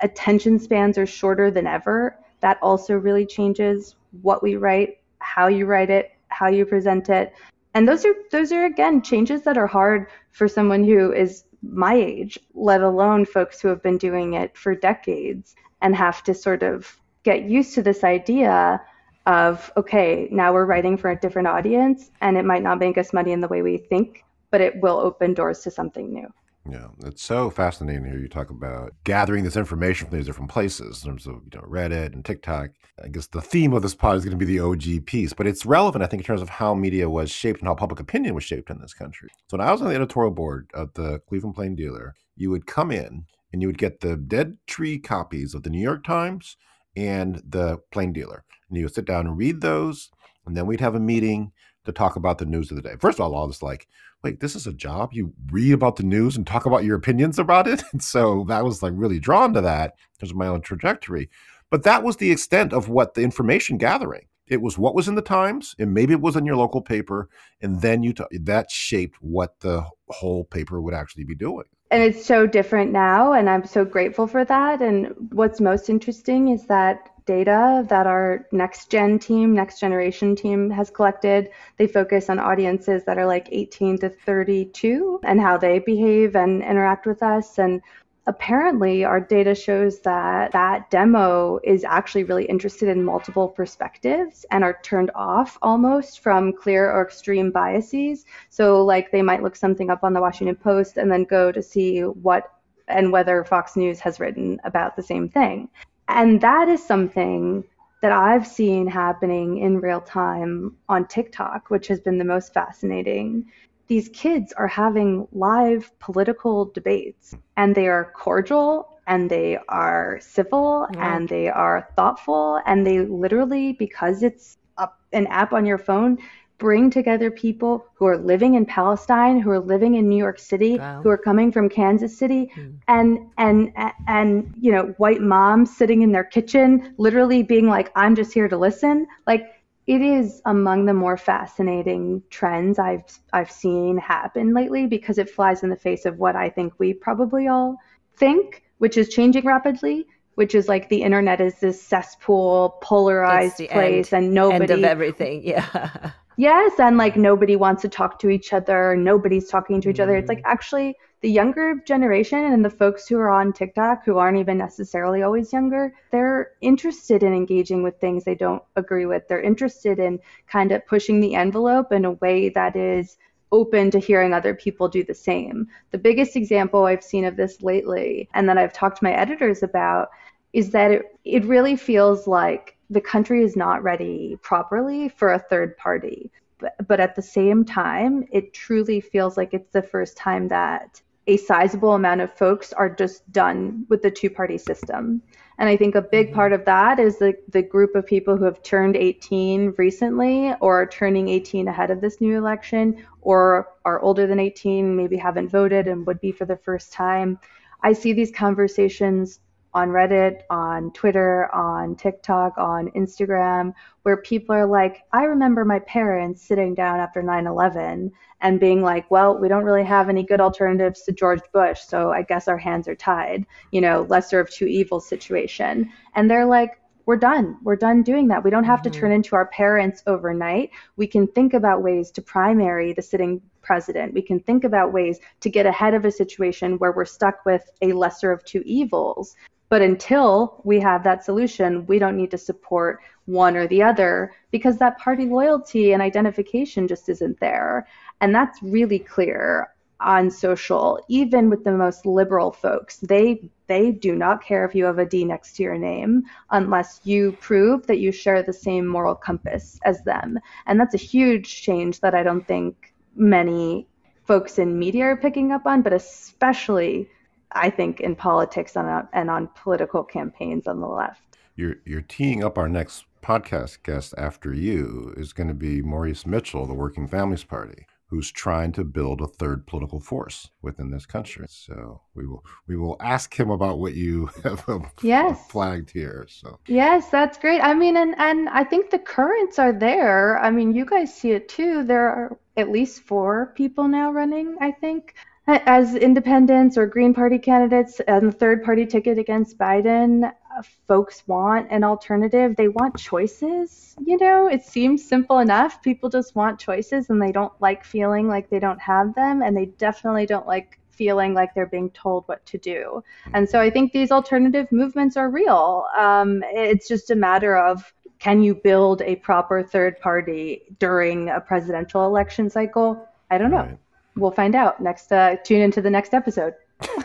Attention 0.02 0.58
spans 0.58 0.98
are 0.98 1.06
shorter 1.06 1.52
than 1.52 1.68
ever. 1.68 2.18
That 2.40 2.58
also 2.62 2.94
really 2.94 3.26
changes 3.26 3.96
what 4.22 4.42
we 4.42 4.56
write, 4.56 5.00
how 5.20 5.48
you 5.48 5.66
write 5.66 5.90
it, 5.90 6.14
how 6.30 6.48
you 6.48 6.66
present 6.66 7.10
it 7.10 7.34
and 7.74 7.88
those 7.88 8.06
are 8.06 8.14
those 8.32 8.52
are 8.52 8.66
again 8.66 9.02
changes 9.02 9.44
that 9.44 9.58
are 9.58 9.68
hard 9.68 10.08
for 10.32 10.48
someone 10.48 10.84
who 10.84 11.12
is 11.12 11.44
my 11.62 11.94
age 11.94 12.40
let 12.54 12.82
alone 12.82 13.26
folks 13.26 13.62
who 13.62 13.68
have 13.68 13.82
been 13.82 13.98
doing 13.98 14.34
it 14.34 14.56
for 14.58 14.76
decades 14.76 15.56
and 15.82 15.96
have 15.96 16.24
to 16.24 16.34
sort 16.34 16.64
of 16.64 16.98
get 17.24 17.44
used 17.44 17.74
to 17.76 17.82
this 17.82 18.04
idea 18.04 18.82
of 19.26 19.72
okay 19.78 20.28
now 20.32 20.52
we're 20.54 20.66
writing 20.66 20.98
for 20.98 21.12
a 21.12 21.20
different 21.20 21.48
audience 21.48 22.10
and 22.22 22.38
it 22.38 22.46
might 22.46 22.64
not 22.64 22.80
make 22.80 22.98
us 22.98 23.14
money 23.14 23.32
in 23.32 23.42
the 23.42 23.48
way 23.48 23.62
we 23.62 23.78
think 23.78 24.24
but 24.50 24.62
it 24.62 24.80
will 24.82 24.98
open 24.98 25.34
doors 25.34 25.60
to 25.60 25.72
something 25.72 26.12
new 26.12 26.28
yeah, 26.70 26.88
it's 27.06 27.24
so 27.24 27.50
fascinating 27.50 28.06
here. 28.06 28.20
You 28.20 28.28
talk 28.28 28.52
about 28.52 28.94
gathering 29.04 29.44
this 29.44 29.56
information 29.56 30.08
from 30.08 30.18
these 30.18 30.28
different 30.28 30.52
places 30.52 31.04
in 31.04 31.10
terms 31.10 31.26
of 31.26 31.42
you 31.52 31.60
know 31.60 31.66
Reddit 31.68 32.14
and 32.14 32.24
TikTok. 32.24 32.70
I 33.04 33.08
guess 33.08 33.28
the 33.28 33.42
theme 33.42 33.74
of 33.74 33.82
this 33.82 33.96
pod 33.96 34.18
is 34.18 34.26
going 34.26 34.38
to 34.38 34.46
be 34.46 34.58
the 34.58 34.60
OG 34.60 35.08
piece, 35.08 35.34
but 35.34 35.48
it's 35.48 35.66
relevant, 35.66 36.04
I 36.04 36.08
think, 36.08 36.22
in 36.22 36.26
terms 36.26 36.42
of 36.42 36.50
how 36.50 36.76
media 36.76 37.10
was 37.10 37.32
shaped 37.32 37.62
and 37.62 37.68
how 37.68 37.74
public 37.74 38.00
opinion 38.00 38.36
was 38.36 38.44
shaped 38.44 38.70
in 38.70 38.80
this 38.80 38.94
country. 38.94 39.30
So 39.48 39.58
when 39.58 39.68
I 39.68 39.72
was 39.72 39.82
on 39.82 39.90
the 39.90 39.96
editorial 39.96 40.32
board 40.32 40.70
of 40.76 40.94
the 40.94 41.20
Cleveland 41.28 41.56
Plain 41.56 41.76
Dealer, 41.76 42.14
you 42.36 42.52
would 42.52 42.68
come 42.68 42.92
in 42.92 43.26
and 43.52 43.62
you 43.62 43.68
would 43.68 43.80
get 43.80 44.02
the 44.02 44.16
dead 44.16 44.58
tree 44.68 45.00
copies 45.00 45.56
of 45.56 45.64
the 45.64 45.70
New 45.70 45.82
York 45.82 46.04
Times 46.04 46.58
and 46.96 47.42
the 47.48 47.80
Plain 47.92 48.14
Dealer, 48.14 48.44
and 48.70 48.78
you 48.78 48.86
would 48.86 48.94
sit 48.94 49.06
down 49.06 49.26
and 49.26 49.38
read 49.38 49.62
those, 49.62 50.12
and 50.46 50.56
then 50.56 50.68
we'd 50.68 50.80
have 50.80 50.96
a 50.96 51.00
meeting 51.00 51.54
to 51.86 51.92
talk 51.92 52.16
about 52.16 52.38
the 52.38 52.46
news 52.46 52.70
of 52.70 52.78
the 52.78 52.84
day. 52.84 52.96
First 53.00 53.20
of 53.20 53.22
all, 53.22 53.34
all 53.34 53.48
this 53.48 53.64
like 53.64 53.88
wait, 54.24 54.40
this 54.40 54.56
is 54.56 54.68
a 54.68 54.74
job? 54.74 55.14
You 55.14 55.34
read 55.52 55.74
about 55.74 55.96
the 55.96 56.04
news 56.04 56.38
and 56.38 56.46
talk 56.46 56.66
about 56.66 56.84
your 56.84 56.96
opinions 56.98 57.40
about 57.40 57.68
it? 57.68 57.84
And 57.92 58.04
so 58.04 58.46
that 58.48 58.64
was 58.64 58.82
like 58.82 58.94
really 58.96 59.20
drawn 59.20 59.54
to 59.54 59.62
that 59.62 59.96
because 60.14 60.32
of 60.32 60.38
my 60.38 60.48
own 60.48 60.62
trajectory. 60.62 61.30
But 61.70 61.84
that 61.84 62.04
was 62.04 62.18
the 62.18 62.32
extent 62.32 62.74
of 62.74 62.90
what 62.90 63.14
the 63.14 63.22
information 63.22 63.78
gathering. 63.78 64.26
It 64.48 64.62
was 64.62 64.78
what 64.78 64.96
was 64.96 65.08
in 65.08 65.16
the 65.16 65.22
Times, 65.22 65.76
and 65.80 65.94
maybe 65.94 66.14
it 66.14 66.20
was 66.20 66.36
in 66.36 66.46
your 66.46 66.58
local 66.58 66.82
paper, 66.82 67.30
and 67.62 67.82
then 67.82 68.04
you 68.04 68.12
t- 68.12 68.26
that 68.32 68.70
shaped 68.70 69.16
what 69.22 69.58
the 69.62 69.86
whole 70.10 70.44
paper 70.44 70.82
would 70.82 70.94
actually 70.94 71.24
be 71.24 71.36
doing. 71.36 71.64
And 71.90 72.04
it's 72.04 72.26
so 72.26 72.46
different 72.46 72.92
now, 72.92 73.32
and 73.32 73.50
I'm 73.50 73.66
so 73.66 73.86
grateful 73.86 74.28
for 74.28 74.44
that. 74.44 74.82
And 74.82 75.14
what's 75.32 75.62
most 75.62 75.90
interesting 75.90 76.50
is 76.50 76.66
that 76.68 77.10
data 77.32 77.86
that 77.88 78.08
our 78.08 78.46
next 78.52 78.92
gen 78.92 79.18
team, 79.18 79.54
next 79.54 79.80
generation 79.80 80.36
team 80.36 80.70
has 80.70 80.90
collected. 80.90 81.50
They 81.78 81.88
focus 81.88 82.30
on 82.30 82.40
audiences 82.40 83.06
that 83.06 83.18
are 83.18 83.26
like 83.26 83.48
18 83.52 84.00
to 84.00 84.10
32 84.10 85.22
and 85.24 85.40
how 85.40 85.58
they 85.58 85.80
behave 85.80 86.36
and 86.36 86.62
interact 86.62 87.06
with 87.06 87.24
us. 87.24 87.58
And 87.58 87.82
apparently, 88.28 89.06
our 89.06 89.22
data 89.22 89.56
shows 89.56 90.02
that 90.02 90.52
that 90.52 90.92
demo 90.92 91.60
is 91.64 91.86
actually 91.86 92.26
really 92.26 92.46
interested 92.46 92.90
in 92.90 93.02
multiple 93.02 93.48
perspectives 93.48 94.46
and 94.52 94.62
are 94.66 94.80
turned 94.84 95.12
off 95.16 95.58
almost 95.62 96.20
from 96.20 96.52
clear 96.52 96.92
or 96.92 97.02
extreme 97.02 97.50
biases. 97.50 98.26
So, 98.50 98.84
like, 98.84 99.10
they 99.12 99.22
might 99.22 99.42
look 99.42 99.56
something 99.56 99.90
up 99.90 100.04
on 100.04 100.12
the 100.14 100.22
Washington 100.22 100.58
Post 100.58 100.98
and 100.98 101.10
then 101.10 101.24
go 101.24 101.52
to 101.54 101.64
see 101.64 102.02
what 102.02 102.52
and 102.90 103.10
whether 103.12 103.46
Fox 103.46 103.78
News 103.78 104.02
has 104.02 104.20
written 104.20 104.60
about 104.66 104.98
the 104.98 105.04
same 105.04 105.30
thing. 105.30 105.70
And 106.16 106.42
that 106.42 106.68
is 106.70 106.84
something 106.86 107.64
that 108.02 108.12
I've 108.12 108.48
seen 108.48 108.88
happening 108.88 109.60
in 109.60 109.80
real 109.80 110.02
time 110.02 110.76
on 110.90 111.08
TikTok, 111.08 111.70
which 111.70 111.88
has 111.88 112.00
been 112.00 112.18
the 112.18 112.26
most 112.26 112.54
fascinating. 112.54 113.46
these 113.88 114.10
kids 114.10 114.54
are 114.54 114.68
having 114.68 115.28
live 115.34 115.92
political 116.00 116.66
debates 116.66 117.36
and 117.58 117.76
they 117.76 117.88
are 117.88 118.14
cordial 118.16 119.00
and 119.08 119.30
they 119.30 119.58
are 119.68 120.18
civil 120.22 120.88
yeah. 120.94 121.16
and 121.16 121.28
they 121.28 121.50
are 121.50 121.90
thoughtful 121.98 122.62
and 122.66 122.88
they 122.88 123.00
literally 123.00 123.74
because 123.74 124.24
it's 124.24 124.58
a, 124.78 124.88
an 125.12 125.28
app 125.28 125.52
on 125.52 125.66
your 125.66 125.78
phone 125.78 126.18
bring 126.62 126.92
together 126.92 127.32
people 127.32 127.84
who 127.96 128.06
are 128.06 128.18
living 128.18 128.54
in 128.54 128.68
Palestine, 128.68 129.40
who 129.40 129.50
are 129.50 129.60
living 129.60 129.96
in 129.96 130.08
New 130.08 130.16
York 130.16 130.38
City, 130.38 130.78
wow. 130.78 131.02
who 131.02 131.10
are 131.10 131.18
coming 131.18 131.52
from 131.52 131.68
Kansas 131.68 132.16
City, 132.16 132.52
mm. 132.56 132.76
and 132.88 133.18
and 133.40 133.74
and 134.08 134.54
you 134.62 134.72
know, 134.72 134.94
white 135.00 135.22
moms 135.22 135.76
sitting 135.76 136.04
in 136.04 136.12
their 136.12 136.24
kitchen, 136.24 136.94
literally 137.00 137.42
being 137.42 137.68
like, 137.68 137.92
"I'm 137.96 138.16
just 138.16 138.32
here 138.32 138.48
to 138.48 138.58
listen." 138.58 139.08
Like 139.26 139.48
it 139.88 140.02
is 140.02 140.40
among 140.46 140.86
the 140.86 140.94
more 140.94 141.18
fascinating 141.18 142.22
trends 142.30 142.78
I've 142.78 143.06
I've 143.34 143.52
seen 143.52 143.98
happen 143.98 144.54
lately 144.54 144.86
because 144.86 145.18
it 145.18 145.32
flies 145.32 145.64
in 145.64 145.72
the 145.72 145.76
face 145.76 146.06
of 146.06 146.20
what 146.20 146.36
I 146.36 146.52
think 146.52 146.74
we 146.78 146.94
probably 146.94 147.48
all 147.48 147.78
think, 148.18 148.64
which 148.78 148.98
is 148.98 149.10
changing 149.10 149.46
rapidly 149.46 150.06
which 150.36 150.56
is 150.56 150.68
like 150.68 150.90
the 150.90 151.04
internet 151.04 151.42
is 151.42 151.60
this 151.60 151.82
cesspool, 151.82 152.78
polarized 152.82 153.58
place, 153.58 154.14
end, 154.14 154.26
and 154.26 154.34
nobody 154.34 154.64
end 154.64 154.72
of 154.72 154.84
everything. 154.84 155.44
Yeah. 155.52 156.12
Yes, 156.42 156.80
and 156.80 156.98
like 156.98 157.16
nobody 157.16 157.56
wants 157.56 157.84
to 157.84 157.88
talk 157.88 158.18
to 158.18 158.30
each 158.32 158.52
other, 158.52 158.96
nobody's 158.96 159.48
talking 159.48 159.80
to 159.80 159.92
each 159.92 160.00
other. 160.00 160.16
It's 160.16 160.28
like 160.28 160.40
mm. 160.40 160.46
actually 160.52 160.96
the 161.22 161.30
younger 161.30 161.76
generation 161.86 162.40
and 162.46 162.66
the 162.66 162.70
folks 162.72 163.08
who 163.08 163.20
are 163.20 163.30
on 163.30 163.54
TikTok 163.54 164.04
who 164.04 164.18
aren't 164.18 164.40
even 164.40 164.58
necessarily 164.58 165.22
always 165.22 165.54
younger, 165.54 165.94
they're 166.12 166.54
interested 166.62 167.22
in 167.22 167.32
engaging 167.32 167.84
with 167.84 168.00
things 168.00 168.24
they 168.24 168.34
don't 168.34 168.64
agree 168.76 169.06
with. 169.06 169.28
They're 169.28 169.40
interested 169.40 170.00
in 170.00 170.20
kind 170.48 170.72
of 170.72 170.84
pushing 170.88 171.20
the 171.20 171.36
envelope 171.36 171.92
in 171.92 172.06
a 172.06 172.14
way 172.14 172.50
that 172.50 172.76
is 172.76 173.18
open 173.52 173.92
to 173.92 174.00
hearing 174.00 174.34
other 174.34 174.56
people 174.56 174.88
do 174.90 175.04
the 175.04 175.14
same. 175.14 175.68
The 175.92 176.00
biggest 176.00 176.36
example 176.36 176.86
I've 176.86 177.04
seen 177.04 177.26
of 177.26 177.38
this 177.38 177.62
lately, 177.62 178.28
and 178.34 178.50
that 178.50 178.58
I've 178.58 178.74
talked 178.74 178.98
to 178.98 179.04
my 179.04 179.14
editors 179.14 179.62
about, 179.62 180.10
is 180.54 180.72
that 180.72 180.90
it, 180.90 181.04
it 181.24 181.46
really 181.46 181.76
feels 181.76 182.26
like 182.26 182.78
the 182.92 183.02
country 183.02 183.42
is 183.42 183.56
not 183.56 183.82
ready 183.82 184.38
properly 184.44 185.10
for 185.10 185.32
a 185.32 185.40
third 185.40 185.76
party. 185.78 186.30
But, 186.60 186.76
but 186.88 187.00
at 187.00 187.16
the 187.16 187.22
same 187.22 187.66
time, 187.66 188.26
it 188.32 188.54
truly 188.54 189.02
feels 189.02 189.38
like 189.38 189.54
it's 189.54 189.72
the 189.72 189.82
first 189.82 190.18
time 190.18 190.50
that 190.50 191.02
a 191.26 191.38
sizable 191.38 191.94
amount 191.94 192.22
of 192.22 192.34
folks 192.34 192.74
are 192.74 192.90
just 192.90 193.32
done 193.32 193.86
with 193.90 194.02
the 194.02 194.12
two 194.12 194.30
party 194.30 194.58
system. 194.58 195.22
And 195.58 195.70
I 195.70 195.78
think 195.78 195.96
a 195.96 196.02
big 196.02 196.28
mm-hmm. 196.28 196.36
part 196.36 196.54
of 196.54 196.66
that 196.66 197.00
is 197.00 197.18
the, 197.18 197.34
the 197.50 197.62
group 197.62 197.96
of 197.96 198.06
people 198.06 198.36
who 198.36 198.44
have 198.44 198.62
turned 198.62 198.98
18 198.98 199.74
recently 199.78 200.54
or 200.60 200.82
are 200.82 200.88
turning 200.88 201.30
18 201.30 201.70
ahead 201.70 201.92
of 201.92 202.02
this 202.02 202.20
new 202.20 202.38
election 202.38 203.06
or 203.22 203.70
are 203.86 204.02
older 204.02 204.28
than 204.28 204.40
18, 204.40 204.96
maybe 204.96 205.16
haven't 205.16 205.50
voted 205.50 205.88
and 205.88 206.06
would 206.06 206.20
be 206.20 206.32
for 206.32 206.46
the 206.46 206.58
first 206.58 206.92
time. 206.92 207.40
I 207.84 207.94
see 207.94 208.12
these 208.12 208.32
conversations 208.32 209.40
on 209.74 209.90
Reddit, 209.90 210.42
on 210.50 210.92
Twitter, 210.92 211.54
on 211.54 211.96
TikTok, 211.96 212.58
on 212.58 212.90
Instagram, 212.92 213.74
where 214.04 214.18
people 214.18 214.56
are 214.56 214.66
like, 214.66 215.04
I 215.14 215.24
remember 215.24 215.64
my 215.64 215.80
parents 215.80 216.42
sitting 216.42 216.76
down 216.76 217.00
after 217.00 217.22
9 217.22 217.48
11 217.48 218.12
and 218.42 218.60
being 218.60 218.82
like, 218.82 219.10
well, 219.10 219.38
we 219.38 219.48
don't 219.48 219.64
really 219.64 219.84
have 219.84 220.10
any 220.10 220.24
good 220.24 220.42
alternatives 220.42 221.04
to 221.04 221.12
George 221.12 221.42
Bush, 221.54 221.80
so 221.82 222.12
I 222.12 222.24
guess 222.24 222.48
our 222.48 222.58
hands 222.58 222.88
are 222.88 222.96
tied, 222.96 223.46
you 223.72 223.82
know, 223.82 224.06
lesser 224.10 224.40
of 224.40 224.50
two 224.50 224.66
evils 224.66 225.08
situation. 225.08 225.92
And 226.16 226.30
they're 226.30 226.46
like, 226.46 226.82
we're 227.06 227.18
done. 227.18 227.58
We're 227.64 227.76
done 227.76 228.04
doing 228.04 228.28
that. 228.30 228.44
We 228.44 228.52
don't 228.52 228.64
have 228.64 228.82
mm-hmm. 228.82 228.92
to 228.92 229.00
turn 229.00 229.12
into 229.12 229.36
our 229.36 229.48
parents 229.48 230.04
overnight. 230.08 230.72
We 230.98 231.08
can 231.08 231.28
think 231.28 231.54
about 231.54 231.84
ways 231.84 232.12
to 232.12 232.22
primary 232.22 232.94
the 232.94 233.02
sitting 233.02 233.42
president. 233.62 234.14
We 234.14 234.22
can 234.22 234.40
think 234.40 234.64
about 234.64 234.94
ways 234.94 235.20
to 235.42 235.50
get 235.50 235.66
ahead 235.66 235.94
of 235.94 236.06
a 236.06 236.12
situation 236.12 236.78
where 236.78 236.92
we're 236.92 237.06
stuck 237.06 237.46
with 237.46 237.70
a 237.82 237.94
lesser 237.94 238.32
of 238.32 238.44
two 238.46 238.64
evils. 238.66 239.36
But 239.72 239.82
until 239.82 240.60
we 240.66 240.82
have 240.82 241.06
that 241.06 241.24
solution, 241.24 241.86
we 241.86 241.98
don't 241.98 242.18
need 242.18 242.32
to 242.32 242.38
support 242.38 243.00
one 243.24 243.56
or 243.56 243.68
the 243.68 243.82
other 243.82 244.34
because 244.52 244.78
that 244.80 244.98
party 244.98 245.26
loyalty 245.28 245.94
and 245.94 246.02
identification 246.02 246.90
just 246.90 247.08
isn't 247.08 247.40
there. 247.40 247.88
And 248.20 248.36
that's 248.36 248.62
really 248.62 249.00
clear 249.00 249.70
on 250.02 250.30
social, 250.30 251.00
even 251.08 251.50
with 251.50 251.64
the 251.64 251.72
most 251.72 252.06
liberal 252.06 252.52
folks. 252.52 252.98
They 252.98 253.50
they 253.68 253.94
do 253.94 254.14
not 254.14 254.44
care 254.44 254.66
if 254.66 254.76
you 254.76 254.84
have 254.84 255.00
a 255.00 255.06
D 255.06 255.24
next 255.24 255.56
to 255.56 255.64
your 255.64 255.78
name 255.78 256.24
unless 256.50 257.00
you 257.06 257.38
prove 257.40 257.88
that 257.88 258.00
you 258.00 258.12
share 258.12 258.44
the 258.44 258.52
same 258.52 258.86
moral 258.86 259.16
compass 259.16 259.80
as 259.86 260.04
them. 260.04 260.38
And 260.66 260.78
that's 260.78 260.96
a 260.96 261.08
huge 261.14 261.62
change 261.62 262.02
that 262.02 262.14
I 262.14 262.24
don't 262.24 262.46
think 262.46 262.94
many 263.16 263.88
folks 264.26 264.60
in 264.60 264.78
media 264.78 265.06
are 265.06 265.16
picking 265.16 265.54
up 265.54 265.66
on, 265.66 265.82
but 265.82 265.94
especially 265.94 267.08
I 267.54 267.70
think, 267.70 268.00
in 268.00 268.16
politics 268.16 268.76
and 268.76 268.88
on, 268.88 269.08
and 269.14 269.30
on 269.30 269.50
political 269.56 270.04
campaigns 270.04 270.68
on 270.68 270.80
the 270.80 270.88
left. 270.88 271.38
You're, 271.56 271.76
you're 271.86 272.02
teeing 272.02 272.44
up 272.44 272.58
our 272.58 272.70
next 272.70 273.06
podcast 273.22 273.84
guest 273.84 274.14
after 274.18 274.54
you 274.54 275.14
is 275.18 275.34
going 275.34 275.48
to 275.48 275.54
be 275.54 275.82
Maurice 275.82 276.26
Mitchell, 276.26 276.66
the 276.66 276.74
Working 276.74 277.08
Families 277.08 277.44
Party, 277.44 277.86
who's 278.12 278.32
trying 278.32 278.74
to 278.74 278.84
build 278.84 279.22
a 279.22 279.28
third 279.28 279.66
political 279.66 280.00
force 280.00 280.50
within 280.62 280.92
this 280.92 281.06
country. 281.06 281.46
So 281.48 282.02
we 282.14 282.28
will 282.28 282.44
we 282.68 282.76
will 282.76 282.98
ask 283.00 283.34
him 283.40 283.50
about 283.50 283.80
what 283.80 283.94
you 283.94 284.26
have 284.44 284.68
um, 284.68 284.90
yes. 285.02 285.48
flagged 285.50 285.92
here. 285.92 286.26
So 286.30 286.60
yes, 286.68 287.10
that's 287.10 287.38
great. 287.38 287.62
I 287.62 287.74
mean, 287.74 287.96
and 287.96 288.14
and 288.18 288.50
I 288.50 288.64
think 288.64 288.90
the 288.90 289.00
currents 289.00 289.60
are 289.60 289.74
there. 289.74 290.38
I 290.40 290.52
mean, 290.52 290.74
you 290.74 290.86
guys 290.86 291.14
see 291.14 291.32
it 291.32 291.48
too. 291.48 291.84
There 291.84 292.08
are 292.08 292.38
at 292.58 292.70
least 292.70 293.04
four 293.04 293.54
people 293.56 293.88
now 293.88 294.12
running. 294.12 294.58
I 294.60 294.72
think 294.72 295.16
as 295.48 295.96
independents 295.96 296.78
or 296.78 296.86
Green 296.86 297.14
Party 297.14 297.40
candidates 297.40 298.00
and 298.02 298.28
the 298.28 298.32
third 298.32 298.64
party 298.64 298.86
ticket 298.86 299.18
against 299.18 299.58
Biden, 299.58 300.26
uh, 300.26 300.62
folks 300.88 301.24
want 301.28 301.68
an 301.72 301.84
alternative. 301.84 302.56
They 302.56 302.68
want 302.68 302.98
choices. 302.98 303.96
You 304.06 304.18
know, 304.18 304.48
it 304.48 304.64
seems 304.64 305.04
simple 305.04 305.40
enough. 305.40 305.82
People 305.82 306.10
just 306.10 306.36
want 306.36 306.60
choices 306.60 307.10
and 307.10 307.22
they 307.22 307.32
don't 307.32 307.54
like 307.60 307.84
feeling 307.84 308.28
like 308.28 308.50
they 308.50 308.60
don't 308.60 308.80
have 308.80 309.16
them. 309.16 309.42
And 309.42 309.58
they 309.58 309.66
definitely 309.66 310.26
don't 310.26 310.46
like 310.46 310.80
feeling 310.92 311.34
like 311.34 311.56
they're 311.56 311.66
being 311.66 311.90
told 311.92 312.28
what 312.28 312.46
to 312.46 312.58
do. 312.60 313.04
And 313.34 313.50
so 313.50 313.60
I 313.60 313.70
think 313.72 313.92
these 313.92 314.12
alternative 314.12 314.72
movements 314.72 315.18
are 315.18 315.30
real. 315.30 315.86
Um, 315.98 316.44
it's 316.52 316.88
just 316.88 317.10
a 317.10 317.16
matter 317.16 317.58
of 317.58 317.92
can 318.20 318.44
you 318.44 318.54
build 318.54 319.02
a 319.02 319.16
proper 319.16 319.64
third 319.64 320.00
party 320.00 320.62
during 320.78 321.30
a 321.30 321.42
presidential 321.42 322.06
election 322.06 322.52
cycle? 322.52 323.08
I 323.32 323.40
don't 323.40 323.50
know. 323.50 323.80
Right 324.16 324.22
we'll 324.22 324.32
find 324.32 324.56
out 324.56 324.82
next. 324.82 325.12
Uh, 325.12 325.36
tune 325.44 325.62
into 325.62 325.82
the 325.82 325.90
next 325.90 326.14
episode. 326.14 326.54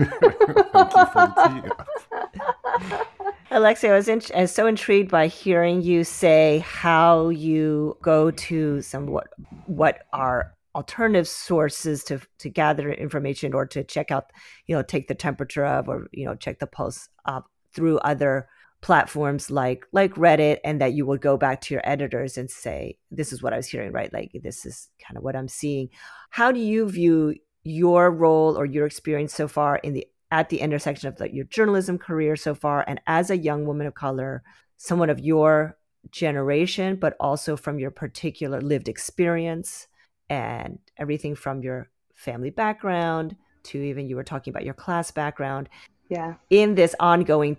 Alexia, 3.51 3.93
I 3.93 3.97
was, 3.97 4.09
in, 4.09 4.23
I 4.35 4.43
was 4.43 4.53
so 4.53 4.67
intrigued 4.67 5.11
by 5.11 5.29
hearing 5.29 5.83
you 5.83 6.05
say 6.05 6.65
how 6.67 7.29
you 7.29 7.97
go 8.03 8.31
to 8.31 8.83
some 8.83 9.07
what 9.07 9.29
what 9.67 10.05
are 10.13 10.53
alternative 10.75 11.29
sources 11.29 12.03
to 12.05 12.21
to 12.39 12.51
gather 12.51 12.93
information 12.93 13.55
or 13.55 13.67
to 13.67 13.85
check 13.85 14.11
out, 14.11 14.33
you 14.67 14.75
know, 14.75 14.83
take 14.83 15.09
the 15.09 15.15
temperature 15.15 15.65
of 15.65 15.89
or 15.89 16.09
you 16.13 16.25
know 16.25 16.35
check 16.35 16.59
the 16.59 16.67
pulse 16.67 17.09
up 17.25 17.51
through 17.73 17.99
other 17.99 18.49
platforms 18.87 19.51
like 19.51 19.85
like 19.91 20.15
Reddit 20.15 20.59
and 20.63 20.81
that 20.81 20.93
you 20.93 21.05
would 21.07 21.21
go 21.21 21.37
back 21.37 21.61
to 21.63 21.75
your 21.75 21.83
editors 21.83 22.39
and 22.39 22.49
say 22.49 22.97
this 23.11 23.33
is 23.33 23.43
what 23.43 23.53
I 23.53 23.57
was 23.57 23.67
hearing 23.67 23.91
right? 23.91 24.13
Like 24.13 24.31
this 24.45 24.65
is 24.65 24.89
kind 25.05 25.19
of 25.19 25.25
what 25.25 25.35
I'm 25.35 25.49
seeing. 25.49 25.89
How 26.31 26.53
do 26.53 26.61
you 26.61 26.89
view 26.89 27.35
your 27.65 28.13
role 28.13 28.57
or 28.57 28.65
your 28.65 28.87
experience 28.87 29.35
so 29.35 29.49
far 29.49 29.79
in 29.79 29.93
the 29.95 30.07
at 30.31 30.51
the 30.51 30.61
intersection 30.61 31.09
of 31.09 31.19
like 31.19 31.33
your 31.35 31.47
journalism 31.47 31.99
career 31.99 32.37
so 32.37 32.55
far 32.55 32.85
and 32.87 33.01
as 33.09 33.29
a 33.29 33.37
young 33.37 33.67
woman 33.67 33.89
of 33.89 33.95
color 33.95 34.45
someone 34.77 35.11
of 35.11 35.19
your 35.19 35.77
generation 36.13 36.95
but 36.95 37.17
also 37.19 37.57
from 37.57 37.81
your 37.81 37.91
particular 37.91 38.61
lived 38.61 38.89
experience 38.89 39.89
and 40.31 40.79
everything 40.97 41.35
from 41.35 41.61
your 41.61 41.91
family 42.15 42.51
background 42.51 43.35
to 43.65 43.83
even 43.83 44.09
you 44.09 44.15
were 44.15 44.23
talking 44.23 44.53
about 44.53 44.65
your 44.65 44.75
class 44.75 45.11
background 45.11 45.69
yeah. 46.09 46.35
in 46.51 46.77
this 46.77 46.95
ongoing 47.01 47.57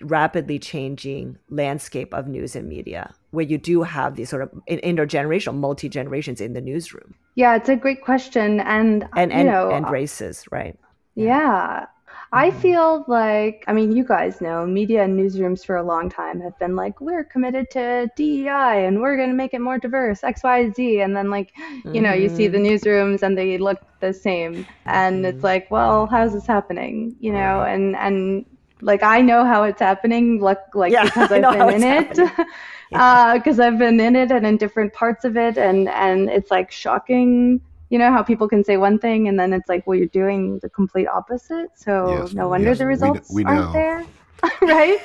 rapidly 0.00 0.58
changing 0.58 1.38
landscape 1.50 2.12
of 2.14 2.26
news 2.26 2.56
and 2.56 2.68
media 2.68 3.14
where 3.30 3.44
you 3.44 3.58
do 3.58 3.82
have 3.82 4.16
these 4.16 4.28
sort 4.28 4.42
of 4.42 4.50
intergenerational 4.68 5.54
multi 5.54 5.88
generations 5.88 6.40
in 6.40 6.52
the 6.52 6.60
newsroom 6.60 7.14
yeah 7.34 7.54
it's 7.54 7.68
a 7.68 7.76
great 7.76 8.02
question 8.02 8.60
and 8.60 9.08
and 9.16 9.32
and, 9.32 9.48
know, 9.48 9.70
and 9.70 9.88
races 9.90 10.44
right 10.50 10.78
yeah, 11.14 11.26
yeah. 11.26 11.86
I 12.32 12.50
mm-hmm. 12.50 12.60
feel 12.60 13.04
like, 13.06 13.64
I 13.66 13.72
mean, 13.72 13.92
you 13.92 14.04
guys 14.04 14.40
know 14.40 14.66
media 14.66 15.04
and 15.04 15.18
newsrooms 15.18 15.64
for 15.64 15.76
a 15.76 15.82
long 15.82 16.10
time 16.10 16.40
have 16.40 16.58
been 16.58 16.74
like, 16.74 17.00
we're 17.00 17.24
committed 17.24 17.70
to 17.70 18.08
DEI 18.16 18.84
and 18.86 19.00
we're 19.00 19.16
going 19.16 19.28
to 19.28 19.34
make 19.34 19.54
it 19.54 19.60
more 19.60 19.78
diverse, 19.78 20.24
X, 20.24 20.42
Y, 20.42 20.70
Z. 20.70 21.00
And 21.00 21.16
then, 21.16 21.30
like, 21.30 21.52
mm-hmm. 21.54 21.94
you 21.94 22.00
know, 22.00 22.12
you 22.12 22.28
see 22.28 22.48
the 22.48 22.58
mm-hmm. 22.58 22.74
newsrooms 22.74 23.22
and 23.22 23.38
they 23.38 23.58
look 23.58 23.80
the 24.00 24.12
same. 24.12 24.66
And 24.86 25.24
mm-hmm. 25.24 25.36
it's 25.36 25.44
like, 25.44 25.70
well, 25.70 26.06
how's 26.06 26.32
this 26.32 26.46
happening? 26.46 27.16
You 27.20 27.32
know, 27.32 27.62
and, 27.62 27.94
and 27.96 28.44
like 28.80 29.02
I 29.02 29.20
know 29.20 29.44
how 29.44 29.62
it's 29.64 29.80
happening, 29.80 30.40
like 30.40 30.74
like 30.74 30.92
yeah, 30.92 31.04
because 31.04 31.32
I've 31.32 31.42
been 31.52 31.70
in 31.70 31.82
it, 31.82 32.08
because 32.10 33.58
uh, 33.60 33.64
I've 33.64 33.78
been 33.78 34.00
in 34.00 34.16
it 34.16 34.30
and 34.30 34.46
in 34.46 34.56
different 34.56 34.92
parts 34.92 35.24
of 35.24 35.36
it, 35.36 35.58
and 35.58 35.88
and 35.88 36.28
it's 36.28 36.50
like 36.50 36.70
shocking 36.70 37.60
You 37.90 37.98
know 37.98 38.10
how 38.10 38.22
people 38.22 38.48
can 38.48 38.64
say 38.64 38.76
one 38.76 38.98
thing 38.98 39.28
and 39.28 39.38
then 39.38 39.52
it's 39.52 39.68
like, 39.68 39.86
well, 39.86 39.96
you're 39.96 40.08
doing 40.08 40.58
the 40.58 40.68
complete 40.68 41.06
opposite. 41.06 41.70
So 41.74 42.22
yes, 42.22 42.32
no 42.34 42.48
wonder 42.48 42.70
yes, 42.70 42.78
the 42.78 42.86
results 42.86 43.30
we, 43.30 43.44
we 43.44 43.50
aren't 43.50 43.72
there, 43.72 44.04
right? 44.62 44.98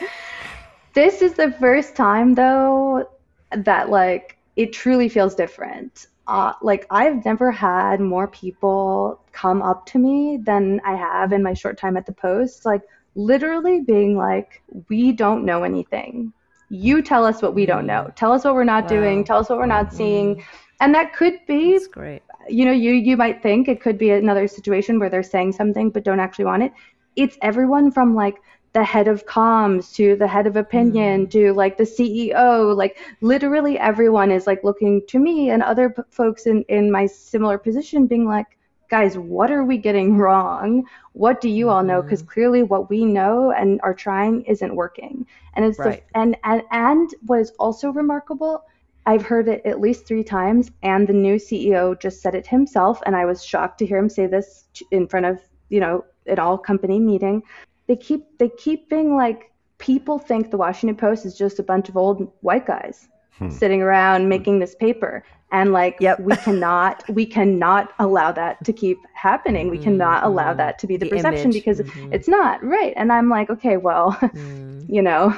This 0.94 1.22
is 1.22 1.34
the 1.34 1.52
first 1.54 1.96
time 1.96 2.34
though 2.36 3.08
that 3.52 3.90
like 3.90 4.38
it 4.56 4.74
truly 4.74 5.10
feels 5.10 5.36
different. 5.36 6.08
Uh, 6.28 6.54
like 6.62 6.86
I've 6.90 7.26
never 7.26 7.52
had 7.52 8.00
more 8.00 8.28
people 8.28 9.22
come 9.32 9.62
up 9.62 9.86
to 9.88 10.00
me 10.00 10.38
than 10.38 10.80
I 10.86 10.96
have 10.96 11.34
in 11.34 11.44
my 11.44 11.54
short 11.54 11.78
time 11.78 11.98
at 11.98 12.06
the 12.06 12.14
post. 12.14 12.66
Like 12.66 12.82
literally 13.16 13.82
being 13.82 14.18
like, 14.18 14.62
we 14.90 15.12
don't 15.12 15.46
know 15.46 15.64
anything. 15.64 16.34
You 16.70 17.02
tell 17.02 17.26
us 17.26 17.42
what 17.42 17.54
we 17.54 17.66
don't 17.66 17.86
know. 17.86 18.06
Mm. 18.10 18.16
Tell 18.16 18.32
us 18.32 18.46
what 18.46 18.56
we're 18.56 18.64
not 18.64 18.84
wow. 18.84 18.90
doing. 18.90 19.24
Tell 19.24 19.40
us 19.40 19.50
what 19.50 19.58
we're 19.58 19.66
not 19.66 19.94
seeing. 19.94 20.38
Mm. 20.38 20.44
And 20.80 20.96
that 20.96 21.14
could 21.14 21.40
be 21.48 21.74
That's 21.74 21.88
great. 21.88 22.24
You 22.50 22.66
know, 22.66 22.72
you 22.72 22.94
you 22.94 23.18
might 23.18 23.44
think 23.44 23.68
it 23.68 23.82
could 23.82 23.98
be 23.98 24.10
another 24.10 24.48
situation 24.48 25.00
where 25.00 25.10
they're 25.10 25.22
saying 25.22 25.52
something 25.52 25.92
but 25.92 26.04
don't 26.04 26.20
actually 26.20 26.46
want 26.46 26.64
it. 26.64 26.74
It's 27.16 27.38
everyone 27.42 27.92
from 27.92 28.16
like 28.16 28.38
the 28.74 28.84
head 28.84 29.08
of 29.08 29.26
comms 29.26 29.94
to 29.96 30.16
the 30.16 30.28
head 30.28 30.48
of 30.48 30.56
opinion 30.56 31.28
mm. 31.28 31.32
to 31.32 31.54
like 31.54 31.78
the 31.78 31.84
CEO 31.84 32.76
like 32.76 32.98
literally 33.20 33.78
everyone 33.78 34.32
is 34.32 34.48
like 34.48 34.64
looking 34.64 35.02
to 35.08 35.20
me 35.20 35.50
and 35.50 35.62
other 35.62 35.90
p- 35.90 36.02
folks 36.10 36.48
in 36.48 36.64
in 36.70 36.90
my 36.90 37.06
similar 37.06 37.58
position 37.58 38.08
being 38.08 38.26
like 38.26 38.58
guys 38.92 39.18
what 39.18 39.50
are 39.50 39.64
we 39.64 39.78
getting 39.78 40.18
wrong? 40.24 40.86
What 41.14 41.42
do 41.42 41.50
you 41.50 41.70
all 41.70 41.84
know? 41.84 42.04
Because 42.04 42.22
mm-hmm. 42.22 42.34
clearly 42.34 42.64
what 42.64 42.90
we 42.92 43.04
know 43.04 43.52
and 43.52 43.82
are 43.82 43.96
trying 43.96 44.44
isn't 44.44 44.76
working. 44.76 45.26
And 45.56 45.66
it's 45.66 45.80
right. 45.80 46.04
the, 46.14 46.20
and, 46.20 46.38
and 46.44 46.62
and 46.70 47.10
what 47.26 47.40
is 47.40 47.52
also 47.58 47.90
remarkable 47.90 48.64
I've 49.06 49.24
heard 49.24 49.48
it 49.48 49.66
at 49.66 49.82
least 49.82 50.06
three 50.06 50.24
times, 50.24 50.70
and 50.84 51.08
the 51.08 51.14
new 51.14 51.36
CEO 51.36 52.00
just 52.00 52.22
said 52.22 52.36
it 52.36 52.46
himself, 52.46 53.02
and 53.06 53.16
I 53.16 53.26
was 53.26 53.44
shocked 53.44 53.80
to 53.80 53.86
hear 53.86 53.98
him 53.98 54.10
say 54.10 54.28
this 54.28 54.66
in 54.92 55.08
front 55.08 55.26
of 55.26 55.40
you 55.70 55.80
know 55.80 56.06
an 56.28 56.38
all 56.40 56.58
company 56.58 57.00
meeting. 57.00 57.42
They 57.88 57.96
keep 57.96 58.38
they 58.38 58.50
keep 58.50 58.90
being 58.90 59.16
like 59.16 59.52
people 59.80 60.20
think 60.20 60.52
the 60.52 60.58
Washington 60.58 60.96
Post 60.96 61.26
is 61.26 61.36
just 61.36 61.58
a 61.58 61.64
bunch 61.64 61.90
of 61.90 61.98
old 61.98 62.32
white 62.42 62.68
guys 62.68 63.08
hmm. 63.42 63.50
sitting 63.50 63.82
around 63.82 64.30
making 64.30 64.60
this 64.60 64.76
paper 64.76 65.24
and 65.52 65.74
like 65.74 65.98
yep. 66.00 66.20
we 66.20 66.36
cannot 66.38 67.04
we 67.14 67.26
cannot 67.26 67.94
allow 68.00 68.32
that 68.32 68.64
to 68.64 68.74
keep 68.74 69.00
happening 69.14 69.70
we 69.70 69.78
cannot 69.78 70.20
mm-hmm. 70.20 70.32
allow 70.32 70.54
that 70.54 70.80
to 70.80 70.88
be 70.88 70.98
the, 70.98 71.06
the 71.06 71.12
perception 71.12 71.52
image. 71.52 71.54
because 71.54 71.80
mm-hmm. 71.80 72.14
it's 72.14 72.28
not 72.28 72.64
right 72.64 72.94
and 72.96 73.12
i'm 73.12 73.30
like 73.30 73.50
okay 73.50 73.78
well 73.78 74.12
mm. 74.22 74.90
you 74.90 75.02
know 75.02 75.38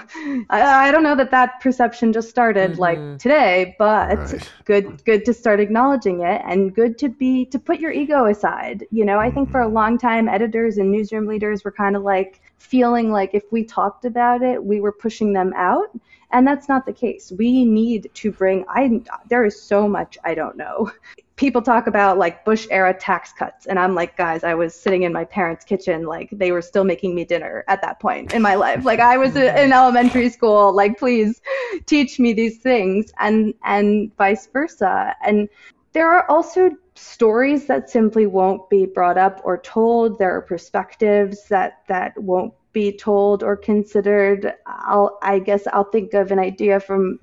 I, 0.49 0.87
I, 0.87 0.91
don't 0.91 1.03
know 1.03 1.15
that 1.15 1.31
that 1.31 1.59
perception 1.59 2.13
just 2.13 2.29
started 2.29 2.71
mm-hmm. 2.71 2.81
like 2.81 3.19
today 3.19 3.75
but 3.77 4.17
right. 4.17 4.51
good 4.65 5.03
good 5.03 5.25
to 5.25 5.33
start 5.33 5.59
acknowledging 5.59 6.21
it 6.21 6.41
and 6.45 6.73
good 6.73 6.97
to 6.99 7.09
be 7.09 7.45
to 7.45 7.59
put 7.59 7.79
your 7.79 7.91
ego 7.91 8.25
aside 8.25 8.85
you 8.91 9.03
know 9.03 9.19
i 9.19 9.29
think 9.29 9.51
for 9.51 9.61
a 9.61 9.65
mm-hmm. 9.65 9.75
long 9.75 9.97
time 9.97 10.29
editors 10.29 10.77
and 10.77 10.91
newsroom 10.91 11.25
leaders 11.25 11.63
were 11.63 11.71
kind 11.71 11.95
of 11.95 12.03
like 12.03 12.39
feeling 12.57 13.11
like 13.11 13.31
if 13.33 13.43
we 13.51 13.63
talked 13.63 14.05
about 14.05 14.41
it 14.41 14.63
we 14.63 14.79
were 14.79 14.91
pushing 14.91 15.33
them 15.33 15.51
out 15.55 15.87
and 16.33 16.45
that's 16.47 16.67
not 16.67 16.85
the 16.85 16.91
case. 16.91 17.31
We 17.37 17.63
need 17.63 18.09
to 18.15 18.31
bring 18.31 18.65
I 18.67 19.01
there 19.29 19.45
is 19.45 19.61
so 19.61 19.87
much 19.87 20.17
I 20.23 20.33
don't 20.33 20.57
know. 20.57 20.91
People 21.35 21.61
talk 21.61 21.87
about 21.87 22.17
like 22.17 22.45
Bush 22.45 22.67
era 22.69 22.93
tax 22.93 23.33
cuts 23.33 23.65
and 23.65 23.79
I'm 23.79 23.95
like, 23.95 24.17
guys, 24.17 24.43
I 24.43 24.53
was 24.53 24.75
sitting 24.75 25.03
in 25.03 25.11
my 25.13 25.25
parents' 25.25 25.65
kitchen 25.65 26.05
like 26.05 26.29
they 26.31 26.51
were 26.51 26.61
still 26.61 26.83
making 26.83 27.15
me 27.15 27.25
dinner 27.25 27.63
at 27.67 27.81
that 27.81 27.99
point 27.99 28.33
in 28.33 28.41
my 28.41 28.55
life. 28.55 28.85
Like 28.85 28.99
I 28.99 29.17
was 29.17 29.35
in 29.35 29.71
elementary 29.73 30.29
school, 30.29 30.73
like 30.73 30.99
please 30.99 31.41
teach 31.85 32.19
me 32.19 32.33
these 32.33 32.59
things 32.59 33.11
and 33.19 33.53
and 33.63 34.15
vice 34.17 34.47
versa. 34.47 35.15
And 35.25 35.49
there 35.93 36.11
are 36.11 36.29
also 36.29 36.71
stories 36.95 37.65
that 37.67 37.89
simply 37.89 38.25
won't 38.25 38.69
be 38.69 38.85
brought 38.85 39.17
up 39.17 39.41
or 39.43 39.57
told. 39.59 40.19
There 40.19 40.35
are 40.35 40.41
perspectives 40.41 41.47
that 41.49 41.83
that 41.87 42.17
won't 42.17 42.53
be 42.73 42.91
told 42.91 43.43
or 43.43 43.55
considered. 43.55 44.53
I'll, 44.65 45.17
I 45.21 45.39
guess 45.39 45.67
I'll 45.71 45.83
think 45.85 46.13
of 46.13 46.31
an 46.31 46.39
idea 46.39 46.79
from 46.79 47.19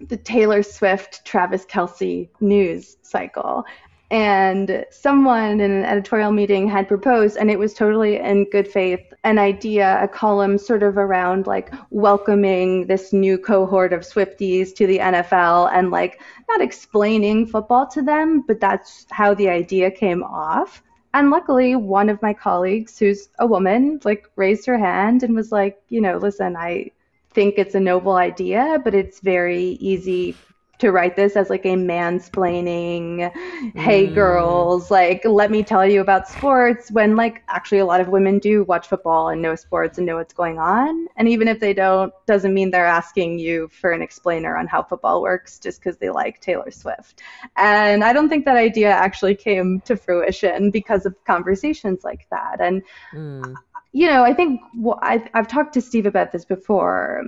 the 0.00 0.16
Taylor 0.16 0.62
Swift 0.62 1.24
Travis 1.24 1.66
Kelce 1.66 2.28
news 2.40 2.96
cycle. 3.02 3.64
And 4.10 4.84
someone 4.90 5.60
in 5.60 5.70
an 5.70 5.84
editorial 5.84 6.32
meeting 6.32 6.66
had 6.68 6.88
proposed, 6.88 7.36
and 7.36 7.48
it 7.48 7.58
was 7.58 7.74
totally 7.74 8.16
in 8.16 8.50
good 8.50 8.66
faith, 8.66 9.12
an 9.22 9.38
idea, 9.38 10.02
a 10.02 10.08
column 10.08 10.58
sort 10.58 10.82
of 10.82 10.98
around 10.98 11.46
like 11.46 11.72
welcoming 11.90 12.88
this 12.88 13.12
new 13.12 13.38
cohort 13.38 13.92
of 13.92 14.00
Swifties 14.00 14.74
to 14.74 14.86
the 14.88 14.98
NFL 14.98 15.70
and 15.72 15.92
like 15.92 16.20
not 16.48 16.60
explaining 16.60 17.46
football 17.46 17.86
to 17.86 18.02
them, 18.02 18.42
but 18.48 18.58
that's 18.58 19.06
how 19.10 19.32
the 19.32 19.48
idea 19.48 19.92
came 19.92 20.24
off. 20.24 20.82
And 21.12 21.30
luckily, 21.30 21.74
one 21.74 22.08
of 22.08 22.22
my 22.22 22.32
colleagues, 22.32 22.98
who's 22.98 23.28
a 23.38 23.46
woman, 23.46 24.00
like 24.04 24.30
raised 24.36 24.66
her 24.66 24.78
hand 24.78 25.22
and 25.22 25.34
was 25.34 25.50
like, 25.50 25.82
you 25.88 26.00
know, 26.00 26.18
listen, 26.18 26.56
I 26.56 26.90
think 27.32 27.54
it's 27.58 27.74
a 27.74 27.80
noble 27.80 28.14
idea, 28.14 28.80
but 28.84 28.94
it's 28.94 29.20
very 29.20 29.78
easy 29.80 30.36
to 30.80 30.90
write 30.90 31.16
this 31.16 31.36
as 31.36 31.50
like 31.50 31.64
a 31.64 31.74
mansplaining, 31.74 33.30
hey 33.76 34.06
mm. 34.06 34.14
girls, 34.14 34.90
like 34.90 35.22
let 35.24 35.50
me 35.50 35.62
tell 35.62 35.86
you 35.86 36.00
about 36.00 36.28
sports 36.28 36.90
when 36.90 37.16
like 37.16 37.42
actually 37.48 37.78
a 37.78 37.84
lot 37.84 38.00
of 38.00 38.08
women 38.08 38.38
do 38.38 38.64
watch 38.64 38.88
football 38.88 39.28
and 39.28 39.40
know 39.40 39.54
sports 39.54 39.98
and 39.98 40.06
know 40.06 40.16
what's 40.16 40.32
going 40.32 40.58
on. 40.58 41.06
And 41.16 41.28
even 41.28 41.48
if 41.48 41.60
they 41.60 41.74
don't, 41.74 42.12
doesn't 42.26 42.54
mean 42.54 42.70
they're 42.70 42.86
asking 42.86 43.38
you 43.38 43.68
for 43.68 43.92
an 43.92 44.02
explainer 44.02 44.56
on 44.56 44.66
how 44.66 44.82
football 44.82 45.22
works 45.22 45.58
just 45.58 45.80
because 45.80 45.98
they 45.98 46.10
like 46.10 46.40
Taylor 46.40 46.70
Swift. 46.70 47.22
And 47.56 48.02
I 48.02 48.12
don't 48.12 48.28
think 48.28 48.44
that 48.44 48.56
idea 48.56 48.90
actually 48.90 49.34
came 49.34 49.80
to 49.82 49.96
fruition 49.96 50.70
because 50.70 51.06
of 51.06 51.14
conversations 51.24 52.04
like 52.04 52.26
that. 52.30 52.60
And 52.60 52.82
mm. 53.12 53.54
you 53.92 54.06
know, 54.06 54.24
I 54.24 54.34
think 54.34 54.60
well, 54.76 54.98
I've, 55.02 55.28
I've 55.34 55.48
talked 55.48 55.74
to 55.74 55.80
Steve 55.80 56.06
about 56.06 56.32
this 56.32 56.44
before. 56.44 57.24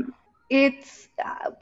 It's 0.53 1.09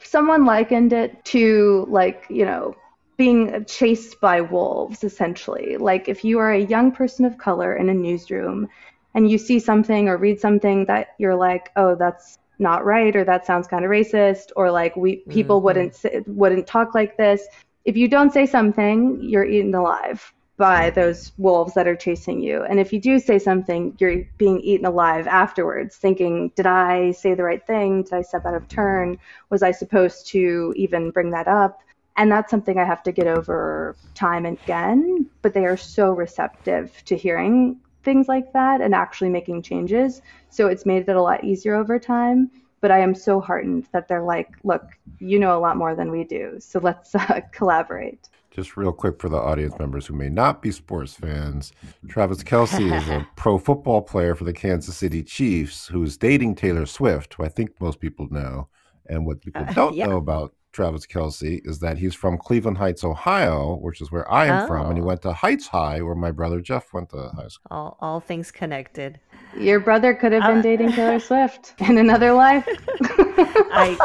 someone 0.03 0.44
likened 0.44 0.92
it 0.92 1.24
to 1.24 1.87
like 1.88 2.26
you 2.29 2.44
know 2.44 2.74
being 3.16 3.64
chased 3.66 4.20
by 4.20 4.40
wolves 4.40 5.05
essentially 5.05 5.76
like 5.76 6.09
if 6.09 6.24
you 6.24 6.38
are 6.38 6.53
a 6.53 6.64
young 6.64 6.90
person 6.90 7.24
of 7.24 7.37
color 7.37 7.76
in 7.76 7.90
a 7.90 7.94
newsroom 7.94 8.68
and 9.14 9.31
you 9.31 9.37
see 9.37 9.59
something 9.59 10.09
or 10.09 10.16
read 10.16 10.40
something 10.40 10.87
that 10.87 11.09
you're 11.18 11.35
like 11.35 11.70
oh 11.76 11.94
that's 11.94 12.38
not 12.59 12.85
right 12.85 13.14
or 13.16 13.24
that 13.24 13.44
sounds 13.46 13.66
kind 13.66 13.85
of 13.85 13.90
racist 13.90 14.50
or 14.57 14.70
like 14.70 14.96
we 14.96 15.16
people 15.29 15.59
mm-hmm. 15.59 15.66
wouldn't 15.66 16.26
wouldn't 16.26 16.66
talk 16.66 16.94
like 16.94 17.16
this 17.16 17.46
if 17.85 17.96
you 17.96 18.09
don't 18.09 18.33
say 18.33 18.46
something 18.46 19.18
you're 19.22 19.44
eaten 19.44 19.74
alive 19.74 20.33
by 20.61 20.90
those 20.90 21.33
wolves 21.38 21.73
that 21.73 21.88
are 21.88 21.96
chasing 21.96 22.38
you. 22.38 22.62
And 22.64 22.79
if 22.79 22.92
you 22.92 23.01
do 23.01 23.18
say 23.18 23.38
something, 23.38 23.96
you're 23.99 24.25
being 24.37 24.61
eaten 24.61 24.85
alive 24.85 25.27
afterwards, 25.27 25.96
thinking, 25.96 26.53
did 26.55 26.66
I 26.66 27.12
say 27.12 27.33
the 27.33 27.44
right 27.44 27.66
thing? 27.66 28.03
Did 28.03 28.12
I 28.12 28.20
step 28.20 28.44
out 28.44 28.53
of 28.53 28.68
turn? 28.68 29.18
Was 29.49 29.62
I 29.62 29.70
supposed 29.70 30.27
to 30.29 30.75
even 30.77 31.12
bring 31.12 31.31
that 31.31 31.49
up? 31.49 31.81
And 32.18 32.31
that's 32.31 32.51
something 32.51 32.77
I 32.77 32.85
have 32.85 33.03
to 33.05 33.12
get 33.12 33.27
over 33.27 33.96
time 34.14 34.44
and 34.44 34.59
again. 34.62 35.31
But 35.40 35.55
they 35.55 35.64
are 35.64 35.79
so 35.79 36.12
receptive 36.12 36.92
to 37.07 37.16
hearing 37.16 37.81
things 38.03 38.29
like 38.29 38.53
that 38.53 38.83
and 38.83 38.94
actually 38.94 39.31
making 39.31 39.62
changes. 39.62 40.20
So 40.51 40.66
it's 40.66 40.85
made 40.85 41.09
it 41.09 41.16
a 41.16 41.23
lot 41.23 41.42
easier 41.42 41.75
over 41.75 41.99
time. 41.99 42.51
But 42.83 42.90
I 42.90 42.99
am 42.99 43.14
so 43.14 43.40
heartened 43.40 43.88
that 43.92 44.09
they're 44.09 44.23
like, 44.23 44.51
look, 44.62 44.85
you 45.20 45.38
know 45.38 45.57
a 45.57 45.61
lot 45.61 45.79
more 45.79 45.94
than 45.94 46.11
we 46.11 46.25
do. 46.25 46.57
So 46.59 46.81
let's 46.81 47.14
uh, 47.14 47.40
collaborate 47.53 48.29
just 48.50 48.76
real 48.76 48.92
quick 48.92 49.20
for 49.20 49.28
the 49.28 49.36
audience 49.36 49.78
members 49.78 50.06
who 50.06 50.14
may 50.14 50.28
not 50.28 50.60
be 50.60 50.70
sports 50.70 51.14
fans, 51.14 51.72
Travis 52.08 52.42
Kelce 52.42 52.94
is 52.94 53.08
a 53.08 53.26
pro 53.36 53.58
football 53.58 54.02
player 54.02 54.34
for 54.34 54.44
the 54.44 54.52
Kansas 54.52 54.96
City 54.96 55.22
Chiefs 55.22 55.86
who's 55.86 56.16
dating 56.16 56.56
Taylor 56.56 56.86
Swift, 56.86 57.34
who 57.34 57.44
I 57.44 57.48
think 57.48 57.80
most 57.80 58.00
people 58.00 58.28
know. 58.30 58.68
And 59.06 59.26
what 59.26 59.40
people 59.40 59.62
uh, 59.62 59.72
don't 59.72 59.94
yeah. 59.94 60.06
know 60.06 60.16
about 60.16 60.54
Travis 60.72 61.06
Kelce 61.06 61.60
is 61.64 61.80
that 61.80 61.98
he's 61.98 62.14
from 62.14 62.38
Cleveland 62.38 62.78
Heights, 62.78 63.02
Ohio, 63.02 63.76
which 63.76 64.00
is 64.00 64.12
where 64.12 64.30
I 64.30 64.46
am 64.46 64.64
oh. 64.64 64.66
from, 64.66 64.86
and 64.86 64.98
he 64.98 65.02
oh. 65.02 65.06
went 65.06 65.22
to 65.22 65.32
Heights 65.32 65.66
High, 65.66 66.00
where 66.00 66.14
my 66.14 66.30
brother 66.30 66.60
Jeff 66.60 66.92
went 66.92 67.10
to 67.10 67.30
high 67.34 67.48
school. 67.48 67.66
All, 67.70 67.96
all 68.00 68.20
things 68.20 68.50
connected. 68.50 69.18
Your 69.58 69.80
brother 69.80 70.14
could 70.14 70.32
have 70.32 70.42
been 70.42 70.58
uh, 70.58 70.62
dating 70.62 70.92
Taylor 70.92 71.18
Swift 71.20 71.74
in 71.80 71.98
another 71.98 72.32
life. 72.32 72.68
I 73.02 73.98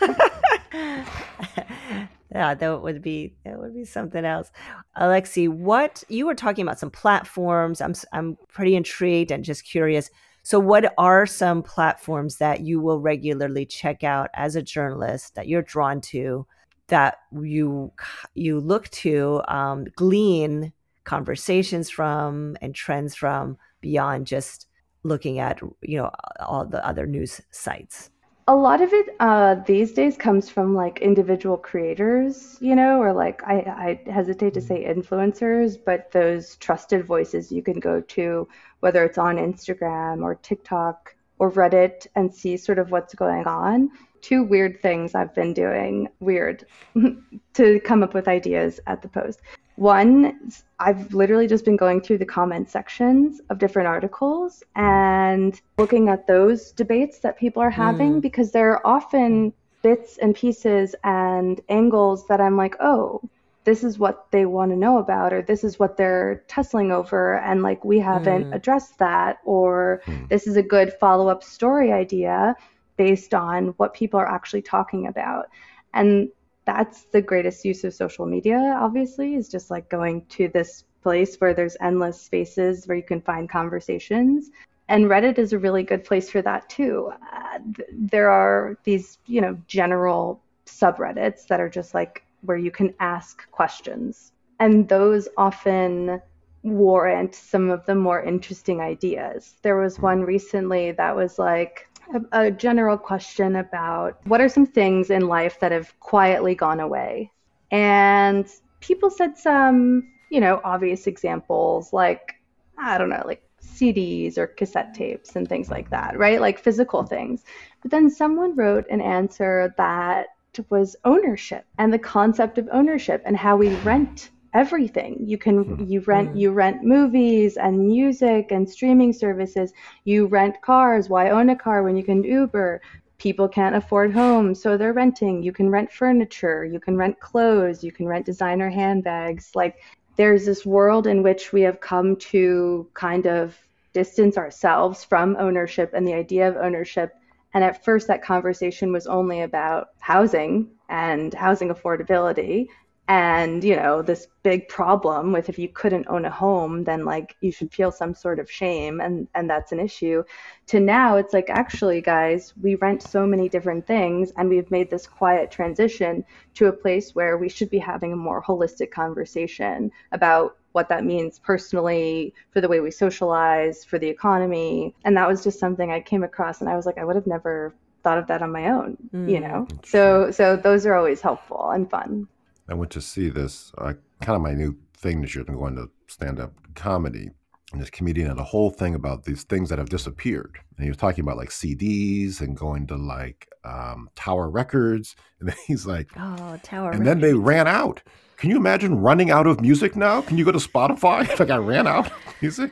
yeah, 2.30 2.54
that 2.54 2.82
would 2.82 3.00
be 3.00 3.34
that 3.44 3.58
would 3.58 3.74
be 3.74 3.84
something 3.84 4.24
else. 4.24 4.50
Alexi, 4.98 5.48
what 5.48 6.04
you 6.08 6.26
were 6.26 6.34
talking 6.34 6.62
about 6.62 6.78
some 6.78 6.90
platforms. 6.90 7.80
I'm 7.80 7.94
I'm 8.12 8.36
pretty 8.48 8.76
intrigued 8.76 9.30
and 9.30 9.44
just 9.44 9.64
curious. 9.64 10.10
So, 10.42 10.58
what 10.58 10.92
are 10.98 11.26
some 11.26 11.62
platforms 11.62 12.36
that 12.36 12.60
you 12.60 12.80
will 12.80 13.00
regularly 13.00 13.64
check 13.64 14.04
out 14.04 14.30
as 14.34 14.56
a 14.56 14.62
journalist 14.62 15.34
that 15.34 15.48
you're 15.48 15.62
drawn 15.62 16.00
to, 16.02 16.46
that 16.88 17.18
you 17.32 17.92
you 18.34 18.60
look 18.60 18.88
to 18.90 19.42
um, 19.48 19.86
glean 19.96 20.72
conversations 21.04 21.88
from 21.88 22.56
and 22.60 22.74
trends 22.74 23.14
from 23.14 23.56
beyond 23.80 24.26
just 24.26 24.66
looking 25.02 25.38
at 25.38 25.60
you 25.80 25.96
know 25.96 26.10
all 26.40 26.66
the 26.66 26.86
other 26.86 27.06
news 27.06 27.40
sites? 27.50 28.10
A 28.48 28.56
lot 28.56 28.80
of 28.80 28.94
it 28.94 29.14
uh, 29.20 29.56
these 29.66 29.92
days 29.92 30.16
comes 30.16 30.48
from 30.48 30.74
like 30.74 31.00
individual 31.00 31.58
creators, 31.58 32.56
you 32.60 32.74
know, 32.74 32.98
or 32.98 33.12
like 33.12 33.42
I, 33.44 34.00
I 34.06 34.10
hesitate 34.10 34.54
to 34.54 34.60
say 34.62 34.86
influencers, 34.86 35.76
but 35.84 36.10
those 36.12 36.56
trusted 36.56 37.04
voices 37.04 37.52
you 37.52 37.62
can 37.62 37.78
go 37.78 38.00
to, 38.00 38.48
whether 38.80 39.04
it's 39.04 39.18
on 39.18 39.36
Instagram 39.36 40.22
or 40.22 40.34
TikTok 40.34 41.14
or 41.38 41.52
Reddit, 41.52 42.06
and 42.16 42.34
see 42.34 42.56
sort 42.56 42.78
of 42.78 42.90
what's 42.90 43.14
going 43.14 43.46
on. 43.46 43.90
Two 44.22 44.44
weird 44.44 44.80
things 44.80 45.14
I've 45.14 45.34
been 45.34 45.52
doing, 45.52 46.08
weird, 46.18 46.64
to 47.52 47.80
come 47.80 48.02
up 48.02 48.14
with 48.14 48.28
ideas 48.28 48.80
at 48.86 49.02
the 49.02 49.08
post. 49.08 49.42
One, 49.78 50.36
I've 50.80 51.14
literally 51.14 51.46
just 51.46 51.64
been 51.64 51.76
going 51.76 52.00
through 52.00 52.18
the 52.18 52.26
comment 52.26 52.68
sections 52.68 53.40
of 53.48 53.60
different 53.60 53.86
articles 53.86 54.64
and 54.74 55.60
looking 55.78 56.08
at 56.08 56.26
those 56.26 56.72
debates 56.72 57.20
that 57.20 57.38
people 57.38 57.62
are 57.62 57.70
having 57.70 58.14
mm. 58.14 58.20
because 58.20 58.50
there 58.50 58.72
are 58.72 58.84
often 58.84 59.52
bits 59.82 60.18
and 60.18 60.34
pieces 60.34 60.96
and 61.04 61.60
angles 61.68 62.26
that 62.26 62.40
I'm 62.40 62.56
like, 62.56 62.74
oh, 62.80 63.22
this 63.62 63.84
is 63.84 64.00
what 64.00 64.26
they 64.32 64.46
want 64.46 64.72
to 64.72 64.76
know 64.76 64.98
about, 64.98 65.32
or 65.32 65.42
this 65.42 65.62
is 65.62 65.78
what 65.78 65.96
they're 65.96 66.42
tussling 66.48 66.90
over, 66.90 67.38
and 67.38 67.62
like 67.62 67.84
we 67.84 68.00
haven't 68.00 68.50
mm. 68.50 68.54
addressed 68.54 68.98
that, 68.98 69.38
or 69.44 70.02
mm. 70.06 70.28
this 70.28 70.48
is 70.48 70.56
a 70.56 70.62
good 70.62 70.92
follow 70.94 71.28
up 71.28 71.44
story 71.44 71.92
idea 71.92 72.56
based 72.96 73.32
on 73.32 73.68
what 73.76 73.94
people 73.94 74.18
are 74.18 74.28
actually 74.28 74.62
talking 74.62 75.06
about. 75.06 75.46
And 75.94 76.30
that's 76.68 77.04
the 77.04 77.22
greatest 77.22 77.64
use 77.64 77.82
of 77.82 77.94
social 77.94 78.26
media, 78.26 78.76
obviously, 78.78 79.36
is 79.36 79.48
just 79.48 79.70
like 79.70 79.88
going 79.88 80.26
to 80.26 80.48
this 80.48 80.84
place 81.02 81.36
where 81.36 81.54
there's 81.54 81.78
endless 81.80 82.20
spaces 82.20 82.86
where 82.86 82.98
you 82.98 83.02
can 83.02 83.22
find 83.22 83.48
conversations. 83.48 84.50
And 84.90 85.06
Reddit 85.06 85.38
is 85.38 85.54
a 85.54 85.58
really 85.58 85.82
good 85.82 86.04
place 86.04 86.28
for 86.28 86.42
that 86.42 86.68
too. 86.68 87.10
Uh, 87.32 87.58
th- 87.74 87.88
there 87.90 88.28
are 88.28 88.76
these, 88.84 89.16
you 89.24 89.40
know, 89.40 89.58
general 89.66 90.42
subreddits 90.66 91.46
that 91.46 91.58
are 91.58 91.70
just 91.70 91.94
like 91.94 92.22
where 92.42 92.58
you 92.58 92.70
can 92.70 92.92
ask 93.00 93.50
questions. 93.50 94.32
And 94.60 94.86
those 94.90 95.26
often 95.38 96.20
warrant 96.62 97.34
some 97.34 97.70
of 97.70 97.86
the 97.86 97.94
more 97.94 98.22
interesting 98.22 98.82
ideas. 98.82 99.54
There 99.62 99.80
was 99.80 99.98
one 99.98 100.20
recently 100.20 100.92
that 100.92 101.16
was 101.16 101.38
like, 101.38 101.87
a, 102.32 102.50
general 102.50 102.96
question 102.96 103.56
about 103.56 104.18
what 104.26 104.40
are 104.40 104.48
some 104.48 104.66
things 104.66 105.10
in 105.10 105.28
life 105.28 105.60
that 105.60 105.72
have 105.72 105.98
quietly 106.00 106.54
gone 106.54 106.80
away? 106.80 107.30
And 107.70 108.48
people 108.80 109.10
said 109.10 109.36
some, 109.36 110.10
you 110.30 110.40
know, 110.40 110.60
obvious 110.64 111.06
examples 111.06 111.92
like, 111.92 112.34
I 112.78 112.98
don't 112.98 113.10
know, 113.10 113.22
like 113.26 113.42
CDs 113.62 114.38
or 114.38 114.46
cassette 114.46 114.94
tapes 114.94 115.36
and 115.36 115.48
things 115.48 115.70
like 115.70 115.90
that, 115.90 116.18
right? 116.18 116.40
Like 116.40 116.58
physical 116.58 117.02
things. 117.04 117.44
But 117.82 117.90
then 117.90 118.10
someone 118.10 118.56
wrote 118.56 118.88
an 118.90 119.00
answer 119.00 119.74
that 119.76 120.28
was 120.70 120.96
ownership 121.04 121.64
and 121.78 121.92
the 121.92 121.98
concept 121.98 122.58
of 122.58 122.68
ownership 122.72 123.22
and 123.24 123.36
how 123.36 123.56
we 123.56 123.68
rent 123.76 124.30
everything. 124.54 125.18
You 125.20 125.38
can 125.38 125.64
hmm. 125.64 125.84
you 125.84 126.00
rent 126.00 126.30
hmm. 126.30 126.36
you 126.36 126.50
rent 126.52 126.82
movies 126.82 127.56
and 127.56 127.86
music 127.86 128.50
and 128.50 128.68
streaming 128.68 129.12
services. 129.12 129.72
You 130.04 130.26
rent 130.26 130.60
cars. 130.62 131.08
Why 131.08 131.30
own 131.30 131.50
a 131.50 131.56
car 131.56 131.82
when 131.82 131.96
you 131.96 132.04
can 132.04 132.24
uber? 132.24 132.80
People 133.18 133.48
can't 133.48 133.74
afford 133.74 134.12
homes 134.12 134.62
so 134.62 134.76
they're 134.76 134.92
renting. 134.92 135.42
You 135.42 135.52
can 135.52 135.70
rent 135.70 135.90
furniture. 135.90 136.64
You 136.64 136.78
can 136.78 136.96
rent 136.96 137.18
clothes. 137.18 137.82
You 137.82 137.90
can 137.90 138.06
rent 138.06 138.26
designer 138.26 138.70
handbags. 138.70 139.50
Like 139.56 139.76
there's 140.16 140.46
this 140.46 140.64
world 140.64 141.06
in 141.06 141.22
which 141.22 141.52
we 141.52 141.62
have 141.62 141.80
come 141.80 142.16
to 142.16 142.88
kind 142.94 143.26
of 143.26 143.58
distance 143.92 144.36
ourselves 144.36 145.02
from 145.02 145.36
ownership 145.38 145.92
and 145.94 146.06
the 146.06 146.14
idea 146.14 146.48
of 146.48 146.56
ownership. 146.56 147.14
And 147.54 147.64
at 147.64 147.84
first 147.84 148.06
that 148.06 148.22
conversation 148.22 148.92
was 148.92 149.06
only 149.06 149.42
about 149.42 149.88
housing 149.98 150.68
and 150.88 151.34
housing 151.34 151.70
affordability 151.70 152.68
and 153.08 153.64
you 153.64 153.74
know 153.74 154.02
this 154.02 154.28
big 154.42 154.68
problem 154.68 155.32
with 155.32 155.48
if 155.48 155.58
you 155.58 155.66
couldn't 155.66 156.06
own 156.08 156.26
a 156.26 156.30
home 156.30 156.84
then 156.84 157.06
like 157.06 157.36
you 157.40 157.50
should 157.50 157.72
feel 157.72 157.90
some 157.90 158.14
sort 158.14 158.38
of 158.38 158.50
shame 158.50 159.00
and 159.00 159.26
and 159.34 159.48
that's 159.48 159.72
an 159.72 159.80
issue. 159.80 160.22
To 160.66 160.80
now 160.80 161.16
it's 161.16 161.32
like 161.32 161.48
actually 161.48 162.02
guys 162.02 162.52
we 162.60 162.74
rent 162.76 163.02
so 163.02 163.26
many 163.26 163.48
different 163.48 163.86
things 163.86 164.30
and 164.36 164.48
we've 164.48 164.70
made 164.70 164.90
this 164.90 165.06
quiet 165.06 165.50
transition 165.50 166.22
to 166.54 166.66
a 166.66 166.72
place 166.72 167.14
where 167.14 167.38
we 167.38 167.48
should 167.48 167.70
be 167.70 167.78
having 167.78 168.12
a 168.12 168.16
more 168.16 168.42
holistic 168.42 168.90
conversation 168.90 169.90
about 170.12 170.58
what 170.72 170.90
that 170.90 171.04
means 171.04 171.38
personally 171.38 172.34
for 172.50 172.60
the 172.60 172.68
way 172.68 172.80
we 172.80 172.90
socialize 172.90 173.84
for 173.84 173.98
the 173.98 174.06
economy. 174.06 174.94
And 175.04 175.16
that 175.16 175.26
was 175.26 175.42
just 175.42 175.58
something 175.58 175.90
i 175.90 176.00
came 176.00 176.24
across 176.24 176.60
and 176.60 176.68
i 176.68 176.76
was 176.76 176.84
like 176.84 176.98
i 176.98 177.04
would 177.04 177.16
have 177.16 177.26
never 177.26 177.74
thought 178.02 178.18
of 178.18 178.26
that 178.26 178.42
on 178.42 178.52
my 178.52 178.68
own 178.68 178.96
mm. 179.14 179.30
you 179.30 179.40
know? 179.40 179.66
so 179.82 180.30
so 180.30 180.56
those 180.56 180.84
are 180.84 180.94
always 180.94 181.22
helpful 181.22 181.70
and 181.70 181.90
fun 181.90 182.28
I 182.68 182.74
went 182.74 182.90
to 182.92 183.00
see 183.00 183.28
this, 183.28 183.72
uh, 183.78 183.94
kind 184.20 184.36
of 184.36 184.42
my 184.42 184.52
new 184.52 184.76
thing 184.94 185.20
this 185.22 185.34
year. 185.34 185.44
I'm 185.48 185.56
going 185.56 185.76
to 185.76 185.90
stand 186.06 186.40
up 186.40 186.52
comedy. 186.74 187.30
And 187.72 187.80
this 187.82 187.90
comedian 187.90 188.28
had 188.28 188.38
a 188.38 188.44
whole 188.44 188.70
thing 188.70 188.94
about 188.94 189.24
these 189.24 189.44
things 189.44 189.68
that 189.68 189.78
have 189.78 189.90
disappeared. 189.90 190.58
And 190.76 190.84
he 190.84 190.90
was 190.90 190.96
talking 190.96 191.22
about 191.22 191.36
like 191.36 191.50
CDs 191.50 192.40
and 192.40 192.56
going 192.56 192.86
to 192.86 192.96
like 192.96 193.48
um, 193.64 194.08
Tower 194.14 194.48
Records. 194.48 195.16
And 195.40 195.48
then 195.48 195.56
he's 195.66 195.86
like, 195.86 196.10
Oh, 196.16 196.58
Tower 196.62 196.92
And 196.92 197.06
then 197.06 197.20
they 197.20 197.34
ran 197.34 197.66
out. 197.66 198.02
Can 198.38 198.50
you 198.50 198.56
imagine 198.56 199.00
running 199.00 199.30
out 199.30 199.46
of 199.46 199.60
music 199.60 199.96
now? 199.96 200.22
Can 200.22 200.38
you 200.38 200.44
go 200.44 200.52
to 200.52 200.58
Spotify? 200.58 201.28
like 201.38 201.50
I 201.50 201.56
ran 201.56 201.86
out 201.86 202.06
of 202.06 202.12
music. 202.40 202.70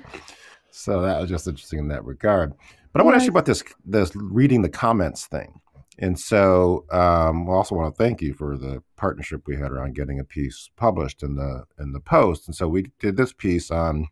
So 0.70 1.02
that 1.02 1.20
was 1.20 1.28
just 1.28 1.48
interesting 1.48 1.78
in 1.78 1.88
that 1.88 2.04
regard. 2.04 2.54
But 2.92 3.00
I 3.00 3.04
want 3.04 3.14
to 3.14 3.16
ask 3.16 3.26
you 3.26 3.30
about 3.30 3.46
this 3.46 3.62
this 3.85 4.14
reading 4.14 4.62
the 4.62 4.68
comments 4.68 5.26
thing. 5.26 5.61
And 5.98 6.18
so 6.18 6.85
um, 6.90 7.48
also 7.48 7.74
want 7.74 7.94
to 7.94 8.02
thank 8.02 8.20
you 8.20 8.35
for 8.35 8.56
the 8.56 8.82
partnership 8.96 9.42
we 9.46 9.56
had 9.56 9.72
around 9.72 9.94
getting 9.94 10.20
a 10.20 10.24
piece 10.24 10.70
published 10.76 11.22
in 11.22 11.37
the 11.37 11.64
in 11.78 11.92
the 11.92 12.00
Post. 12.00 12.46
And 12.46 12.54
so 12.54 12.68
we 12.68 12.92
did 12.98 13.16
this 13.16 13.32
piece 13.32 13.70
on 13.70 14.09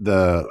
the 0.00 0.48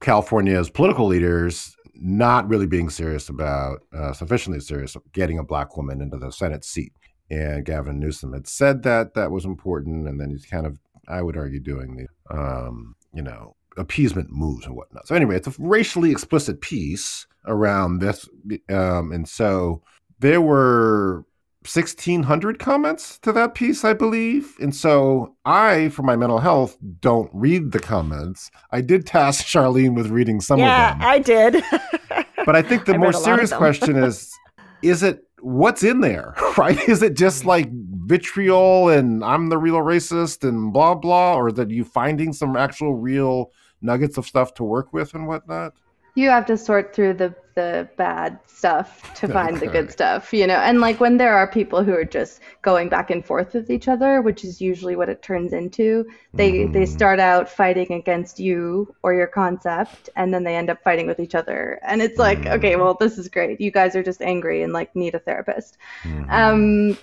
California's 0.00 0.70
political 0.70 1.06
leaders 1.06 1.74
not 1.94 2.48
really 2.48 2.66
being 2.66 2.90
serious 2.90 3.28
about 3.28 3.82
uh, 3.92 4.12
sufficiently 4.12 4.60
serious 4.60 4.96
getting 5.12 5.38
a 5.38 5.44
black 5.44 5.76
woman 5.76 6.00
into 6.00 6.16
the 6.16 6.30
Senate 6.30 6.64
seat. 6.64 6.92
And 7.30 7.64
Gavin 7.64 7.98
Newsom 7.98 8.32
had 8.32 8.46
said 8.46 8.82
that 8.84 9.14
that 9.14 9.30
was 9.30 9.44
important, 9.44 10.08
and 10.08 10.20
then 10.20 10.30
he's 10.30 10.46
kind 10.46 10.64
of, 10.66 10.78
I 11.08 11.20
would 11.20 11.36
argue, 11.36 11.60
doing 11.60 11.96
the, 11.96 12.34
um, 12.34 12.94
you 13.12 13.22
know, 13.22 13.54
appeasement 13.76 14.30
moves 14.30 14.64
and 14.64 14.74
whatnot. 14.74 15.06
So 15.06 15.14
anyway, 15.14 15.36
it's 15.36 15.48
a 15.48 15.54
racially 15.58 16.10
explicit 16.10 16.60
piece 16.60 17.26
around 17.48 17.98
this, 17.98 18.28
um, 18.68 19.12
and 19.12 19.28
so 19.28 19.82
there 20.20 20.40
were 20.40 21.24
1600 21.64 22.58
comments 22.58 23.18
to 23.18 23.32
that 23.32 23.54
piece 23.54 23.84
i 23.84 23.92
believe. 23.92 24.54
And 24.60 24.74
so 24.74 25.34
i 25.44 25.88
for 25.90 26.02
my 26.02 26.16
mental 26.16 26.38
health 26.38 26.78
don't 27.00 27.30
read 27.34 27.72
the 27.72 27.80
comments. 27.80 28.50
I 28.70 28.80
did 28.80 29.06
task 29.06 29.44
charlene 29.52 29.94
with 29.94 30.08
reading 30.08 30.40
some 30.40 30.60
yeah, 30.60 30.92
of 30.92 30.98
them. 30.98 31.02
Yeah, 31.02 31.08
i 31.08 31.18
did. 31.18 31.64
But 32.46 32.56
i 32.56 32.62
think 32.62 32.86
the 32.86 32.96
more 32.96 33.12
serious 33.12 33.52
question 33.52 33.96
is 33.96 34.32
is 34.80 35.02
it 35.02 35.24
what's 35.40 35.82
in 35.82 36.00
there 36.00 36.34
right? 36.56 36.78
Is 36.88 37.02
it 37.02 37.14
just 37.14 37.44
like 37.44 37.68
vitriol 37.70 38.88
and 38.88 39.22
i'm 39.22 39.50
the 39.50 39.58
real 39.58 39.76
racist 39.76 40.48
and 40.48 40.72
blah 40.72 40.94
blah 40.94 41.34
or 41.34 41.52
that 41.52 41.70
you 41.70 41.84
finding 41.84 42.32
some 42.32 42.56
actual 42.56 42.94
real 42.94 43.50
nuggets 43.82 44.16
of 44.16 44.26
stuff 44.26 44.54
to 44.54 44.64
work 44.64 44.92
with 44.94 45.12
and 45.14 45.26
whatnot? 45.26 45.74
You 46.18 46.30
have 46.30 46.46
to 46.46 46.56
sort 46.56 46.96
through 46.96 47.14
the 47.14 47.32
the 47.58 47.88
bad 47.96 48.38
stuff 48.46 49.12
to 49.14 49.26
find 49.26 49.56
okay. 49.56 49.66
the 49.66 49.72
good 49.72 49.90
stuff, 49.90 50.32
you 50.32 50.46
know. 50.46 50.60
And 50.68 50.80
like 50.80 51.00
when 51.00 51.16
there 51.16 51.34
are 51.34 51.50
people 51.50 51.82
who 51.82 51.92
are 51.92 52.04
just 52.04 52.40
going 52.62 52.88
back 52.88 53.10
and 53.10 53.26
forth 53.26 53.52
with 53.52 53.68
each 53.68 53.88
other, 53.88 54.22
which 54.22 54.44
is 54.44 54.60
usually 54.60 54.94
what 54.94 55.08
it 55.08 55.22
turns 55.22 55.52
into, 55.52 56.06
they 56.32 56.52
mm-hmm. 56.52 56.72
they 56.72 56.86
start 56.86 57.18
out 57.18 57.48
fighting 57.48 57.92
against 57.92 58.38
you 58.38 58.94
or 59.02 59.12
your 59.12 59.26
concept, 59.26 60.08
and 60.14 60.32
then 60.32 60.44
they 60.44 60.54
end 60.54 60.70
up 60.70 60.80
fighting 60.84 61.08
with 61.08 61.18
each 61.18 61.34
other. 61.34 61.80
And 61.82 62.00
it's 62.00 62.18
like, 62.18 62.38
mm-hmm. 62.42 62.58
okay, 62.58 62.76
well, 62.76 62.94
this 62.94 63.18
is 63.18 63.28
great. 63.28 63.60
You 63.60 63.72
guys 63.72 63.96
are 63.96 64.04
just 64.04 64.22
angry 64.22 64.62
and 64.62 64.72
like 64.72 64.94
need 64.94 65.16
a 65.16 65.18
therapist. 65.18 65.78
Mm-hmm. 66.04 66.30
Um, 66.30 66.98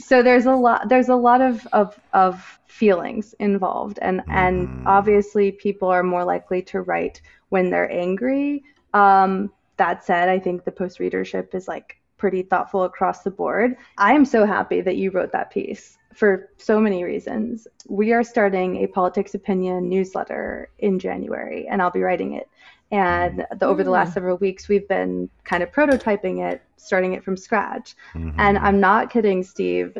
so 0.00 0.20
there's 0.20 0.46
a 0.46 0.56
lot 0.56 0.88
there's 0.88 1.10
a 1.10 1.14
lot 1.14 1.40
of 1.40 1.64
of 1.72 1.98
of 2.12 2.58
feelings 2.66 3.36
involved 3.38 4.00
and 4.02 4.18
mm. 4.18 4.24
and 4.28 4.66
mm-hmm. 4.66 4.86
obviously 4.88 5.52
people 5.52 5.86
are 5.86 6.02
more 6.02 6.24
likely 6.24 6.60
to 6.60 6.80
write 6.80 7.22
when 7.50 7.70
they're 7.70 7.92
angry 7.92 8.64
um, 8.94 9.52
that 9.76 10.04
said 10.04 10.28
i 10.28 10.38
think 10.38 10.64
the 10.64 10.72
post 10.72 10.98
readership 10.98 11.54
is 11.54 11.68
like 11.68 12.00
pretty 12.16 12.42
thoughtful 12.42 12.84
across 12.84 13.22
the 13.22 13.30
board. 13.30 13.76
I 13.98 14.14
am 14.14 14.24
so 14.24 14.46
happy 14.46 14.80
that 14.80 14.96
you 14.96 15.10
wrote 15.10 15.32
that 15.32 15.50
piece 15.50 15.98
for 16.14 16.48
so 16.56 16.80
many 16.80 17.04
reasons. 17.04 17.66
We 17.88 18.12
are 18.12 18.22
starting 18.22 18.76
a 18.76 18.86
politics 18.86 19.34
opinion 19.34 19.88
newsletter 19.88 20.70
in 20.78 20.98
january 20.98 21.66
and 21.68 21.82
i'll 21.82 21.90
be 21.90 22.00
writing 22.00 22.34
it. 22.34 22.48
And 22.90 23.44
the, 23.58 23.66
over 23.66 23.82
the 23.82 23.90
last 23.90 24.12
mm. 24.12 24.14
several 24.14 24.36
weeks 24.38 24.68
we've 24.68 24.88
been 24.88 25.28
kind 25.44 25.62
of 25.62 25.72
prototyping 25.72 26.50
it 26.50 26.62
starting 26.76 27.14
it 27.14 27.24
from 27.24 27.36
scratch. 27.36 27.94
Mm-hmm. 28.14 28.38
and 28.38 28.58
i'm 28.58 28.80
not 28.80 29.10
kidding 29.10 29.42
steve. 29.42 29.96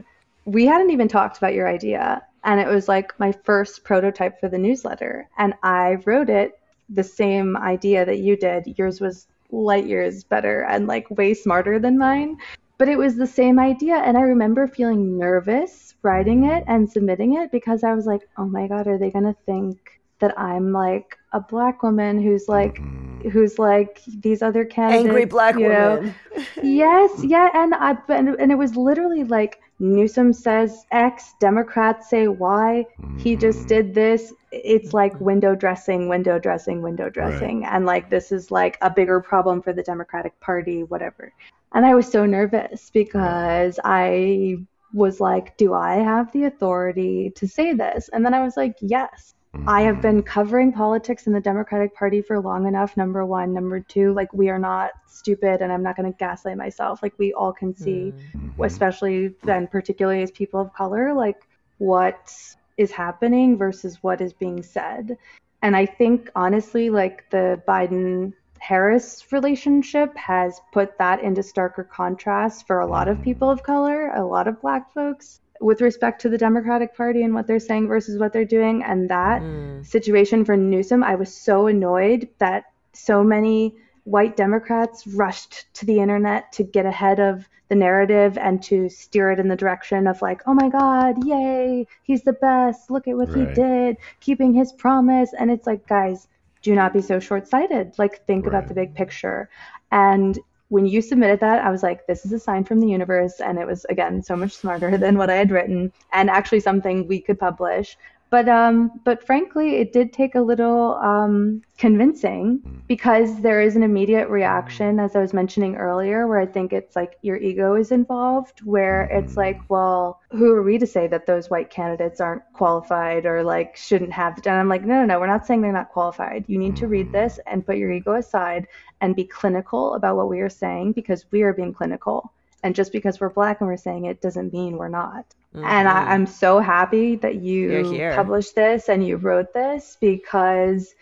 We 0.47 0.67
hadn't 0.67 0.91
even 0.91 1.09
talked 1.09 1.39
about 1.39 1.55
your 1.55 1.69
idea 1.69 2.23
and 2.45 2.61
it 2.61 2.69
was 2.69 2.89
like 2.89 3.19
my 3.19 3.33
first 3.33 3.85
prototype 3.85 4.39
for 4.39 4.49
the 4.49 4.59
newsletter. 4.59 5.29
And 5.37 5.53
i 5.63 5.97
wrote 6.07 6.31
it 6.31 6.59
the 6.89 7.05
same 7.05 7.57
idea 7.57 8.05
that 8.05 8.19
you 8.19 8.37
did 8.37 8.75
yours 8.79 9.01
was 9.01 9.27
light 9.51 9.87
years 9.87 10.25
better 10.25 10.63
and 10.63 10.87
like 10.87 11.11
way 11.11 11.35
smarter 11.35 11.79
than 11.79 11.99
mine. 11.99 12.37
But 12.77 12.89
it 12.89 12.99
was 12.99 13.17
the 13.17 13.27
same 13.27 13.59
idea. 13.59 13.97
And 13.97 14.17
I 14.19 14.23
remember 14.23 14.67
feeling 14.67 15.17
nervous 15.17 15.95
writing 16.03 16.45
it 16.45 16.65
and 16.67 16.91
submitting 16.91 17.35
it 17.35 17.51
because 17.51 17.83
I 17.85 17.95
was 17.95 18.07
like, 18.07 18.29
oh 18.37 18.47
my 18.47 18.67
God, 18.67 18.87
are 18.87 18.99
they 18.99 19.11
going 19.11 19.25
to 19.25 19.37
think 19.47 20.01
that 20.19 20.39
I'm 20.39 20.73
like 20.73 21.17
a 21.33 21.41
black 21.41 21.83
woman 21.83 22.23
who's 22.23 22.49
like, 22.49 22.75
mm-hmm. 22.75 23.04
Who's 23.33 23.59
like 23.59 24.01
these 24.07 24.43
other 24.43 24.65
candidates? 24.65 25.07
Angry 25.07 25.25
black 25.25 25.57
you 25.57 25.69
woman. 25.69 26.15
yes. 26.63 27.25
Yeah. 27.25 27.51
And 27.55 27.75
I, 27.75 27.97
and, 28.09 28.29
and 28.29 28.53
it 28.53 28.57
was 28.57 28.77
literally 28.77 29.25
like, 29.25 29.61
Newsom 29.81 30.33
says 30.33 30.87
X, 30.93 31.35
Democrats 31.41 32.09
say 32.09 32.29
Y. 32.29 32.87
Mm-hmm. 33.01 33.19
He 33.19 33.37
just 33.37 33.61
mm-hmm. 33.61 33.69
did 33.69 33.95
this. 33.95 34.33
It's 34.53 34.95
like 34.95 35.21
window 35.21 35.55
dressing, 35.55 36.09
window 36.09 36.39
dressing, 36.39 36.81
window 36.81 37.11
dressing. 37.11 37.63
Right. 37.63 37.73
And 37.73 37.85
like 37.85 38.09
this 38.09 38.31
is 38.31 38.51
like 38.51 38.79
a 38.83 38.91
bigger 38.91 39.21
problem 39.21 39.63
for 39.63 39.73
the 39.73 39.83
Democratic 39.83 40.39
Party, 40.41 40.85
whatever. 40.85 41.33
And 41.75 41.85
I 41.85 41.95
was 41.95 42.11
so 42.11 42.25
nervous 42.25 42.91
because 42.91 43.81
I 43.85 44.59
was 44.93 45.19
like, 45.19 45.57
do 45.57 45.75
I 45.75 45.97
have 45.97 46.31
the 46.33 46.45
authority 46.45 47.33
to 47.35 47.49
say 47.49 47.73
this? 47.73 48.09
And 48.13 48.25
then 48.25 48.33
I 48.33 48.45
was 48.45 48.57
like, 48.57 48.77
yes. 48.81 49.35
I 49.67 49.83
have 49.83 50.03
been 50.03 50.19
mm-hmm. 50.19 50.27
covering 50.27 50.73
politics 50.73 51.27
in 51.27 51.33
the 51.33 51.41
Democratic 51.41 51.95
Party 51.95 52.21
for 52.21 52.39
long 52.41 52.67
enough. 52.67 52.97
Number 52.97 53.25
one. 53.25 53.55
Number 53.55 53.81
two, 53.81 54.13
like, 54.13 54.33
we 54.33 54.51
are 54.51 54.59
not 54.59 54.91
stupid, 55.07 55.63
and 55.63 55.73
I'm 55.73 55.83
not 55.83 55.97
going 55.97 56.13
to 56.13 56.19
gaslight 56.19 56.57
myself. 56.57 57.03
Like, 57.03 57.15
we 57.19 57.33
all 57.33 57.53
can 57.53 57.75
see, 57.75 58.13
mm-hmm. 58.37 58.63
especially 58.63 59.35
then, 59.43 59.67
particularly 59.67 60.23
as 60.23 60.31
people 60.31 60.61
of 60.61 60.73
color, 60.75 61.15
like, 61.15 61.47
what 61.79 62.33
is 62.77 62.91
happening 62.91 63.57
versus 63.57 64.03
what 64.03 64.21
is 64.21 64.33
being 64.33 64.63
said. 64.63 65.17
And 65.63 65.75
I 65.77 65.87
think, 65.87 66.31
honestly, 66.35 66.91
like, 66.91 67.31
the 67.31 67.63
Biden 67.67 68.35
Harris 68.59 69.33
relationship 69.33 70.17
has 70.17 70.61
put 70.73 70.99
that 70.99 71.23
into 71.23 71.43
starker 71.43 71.89
contrast 71.89 72.67
for 72.67 72.81
a 72.81 72.87
lot 72.87 73.09
of 73.09 73.23
people 73.23 73.51
of 73.51 73.63
color, 73.63 74.09
a 74.15 74.25
lot 74.25 74.49
of 74.49 74.61
black 74.61 74.93
folks 74.93 75.41
with 75.65 75.81
respect 75.81 76.21
to 76.21 76.29
the 76.29 76.37
Democratic 76.37 76.95
Party 76.95 77.23
and 77.23 77.33
what 77.33 77.47
they're 77.47 77.59
saying 77.59 77.89
versus 77.89 78.19
what 78.19 78.35
they're 78.35 78.45
doing. 78.45 78.83
And 78.83 79.09
that 79.09 79.41
mm. 79.41 79.85
situation 79.85 80.45
for 80.45 80.57
Newsom, 80.57 81.03
I 81.03 81.15
was 81.15 81.35
so 81.35 81.67
annoyed 81.69 82.29
that 82.39 82.65
so 82.93 83.25
many 83.25 83.75
white 84.05 84.37
Democrats 84.37 85.07
rushed 85.07 85.73
to 85.75 85.87
the 85.87 86.01
internet 86.01 86.53
to 86.53 86.65
get 86.65 86.85
ahead 86.85 87.19
of 87.19 87.49
the 87.69 87.75
narrative 87.75 88.37
and 88.37 88.63
to 88.65 88.91
steer 88.91 89.31
it 89.31 89.41
in 89.41 89.49
the 89.49 89.57
direction 89.57 90.07
of 90.07 90.21
like, 90.21 90.43
oh 90.47 90.53
my 90.53 90.69
God, 90.69 91.25
yay, 91.25 91.87
he's 92.03 92.23
the 92.23 92.35
best. 92.35 92.91
Look 92.91 93.09
at 93.09 93.17
what 93.17 93.31
right. 93.31 93.49
he 93.49 93.55
did, 93.55 93.97
keeping 94.21 94.53
his 94.53 94.71
promise. 94.71 95.33
And 95.33 95.51
it's 95.51 95.67
like, 95.67 95.87
guys, 95.87 96.29
do 96.61 96.75
not 96.75 96.93
be 96.93 97.01
so 97.01 97.19
short 97.19 97.49
sighted. 97.49 97.99
Like, 97.99 98.27
think 98.27 98.45
right. 98.45 98.55
about 98.55 98.69
the 98.69 98.75
big 98.75 98.95
picture. 98.95 99.49
And 99.91 100.39
when 100.69 100.87
you 100.87 101.03
submitted 101.03 101.41
that, 101.41 101.65
I 101.65 101.71
was 101.71 101.83
like, 101.83 102.07
this 102.07 102.25
is 102.25 102.33
a 102.33 102.39
sign 102.39 102.65
from 102.65 102.81
the 102.81 102.89
universe. 102.89 103.41
And 103.41 103.59
it 103.59 103.67
was, 103.67 103.85
again, 103.87 104.23
so 104.23 104.35
much 104.37 104.53
smarter 104.53 104.97
than 105.05 105.19
what 105.19 105.31
I 105.31 105.37
had 105.37 105.51
written 105.51 105.93
and 106.13 106.31
actually 106.31 106.61
something 106.61 107.07
we 107.07 107.21
could 107.21 107.39
publish. 107.39 107.97
But 108.35 108.49
um, 108.49 108.91
but 109.05 109.25
frankly, 109.25 109.77
it 109.77 109.93
did 109.93 110.13
take 110.13 110.35
a 110.35 110.41
little 110.41 110.97
um, 110.97 111.63
convincing 111.79 112.57
hmm. 112.65 112.79
because 112.89 113.41
there 113.43 113.61
is 113.61 113.77
an 113.77 113.85
immediate 113.85 114.29
reaction, 114.29 114.99
as 114.99 115.15
I 115.15 115.21
was 115.21 115.33
mentioning 115.33 115.77
earlier, 115.77 116.27
where 116.27 116.41
I 116.41 116.47
think 116.47 116.73
it's 116.73 116.97
like 116.97 117.17
your 117.23 117.37
ego 117.37 117.77
is 117.77 117.93
involved, 117.93 118.59
where 118.65 119.03
it's 119.03 119.35
hmm. 119.35 119.39
like, 119.39 119.61
well, 119.69 120.21
who 120.33 120.51
are 120.51 120.65
we 120.65 120.79
to 120.79 120.87
say 120.95 121.07
that 121.07 121.27
those 121.27 121.49
white 121.49 121.71
candidates 121.71 122.21
aren't 122.21 122.43
qualified 122.55 123.25
or 123.25 123.45
like 123.45 123.77
shouldn't 123.77 124.13
have? 124.13 124.39
And 124.39 124.49
I'm 124.49 124.69
like, 124.69 124.83
no, 124.83 124.95
no, 124.97 125.05
no, 125.05 125.21
we're 125.21 125.29
not 125.29 125.47
saying 125.47 125.63
they're 125.63 125.71
not 125.71 125.93
qualified. 125.93 126.45
You 126.49 126.59
need 126.59 126.75
to 126.79 126.89
read 126.89 127.07
hmm. 127.07 127.13
this 127.13 127.39
and 127.47 127.65
put 127.65 127.77
your 127.77 127.93
ego 127.93 128.17
aside 128.17 128.67
and 129.01 129.15
be 129.15 129.23
clinical 129.23 129.95
about 129.95 130.17
what 130.17 130.29
we 130.29 130.41
are 130.41 130.49
saying 130.49 130.91
because 130.95 131.25
we 131.31 131.43
are 131.43 131.53
being 131.53 131.73
clinical. 131.73 132.33
And 132.65 132.75
just 132.75 132.91
because 132.91 133.21
we're 133.21 133.29
black 133.29 133.61
and 133.61 133.69
we're 133.69 133.77
saying 133.77 134.07
it 134.07 134.21
doesn't 134.21 134.53
mean 134.53 134.77
we're 134.77 134.89
not. 134.89 135.25
Mm-hmm. 135.55 135.67
And 135.67 135.89
I, 135.89 136.15
am 136.15 136.27
so 136.27 136.59
happy 136.59 137.15
that 137.17 137.37
you 137.37 138.13
published 138.15 138.57
this 138.57 138.89
and 138.89 139.07
you 139.07 139.17
wrote 139.17 139.55
this 139.55 139.97
because 140.01 140.95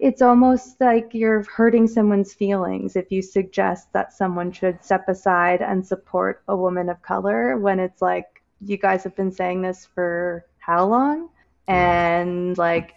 it's 0.00 0.22
almost 0.22 0.80
like 0.80 1.10
you're 1.12 1.44
hurting 1.44 1.86
someone's 1.86 2.34
feelings 2.34 2.96
if 2.96 3.12
you 3.12 3.22
suggest 3.22 3.92
that 3.92 4.12
someone 4.12 4.50
should 4.50 4.84
step 4.84 5.08
aside 5.08 5.62
and 5.62 5.86
support 5.86 6.42
a 6.48 6.56
woman 6.56 6.88
of 6.88 7.00
color 7.02 7.56
when 7.58 7.78
it's 7.78 8.02
like 8.02 8.42
you 8.60 8.76
guys 8.76 9.04
have 9.04 9.14
been 9.14 9.30
saying 9.30 9.62
this 9.62 9.86
for 9.94 10.46
how 10.58 10.84
long? 10.84 11.28
And 11.68 12.58
like 12.58 12.94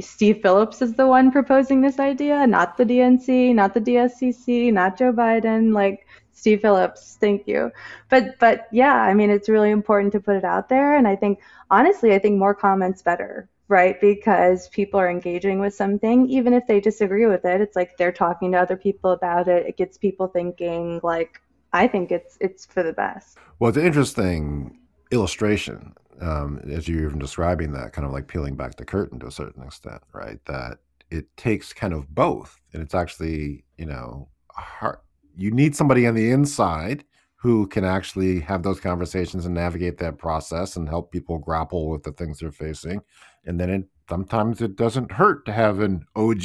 Steve 0.00 0.40
Phillips 0.40 0.80
is 0.80 0.94
the 0.94 1.06
one 1.06 1.30
proposing 1.30 1.82
this 1.82 1.98
idea, 1.98 2.46
not 2.46 2.78
the 2.78 2.84
DNC, 2.84 3.54
not 3.54 3.74
the 3.74 3.80
DSCC, 3.80 4.72
not 4.72 4.98
Joe 4.98 5.12
Biden. 5.12 5.74
Like 5.74 6.06
Steve 6.36 6.60
Phillips, 6.60 7.16
thank 7.18 7.48
you. 7.48 7.72
But 8.10 8.38
but 8.38 8.68
yeah, 8.70 8.94
I 8.94 9.14
mean 9.14 9.30
it's 9.30 9.48
really 9.48 9.70
important 9.70 10.12
to 10.12 10.20
put 10.20 10.36
it 10.36 10.44
out 10.44 10.68
there 10.68 10.96
and 10.96 11.08
I 11.08 11.16
think 11.16 11.40
honestly 11.70 12.14
I 12.14 12.18
think 12.18 12.38
more 12.38 12.54
comments 12.54 13.02
better, 13.02 13.48
right? 13.68 13.98
Because 14.00 14.68
people 14.68 15.00
are 15.00 15.10
engaging 15.10 15.60
with 15.60 15.74
something 15.74 16.28
even 16.28 16.52
if 16.52 16.66
they 16.66 16.78
disagree 16.78 17.26
with 17.26 17.44
it. 17.44 17.60
It's 17.60 17.74
like 17.74 17.96
they're 17.96 18.12
talking 18.12 18.52
to 18.52 18.58
other 18.58 18.76
people 18.76 19.12
about 19.12 19.48
it. 19.48 19.66
It 19.66 19.78
gets 19.78 19.96
people 19.96 20.28
thinking 20.28 21.00
like 21.02 21.40
I 21.72 21.88
think 21.88 22.12
it's 22.12 22.36
it's 22.40 22.66
for 22.66 22.82
the 22.82 22.92
best. 22.92 23.38
Well, 23.58 23.70
it's 23.70 23.78
an 23.78 23.86
interesting 23.86 24.78
illustration 25.10 25.94
um, 26.20 26.60
as 26.70 26.86
you're 26.86 27.04
even 27.04 27.18
describing 27.18 27.72
that, 27.72 27.92
kind 27.92 28.06
of 28.06 28.12
like 28.12 28.28
peeling 28.28 28.56
back 28.56 28.76
the 28.76 28.84
curtain 28.84 29.18
to 29.20 29.26
a 29.26 29.32
certain 29.32 29.62
extent, 29.62 30.02
right? 30.12 30.38
That 30.46 30.78
it 31.10 31.34
takes 31.36 31.72
kind 31.72 31.94
of 31.94 32.14
both, 32.14 32.60
and 32.72 32.82
it's 32.82 32.94
actually, 32.94 33.64
you 33.78 33.86
know, 33.86 34.28
hard. 34.52 34.98
You 35.36 35.50
need 35.50 35.76
somebody 35.76 36.06
on 36.06 36.14
the 36.14 36.30
inside 36.30 37.04
who 37.36 37.66
can 37.68 37.84
actually 37.84 38.40
have 38.40 38.62
those 38.62 38.80
conversations 38.80 39.44
and 39.44 39.54
navigate 39.54 39.98
that 39.98 40.18
process 40.18 40.76
and 40.76 40.88
help 40.88 41.12
people 41.12 41.38
grapple 41.38 41.90
with 41.90 42.02
the 42.02 42.12
things 42.12 42.38
they're 42.38 42.50
facing. 42.50 43.02
And 43.44 43.60
then 43.60 43.70
it 43.70 43.84
sometimes 44.08 44.60
it 44.60 44.76
doesn't 44.76 45.12
hurt 45.12 45.44
to 45.46 45.52
have 45.52 45.80
an 45.80 46.06
OG 46.14 46.42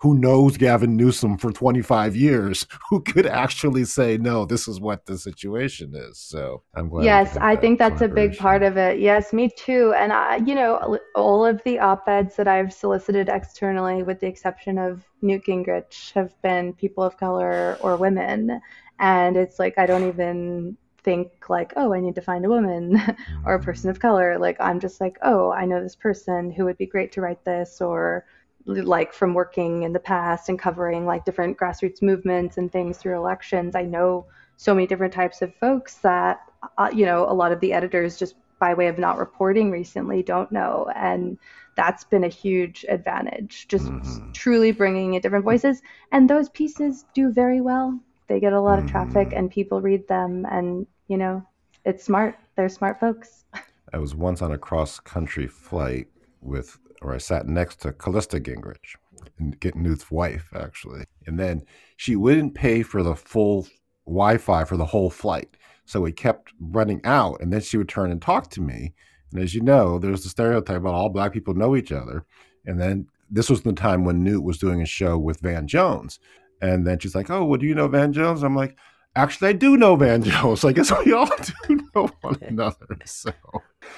who 0.00 0.18
knows 0.18 0.56
Gavin 0.56 0.96
Newsom 0.96 1.38
for 1.38 1.52
25 1.52 2.16
years 2.16 2.66
who 2.90 3.00
could 3.00 3.26
actually 3.26 3.84
say, 3.84 4.18
no, 4.18 4.44
this 4.44 4.68
is 4.68 4.80
what 4.80 5.06
the 5.06 5.18
situation 5.18 5.94
is. 5.94 6.18
So 6.18 6.62
I'm 6.74 6.88
glad. 6.88 7.04
Yes, 7.04 7.36
I 7.36 7.56
think 7.56 7.78
that's 7.78 8.00
a 8.00 8.08
big 8.08 8.36
part 8.36 8.62
of 8.62 8.76
it. 8.76 8.98
Yes, 8.98 9.32
me 9.32 9.50
too. 9.56 9.94
And 9.96 10.12
I, 10.12 10.36
you 10.36 10.54
know, 10.54 10.98
all 11.14 11.44
of 11.44 11.62
the 11.64 11.78
op 11.78 12.08
eds 12.08 12.36
that 12.36 12.48
I've 12.48 12.72
solicited 12.72 13.28
externally, 13.28 14.02
with 14.02 14.20
the 14.20 14.26
exception 14.26 14.78
of 14.78 15.04
Newt 15.22 15.44
Gingrich, 15.46 16.12
have 16.12 16.32
been 16.42 16.72
people 16.72 17.04
of 17.04 17.16
color 17.16 17.78
or 17.80 17.96
women. 17.96 18.60
And 18.98 19.36
it's 19.36 19.58
like, 19.58 19.78
I 19.78 19.86
don't 19.86 20.08
even 20.08 20.76
think 21.06 21.48
like, 21.48 21.72
oh, 21.76 21.94
I 21.94 22.00
need 22.00 22.16
to 22.16 22.20
find 22.20 22.44
a 22.44 22.48
woman 22.48 23.00
or 23.46 23.54
a 23.54 23.62
person 23.62 23.88
of 23.88 24.00
color. 24.00 24.38
Like 24.38 24.56
I'm 24.60 24.80
just 24.80 25.00
like, 25.00 25.16
oh, 25.22 25.52
I 25.52 25.64
know 25.64 25.80
this 25.80 25.94
person 25.94 26.50
who 26.50 26.64
would 26.64 26.76
be 26.76 26.84
great 26.84 27.12
to 27.12 27.20
write 27.20 27.44
this 27.44 27.80
or 27.80 28.26
like 28.66 29.12
from 29.12 29.32
working 29.32 29.84
in 29.84 29.92
the 29.92 30.00
past 30.00 30.48
and 30.48 30.58
covering 30.58 31.06
like 31.06 31.24
different 31.24 31.56
grassroots 31.56 32.02
movements 32.02 32.58
and 32.58 32.72
things 32.72 32.98
through 32.98 33.16
elections. 33.16 33.76
I 33.76 33.82
know 33.82 34.26
so 34.56 34.74
many 34.74 34.88
different 34.88 35.14
types 35.14 35.42
of 35.42 35.54
folks 35.54 35.98
that 35.98 36.40
uh, 36.76 36.90
you 36.92 37.06
know 37.06 37.30
a 37.30 37.32
lot 37.32 37.52
of 37.52 37.60
the 37.60 37.72
editors 37.72 38.16
just 38.16 38.34
by 38.58 38.74
way 38.74 38.88
of 38.88 38.98
not 38.98 39.18
reporting 39.18 39.70
recently 39.70 40.22
don't 40.22 40.50
know 40.50 40.90
and 40.96 41.38
that's 41.76 42.04
been 42.04 42.24
a 42.24 42.28
huge 42.28 42.84
advantage 42.88 43.68
just 43.68 43.84
mm-hmm. 43.84 44.32
truly 44.32 44.72
bringing 44.72 45.14
in 45.14 45.20
different 45.20 45.44
voices 45.44 45.82
and 46.10 46.28
those 46.28 46.48
pieces 46.48 47.04
do 47.14 47.30
very 47.30 47.60
well 47.60 48.00
they 48.28 48.40
get 48.40 48.54
a 48.54 48.60
lot 48.60 48.78
of 48.78 48.90
traffic 48.90 49.28
mm-hmm. 49.28 49.36
and 49.36 49.50
people 49.50 49.82
read 49.82 50.08
them 50.08 50.46
and 50.50 50.86
you 51.08 51.16
know, 51.16 51.46
it's 51.84 52.04
smart. 52.04 52.36
They're 52.56 52.68
smart 52.68 53.00
folks. 53.00 53.44
I 53.92 53.98
was 53.98 54.14
once 54.14 54.42
on 54.42 54.52
a 54.52 54.58
cross 54.58 54.98
country 54.98 55.46
flight 55.46 56.08
with, 56.40 56.78
or 57.02 57.14
I 57.14 57.18
sat 57.18 57.46
next 57.46 57.80
to 57.82 57.92
Callista 57.92 58.40
Gingrich, 58.40 58.96
and 59.38 59.58
get 59.60 59.76
Newt's 59.76 60.10
wife, 60.10 60.50
actually. 60.54 61.04
And 61.26 61.38
then 61.38 61.62
she 61.96 62.16
wouldn't 62.16 62.54
pay 62.54 62.82
for 62.82 63.02
the 63.02 63.14
full 63.14 63.66
Wi 64.06 64.38
Fi 64.38 64.64
for 64.64 64.76
the 64.76 64.84
whole 64.84 65.10
flight. 65.10 65.56
So 65.84 66.00
we 66.00 66.12
kept 66.12 66.52
running 66.60 67.00
out, 67.04 67.40
and 67.40 67.52
then 67.52 67.60
she 67.60 67.76
would 67.76 67.88
turn 67.88 68.10
and 68.10 68.20
talk 68.20 68.50
to 68.50 68.60
me. 68.60 68.92
And 69.32 69.42
as 69.42 69.54
you 69.54 69.60
know, 69.60 69.98
there's 69.98 70.22
the 70.22 70.28
stereotype 70.28 70.78
about 70.78 70.94
all 70.94 71.08
black 71.08 71.32
people 71.32 71.54
know 71.54 71.76
each 71.76 71.92
other. 71.92 72.24
And 72.64 72.80
then 72.80 73.06
this 73.30 73.48
was 73.48 73.62
the 73.62 73.72
time 73.72 74.04
when 74.04 74.22
Newt 74.22 74.42
was 74.42 74.58
doing 74.58 74.82
a 74.82 74.86
show 74.86 75.18
with 75.18 75.40
Van 75.40 75.66
Jones. 75.66 76.18
And 76.60 76.86
then 76.86 76.98
she's 76.98 77.14
like, 77.14 77.30
Oh, 77.30 77.44
well, 77.44 77.58
do 77.58 77.66
you 77.66 77.74
know 77.74 77.88
Van 77.88 78.12
Jones? 78.12 78.42
I'm 78.42 78.56
like, 78.56 78.76
Actually, 79.16 79.48
I 79.48 79.52
do 79.54 79.78
know 79.78 79.96
Van 79.96 80.22
Jones. 80.22 80.62
I 80.64 80.72
guess 80.72 80.92
we 81.04 81.12
all 81.14 81.30
do 81.66 81.80
know 81.94 82.10
one 82.20 82.38
another. 82.42 82.98
So. 83.06 83.32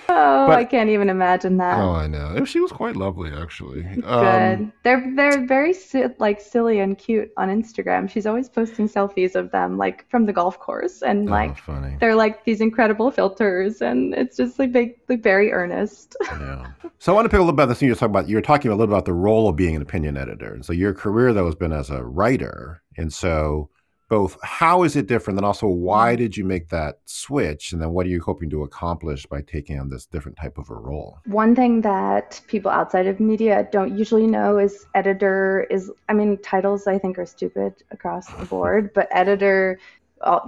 Oh, 0.08 0.46
but, 0.46 0.58
I 0.58 0.64
can't 0.64 0.90
even 0.90 1.10
imagine 1.10 1.56
that. 1.56 1.78
Oh, 1.78 1.90
I 1.90 2.06
know. 2.06 2.44
She 2.44 2.60
was 2.60 2.70
quite 2.70 2.94
lovely, 2.94 3.32
actually. 3.32 3.82
Good. 3.82 4.04
Um, 4.04 4.72
they're 4.84 5.12
they're 5.16 5.46
very 5.46 5.74
like 6.18 6.40
silly 6.40 6.78
and 6.78 6.96
cute 6.96 7.30
on 7.36 7.48
Instagram. 7.48 8.08
She's 8.08 8.26
always 8.26 8.48
posting 8.48 8.88
selfies 8.88 9.34
of 9.34 9.50
them, 9.50 9.76
like 9.76 10.08
from 10.08 10.26
the 10.26 10.32
golf 10.32 10.60
course, 10.60 11.02
and 11.02 11.28
oh, 11.28 11.32
like 11.32 11.58
funny. 11.58 11.96
they're 11.98 12.14
like 12.14 12.44
these 12.44 12.60
incredible 12.60 13.10
filters, 13.10 13.82
and 13.82 14.14
it's 14.14 14.36
just 14.36 14.58
like 14.58 14.72
big, 14.72 15.00
like 15.08 15.22
very 15.22 15.52
earnest. 15.52 16.16
Yeah. 16.38 16.70
So 17.00 17.12
I 17.12 17.14
want 17.14 17.24
to 17.24 17.30
pick 17.30 17.38
a 17.38 17.42
little 17.42 17.52
bit 17.52 17.64
about 17.64 17.68
this 17.70 17.78
thing 17.80 17.88
you're 17.88 17.96
talking 17.96 18.10
about. 18.10 18.28
You're 18.28 18.42
talking 18.42 18.70
a 18.70 18.74
little 18.76 18.92
about 18.92 19.06
the 19.06 19.12
role 19.12 19.48
of 19.48 19.56
being 19.56 19.74
an 19.74 19.82
opinion 19.82 20.16
editor, 20.16 20.52
and 20.52 20.64
so 20.64 20.72
your 20.72 20.94
career 20.94 21.32
though 21.32 21.46
has 21.46 21.54
been 21.54 21.72
as 21.72 21.90
a 21.90 22.04
writer, 22.04 22.82
and 22.96 23.12
so 23.12 23.70
both 24.09 24.38
how 24.42 24.82
is 24.82 24.96
it 24.96 25.06
different 25.06 25.38
and 25.38 25.46
also 25.46 25.66
why 25.66 26.12
mm-hmm. 26.12 26.22
did 26.22 26.36
you 26.36 26.44
make 26.44 26.68
that 26.68 26.98
switch 27.04 27.72
and 27.72 27.80
then 27.80 27.90
what 27.90 28.06
are 28.06 28.09
you 28.09 28.20
hoping 28.20 28.48
to 28.50 28.62
accomplish 28.62 29.26
by 29.26 29.40
taking 29.42 29.78
on 29.78 29.88
this 29.88 30.06
different 30.06 30.36
type 30.36 30.59
of 30.59 30.68
a 30.70 30.74
role 30.74 31.18
one 31.26 31.54
thing 31.54 31.80
that 31.82 32.40
people 32.48 32.70
outside 32.70 33.06
of 33.06 33.20
media 33.20 33.68
don't 33.70 33.96
usually 33.96 34.26
know 34.26 34.59
is 34.59 34.86
editor 34.94 35.66
is 35.70 35.90
i 36.09 36.12
mean 36.12 36.38
titles 36.38 36.86
i 36.86 36.98
think 36.98 37.18
are 37.18 37.26
stupid 37.26 37.74
across 37.90 38.26
the 38.34 38.44
board 38.56 38.92
but 38.94 39.09
editor 39.11 39.78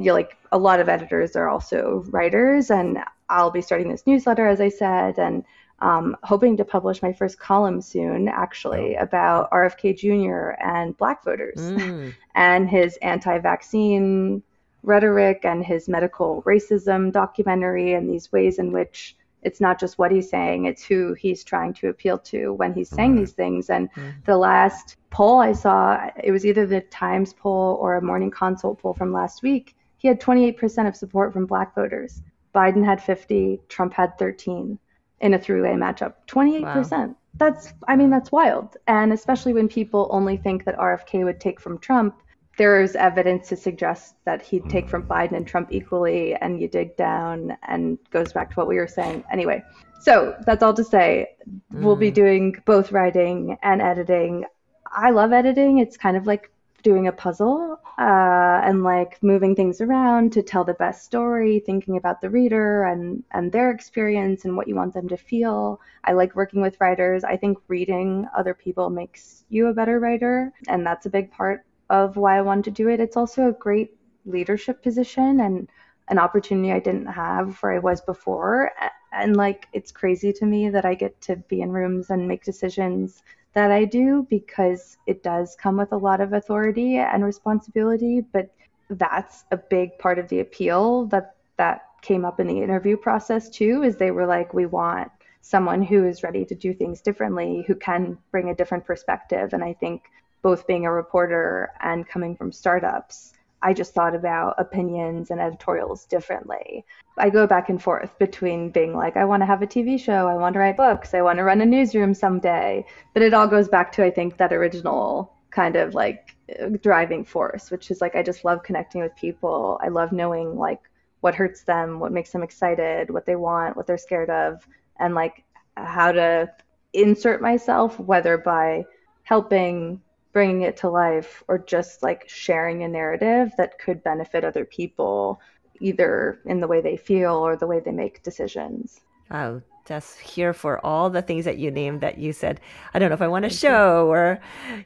you 0.01 0.13
like 0.13 0.37
a 0.53 0.59
lot 0.59 0.81
of 0.81 0.89
editors 0.89 1.37
are 1.37 1.49
also 1.49 2.05
writers 2.09 2.71
and 2.71 2.99
i'll 3.29 3.51
be 3.51 3.61
starting 3.63 3.89
this 3.89 4.07
newsletter 4.07 4.47
as 4.47 4.61
i 4.61 4.69
said 4.69 5.19
and 5.19 5.45
um, 5.83 6.17
hoping 6.23 6.57
to 6.59 6.65
publish 6.65 7.03
my 7.03 7.13
first 7.13 7.39
column 7.39 7.81
soon, 7.81 8.29
actually, 8.29 8.97
oh. 8.97 9.03
about 9.03 9.51
RFK 9.51 9.97
Jr. 9.97 10.61
and 10.63 10.97
black 10.97 11.25
voters 11.25 11.59
mm. 11.59 12.15
And 12.35 12.69
his 12.69 12.97
anti 12.99 13.39
vaccine 13.39 14.43
rhetoric 14.83 15.45
and 15.45 15.65
his 15.65 15.89
medical 15.89 16.43
racism 16.43 17.13
documentary 17.13 17.93
and 17.93 18.09
these 18.09 18.33
ways 18.33 18.59
in 18.59 18.73
which 18.73 19.17
it's 19.43 19.61
not 19.61 19.81
just 19.81 19.99
what 19.99 20.13
he's 20.13 20.29
saying, 20.29 20.67
it's 20.67 20.85
who 20.85 21.15
he's 21.15 21.45
trying 21.45 21.73
to 21.73 21.89
appeal 21.89 22.19
to 22.19 22.53
when 22.55 22.75
he's 22.75 22.91
saying 22.91 23.13
right. 23.13 23.21
these 23.21 23.33
things. 23.33 23.71
And 23.71 23.93
mm. 23.95 24.13
the 24.25 24.37
last 24.37 24.97
poll 25.11 25.39
I 25.41 25.53
saw, 25.53 26.11
it 26.23 26.31
was 26.31 26.45
either 26.45 26.67
the 26.67 26.83
Times 26.83 27.33
poll 27.33 27.79
or 27.81 27.97
a 27.97 28.03
Morning 28.03 28.31
Consult 28.31 28.81
poll 28.81 28.93
from 28.93 29.13
last 29.13 29.43
week. 29.43 29.77
He 29.97 30.09
had 30.09 30.21
28% 30.21 30.89
of 30.89 30.97
support 30.97 31.33
from 31.33 31.47
black 31.47 31.75
voters. 31.75 32.23
Biden 32.55 32.85
had 32.85 33.03
50, 33.03 33.61
Trump 33.69 33.95
had 33.95 34.19
13 34.19 34.79
in 35.21 35.35
a 35.35 35.39
three-way 35.39 35.71
matchup. 35.73 36.15
28%. 36.27 36.91
Wow. 36.91 37.17
That's 37.35 37.73
I 37.89 37.97
mean 37.97 38.11
that's 38.11 38.33
wild. 38.33 38.77
And 38.87 39.13
especially 39.13 39.53
when 39.53 39.69
people 39.69 40.09
only 40.11 40.37
think 40.37 40.65
that 40.65 40.77
RFK 40.77 41.25
would 41.25 41.41
take 41.41 41.61
from 41.61 41.79
Trump, 41.79 42.21
there 42.59 42.83
is 42.83 42.95
evidence 42.97 43.49
to 43.49 43.57
suggest 43.57 44.17
that 44.25 44.43
he'd 44.43 44.69
take 44.69 44.89
from 44.89 45.05
Biden 45.05 45.33
and 45.33 45.47
Trump 45.47 45.73
equally 45.73 46.35
and 46.35 46.61
you 46.61 46.69
dig 46.69 46.97
down 46.97 47.57
and 47.67 47.99
goes 48.11 48.33
back 48.33 48.51
to 48.51 48.57
what 48.57 48.69
we 48.69 48.77
were 48.77 48.87
saying. 48.87 49.25
Anyway, 49.33 49.63
so 50.01 50.37
that's 50.45 50.63
all 50.63 50.75
to 50.75 50.85
say 50.85 51.29
we'll 51.73 51.97
be 51.97 52.11
mm. 52.11 52.15
doing 52.15 52.57
both 52.67 52.93
writing 52.93 53.57
and 53.63 53.81
editing. 53.81 54.45
I 54.93 55.11
love 55.11 55.33
editing. 55.33 55.79
It's 55.79 55.97
kind 55.97 56.17
of 56.17 56.27
like 56.27 56.51
doing 56.83 57.07
a 57.07 57.13
puzzle 57.13 57.79
uh, 57.99 58.61
and 58.65 58.83
like 58.85 59.23
moving 59.23 59.55
things 59.55 59.81
around 59.81 60.33
to 60.33 60.43
tell 60.43 60.65
the 60.65 60.75
best 60.75 61.05
story, 61.05 61.61
thinking 61.61 61.97
about 61.97 62.21
the 62.21 62.31
reader 62.31 62.85
and 62.85 63.23
and 63.33 63.53
their 63.53 63.71
experience 63.71 64.45
and 64.45 64.57
what 64.57 64.69
you 64.69 64.75
want 64.75 64.95
them 64.95 65.09
to 65.09 65.17
feel. 65.17 65.81
I 66.05 66.13
like 66.13 66.35
working 66.35 66.61
with 66.63 66.81
writers. 66.81 67.25
I 67.25 67.37
think 67.37 67.59
reading 67.69 68.27
other 68.37 68.55
people 68.55 68.91
makes 68.91 69.45
you 69.49 69.67
a 69.69 69.75
better 69.75 69.99
writer, 70.01 70.53
and 70.69 70.87
that's 70.87 71.07
a 71.07 71.11
big 71.11 71.31
part 71.31 71.65
of 71.91 72.17
why 72.17 72.39
I 72.39 72.43
wanted 72.43 72.65
to 72.65 72.71
do 72.71 72.89
it. 72.89 73.01
It's 73.01 73.17
also 73.17 73.49
a 73.49 73.53
great 73.53 73.97
leadership 74.25 74.83
position 74.83 75.41
and 75.41 75.69
an 76.09 76.19
opportunity 76.19 76.73
I 76.73 76.81
didn't 76.81 77.07
have 77.07 77.59
where 77.63 77.73
I 77.73 77.79
was 77.79 78.01
before. 78.01 78.71
And 79.13 79.37
like 79.37 79.67
it's 79.73 79.93
crazy 79.93 80.33
to 80.35 80.47
me 80.47 80.71
that 80.71 80.85
I 80.85 80.95
get 80.95 81.21
to 81.23 81.37
be 81.37 81.61
in 81.63 81.71
rooms 81.73 82.11
and 82.11 82.29
make 82.29 82.45
decisions 82.45 83.23
that 83.53 83.71
I 83.71 83.85
do 83.85 84.27
because 84.31 84.97
it 85.07 85.23
does 85.23 85.57
come 85.61 85.77
with 85.77 85.93
a 85.93 85.97
lot 85.97 86.21
of 86.21 86.33
authority 86.33 86.97
and 86.97 87.25
responsibility, 87.25 88.21
but 88.21 88.51
that's 88.91 89.45
a 89.51 89.57
big 89.57 89.99
part 89.99 90.19
of 90.19 90.29
the 90.29 90.41
appeal 90.41 91.07
that 91.07 91.37
that 91.57 91.83
came 92.03 92.25
up 92.25 92.41
in 92.41 92.47
the 92.47 92.63
interview 92.63 92.97
process 92.97 93.51
too 93.51 93.83
is 93.83 93.97
they 93.97 94.11
were 94.11 94.27
like 94.27 94.55
we 94.55 94.67
want 94.67 95.11
someone 95.43 95.83
who 95.83 96.07
is 96.07 96.23
ready 96.23 96.45
to 96.45 96.55
do 96.55 96.73
things 96.73 97.01
differently, 97.01 97.65
who 97.67 97.75
can 97.75 98.17
bring 98.31 98.51
a 98.51 98.55
different 98.55 98.85
perspective. 98.85 99.53
And 99.53 99.65
I 99.65 99.73
think 99.75 100.03
both 100.43 100.67
being 100.67 100.87
a 100.87 100.93
reporter 100.93 101.71
and 101.81 102.07
coming 102.09 102.37
from 102.37 102.53
startups 102.53 103.33
I 103.63 103.75
just 103.75 103.93
thought 103.93 104.15
about 104.15 104.55
opinions 104.59 105.31
and 105.31 105.41
editorials 105.41 106.07
differently. 106.07 106.85
I 107.19 107.29
go 107.29 107.47
back 107.47 107.69
and 107.69 107.83
forth 107.83 108.19
between 108.19 108.71
being 108.71 108.97
like, 108.97 109.17
I 109.17 109.25
want 109.25 109.43
to 109.43 109.47
have 109.47 109.63
a 109.63 109.67
TV 109.67 110.01
show, 110.01 110.29
I 110.29 110.35
want 110.35 110.55
to 110.55 110.61
write 110.61 110.77
books, 110.77 111.13
I 111.13 111.23
want 111.23 111.39
to 111.39 111.45
run 111.45 111.61
a 111.61 111.67
newsroom 111.67 112.15
someday. 112.15 112.87
But 113.13 113.23
it 113.23 113.35
all 113.35 113.47
goes 113.47 113.69
back 113.69 113.93
to, 113.93 114.05
I 114.05 114.11
think, 114.11 114.39
that 114.39 114.53
original 114.53 115.35
kind 115.51 115.77
of 115.77 115.95
like 115.95 116.37
driving 116.81 117.25
force, 117.25 117.71
which 117.71 117.91
is 117.91 118.01
like, 118.01 118.15
I 118.15 118.23
just 118.23 118.45
love 118.45 118.63
connecting 118.63 119.03
with 119.03 119.15
people. 119.17 119.79
I 119.83 119.89
love 119.89 120.13
knowing 120.13 120.57
like 120.57 120.81
what 121.21 121.35
hurts 121.35 121.63
them, 121.63 122.01
what 122.01 122.13
makes 122.13 122.31
them 122.31 122.43
excited, 122.43 123.11
what 123.11 123.27
they 123.27 123.37
want, 123.37 123.77
what 123.77 123.87
they're 123.87 123.99
scared 123.99 124.31
of, 124.31 124.67
and 124.99 125.15
like 125.15 125.45
how 125.77 126.13
to 126.13 126.51
insert 126.93 127.43
myself, 127.43 127.99
whether 128.01 128.39
by 128.39 128.85
helping 129.23 130.01
bringing 130.33 130.63
it 130.63 130.77
to 130.79 130.89
life 130.89 131.43
or 131.49 131.59
just 131.59 132.03
like 132.03 132.29
sharing 132.29 132.83
a 132.83 132.89
narrative 132.89 133.53
that 133.57 133.79
could 133.79 134.03
benefit 134.03 134.45
other 134.45 134.65
people 134.65 135.41
either 135.81 136.41
in 136.45 136.61
the 136.61 136.69
way 136.69 136.81
they 136.81 136.97
feel 136.97 137.35
or 137.35 137.57
the 137.57 137.67
way 137.67 137.81
they 137.81 137.91
make 137.91 138.23
decisions. 138.23 139.01
Oh, 139.31 139.63
just 139.87 140.21
here 140.21 140.53
for 140.53 140.85
all 140.85 141.11
the 141.11 141.23
things 141.23 141.45
that 141.45 141.59
you 141.59 141.71
named 141.71 142.01
that 142.01 142.19
you 142.19 142.33
said, 142.33 142.61
I 142.95 142.99
don't 142.99 143.09
know 143.09 143.15
if 143.15 143.23
I 143.23 143.29
want 143.29 143.45
a 143.45 143.51
show 143.51 144.07
or, 144.09 144.39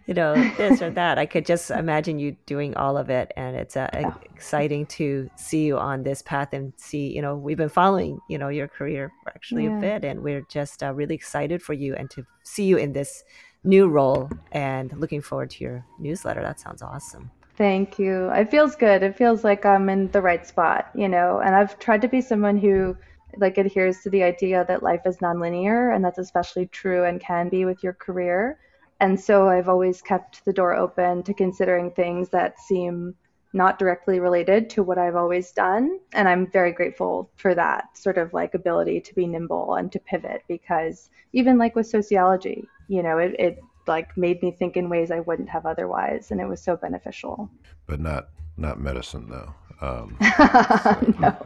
you 0.07 0.15
know, 0.15 0.35
this 0.57 0.81
or 0.81 0.91
that. 0.91 1.19
I 1.19 1.27
could 1.27 1.45
just 1.45 1.71
imagine 1.71 2.19
you 2.19 2.37
doing 2.47 2.75
all 2.77 2.97
of 2.97 3.11
it. 3.11 3.33
And 3.37 3.57
it's 3.57 3.77
uh, 3.77 3.91
oh. 3.93 4.15
exciting 4.35 4.87
to 4.87 5.29
see 5.37 5.65
you 5.65 5.79
on 5.79 6.05
this 6.05 6.23
path 6.23 6.53
and 6.53 6.73
see, 6.77 7.15
you 7.15 7.21
know, 7.21 7.37
we've 7.37 7.59
been 7.59 7.69
following, 7.69 8.19
you 8.31 8.39
know, 8.39 8.49
your 8.49 8.69
career 8.69 9.13
actually 9.29 9.65
yeah. 9.65 9.77
a 9.77 9.81
bit. 9.81 10.05
And 10.05 10.23
we're 10.23 10.47
just 10.49 10.83
uh, 10.83 10.95
really 10.95 11.15
excited 11.15 11.63
for 11.63 11.75
you 11.75 11.95
and 11.97 12.09
to 12.11 12.25
see 12.43 12.65
you 12.65 12.79
in 12.79 12.93
this 12.93 13.25
new 13.65 13.89
role 13.89 14.31
and 14.53 14.93
looking 14.99 15.21
forward 15.21 15.51
to 15.51 15.65
your 15.65 15.85
newsletter. 15.99 16.43
That 16.43 16.61
sounds 16.61 16.83
awesome. 16.83 17.31
Thank 17.57 17.99
you. 17.99 18.31
It 18.31 18.51
feels 18.51 18.75
good. 18.75 19.03
It 19.03 19.17
feels 19.17 19.45
like 19.45 19.65
I'm 19.65 19.89
in 19.89 20.11
the 20.11 20.21
right 20.21 20.47
spot, 20.47 20.91
you 20.95 21.09
know, 21.09 21.41
and 21.45 21.55
I've 21.55 21.79
tried 21.79 22.03
to 22.03 22.09
be 22.09 22.21
someone 22.21 22.59
who 22.59 22.97
like 23.37 23.59
adheres 23.59 24.01
to 24.03 24.11
the 24.11 24.23
idea 24.23 24.65
that 24.69 24.83
life 24.83 25.03
is 25.07 25.19
nonlinear 25.19 25.95
and 25.95 26.05
that's 26.05 26.19
especially 26.19 26.67
true 26.67 27.05
and 27.05 27.21
can 27.21 27.49
be 27.49 27.65
with 27.65 27.83
your 27.83 27.93
career. 27.93 28.59
And 29.01 29.19
so 29.19 29.49
I've 29.49 29.69
always 29.69 30.03
kept 30.03 30.45
the 30.45 30.53
door 30.53 30.75
open 30.75 31.23
to 31.25 31.35
considering 31.35 31.91
things 31.91 32.29
that 32.31 32.61
seem 32.61 33.15
not 33.53 33.79
directly 33.79 34.19
related 34.19 34.69
to 34.69 34.83
what 34.83 34.99
I've 34.99 35.15
always 35.15 35.53
done. 35.53 36.01
And 36.13 36.29
I'm 36.29 36.51
very 36.51 36.73
grateful 36.73 37.31
for 37.37 37.55
that 37.55 37.97
sort 37.97 38.19
of 38.19 38.35
like 38.35 38.55
ability 38.55 39.01
to 39.03 39.15
be 39.15 39.29
nimble 39.29 39.75
and 39.75 39.93
to 39.93 40.01
pivot 40.01 40.43
because 40.49 41.09
even 41.33 41.57
like 41.57 41.77
with 41.77 41.87
sociology, 41.87 42.69
you 42.89 43.03
know, 43.03 43.19
it, 43.19 43.35
it 43.39 43.59
like 43.87 44.17
made 44.17 44.43
me 44.43 44.51
think 44.51 44.77
in 44.77 44.89
ways 44.89 45.11
I 45.11 45.21
wouldn't 45.21 45.49
have 45.49 45.67
otherwise. 45.67 46.31
And 46.31 46.41
it 46.41 46.47
was 46.47 46.63
so 46.63 46.77
beneficial. 46.77 47.51
But 47.87 48.01
not, 48.01 48.29
not 48.57 48.81
medicine 48.81 49.29
though. 49.29 49.55
Um, 49.81 50.17
no, 51.19 51.37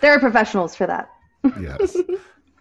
there 0.00 0.12
are 0.12 0.20
professionals 0.20 0.74
for 0.74 0.86
that. 0.86 1.10
yes. 1.60 1.96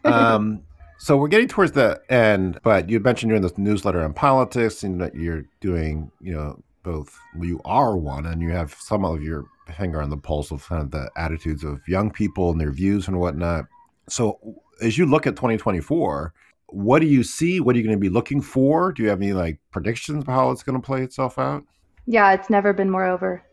Um, 0.04 0.64
so 0.98 1.18
we're 1.18 1.28
getting 1.28 1.48
towards 1.48 1.72
the 1.72 2.02
end, 2.10 2.60
but 2.64 2.90
you 2.90 3.00
mentioned 3.00 3.30
you're 3.30 3.38
in 3.38 3.44
this 3.44 3.58
newsletter 3.58 4.04
on 4.04 4.14
politics 4.14 4.84
and 4.84 5.00
that 5.02 5.16
you're 5.16 5.46
doing, 5.60 6.12
you 6.20 6.34
know, 6.34 6.62
both 6.84 7.18
you 7.40 7.62
are 7.66 7.96
one 7.98 8.26
and 8.26 8.42
you 8.42 8.50
have 8.50 8.74
some 8.74 9.06
of 9.06 9.22
your 9.22 9.46
finger 9.78 10.02
on 10.02 10.10
the 10.10 10.18
pulse 10.18 10.52
of 10.52 10.68
kind 10.68 10.82
of 10.82 10.92
the 10.92 11.10
attitudes 11.16 11.64
of 11.64 11.80
young 11.88 12.12
people 12.12 12.52
and 12.52 12.60
their 12.60 12.72
views 12.72 13.08
and 13.08 13.20
whatnot. 13.20 13.66
So 14.10 14.40
as 14.82 14.98
you 14.98 15.06
look 15.06 15.28
at 15.28 15.36
2024, 15.36 16.34
what 16.72 17.00
do 17.00 17.08
you 17.08 17.24
see? 17.24 17.60
What 17.60 17.76
are 17.76 17.80
you 17.80 17.86
going 17.86 17.96
to 17.96 18.00
be 18.00 18.10
looking 18.10 18.42
for? 18.42 18.92
Do 18.92 19.04
you 19.04 19.10
have 19.10 19.22
any 19.22 19.34
like 19.34 19.60
predictions 19.72 20.24
of 20.24 20.28
how 20.28 20.52
it's 20.52 20.64
going 20.64 20.80
to 20.80 20.86
play 20.86 21.04
itself 21.04 21.38
out? 21.38 21.64
Yeah, 22.06 22.32
it's 22.34 22.50
never 22.50 22.74
been 22.74 22.90
more 22.90 23.06
over. 23.06 23.44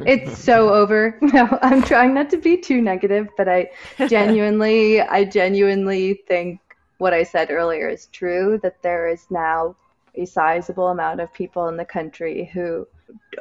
it's 0.00 0.38
so 0.38 0.72
over. 0.72 1.18
No, 1.22 1.58
I'm 1.62 1.82
trying 1.82 2.14
not 2.14 2.30
to 2.30 2.36
be 2.36 2.56
too 2.56 2.80
negative, 2.80 3.28
but 3.36 3.48
I 3.48 3.70
genuinely, 4.08 5.00
I 5.00 5.24
genuinely 5.24 6.22
think 6.28 6.60
what 6.98 7.14
I 7.14 7.22
said 7.22 7.50
earlier 7.50 7.88
is 7.88 8.06
true 8.06 8.58
that 8.62 8.82
there 8.82 9.08
is 9.08 9.26
now 9.30 9.76
a 10.16 10.24
sizable 10.24 10.88
amount 10.88 11.20
of 11.20 11.32
people 11.32 11.68
in 11.68 11.76
the 11.76 11.84
country 11.84 12.50
who 12.52 12.86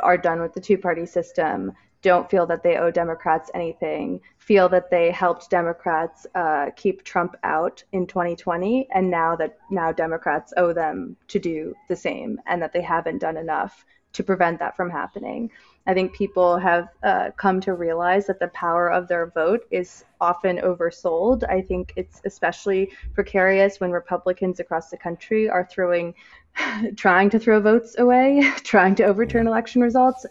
are 0.01 0.17
done 0.17 0.41
with 0.41 0.53
the 0.53 0.61
two 0.61 0.77
party 0.77 1.05
system 1.05 1.71
don't 2.03 2.29
feel 2.29 2.45
that 2.45 2.61
they 2.61 2.77
owe 2.77 2.91
Democrats 2.91 3.49
anything, 3.55 4.21
feel 4.37 4.69
that 4.69 4.91
they 4.91 5.09
helped 5.09 5.49
Democrats 5.49 6.27
uh, 6.35 6.69
keep 6.75 7.03
Trump 7.03 7.35
out 7.43 7.83
in 7.93 8.05
2020, 8.05 8.87
and 8.93 9.09
now 9.09 9.35
that 9.35 9.57
now 9.71 9.91
Democrats 9.91 10.53
owe 10.57 10.73
them 10.73 11.15
to 11.29 11.39
do 11.39 11.73
the 11.87 11.95
same, 11.95 12.39
and 12.45 12.61
that 12.61 12.73
they 12.73 12.81
haven't 12.81 13.19
done 13.19 13.37
enough 13.37 13.85
to 14.11 14.23
prevent 14.23 14.59
that 14.59 14.75
from 14.75 14.91
happening. 14.91 15.49
I 15.85 15.93
think 15.93 16.13
people 16.13 16.57
have 16.57 16.89
uh, 17.03 17.31
come 17.35 17.59
to 17.61 17.73
realize 17.73 18.27
that 18.27 18.39
the 18.39 18.47
power 18.49 18.89
of 18.89 19.07
their 19.09 19.27
vote 19.27 19.65
is 19.69 20.05
often 20.21 20.59
oversold. 20.59 21.43
I 21.49 21.61
think 21.61 21.91
it's 21.97 22.21
especially 22.23 22.93
precarious 23.13 23.81
when 23.81 23.91
Republicans 23.91 24.61
across 24.61 24.89
the 24.89 24.97
country 24.97 25.49
are 25.49 25.67
throwing, 25.69 26.13
trying 26.95 27.29
to 27.31 27.39
throw 27.39 27.59
votes 27.59 27.97
away, 27.97 28.49
trying 28.63 28.95
to 28.95 29.03
overturn 29.03 29.45
election 29.45 29.81
results. 29.81 30.25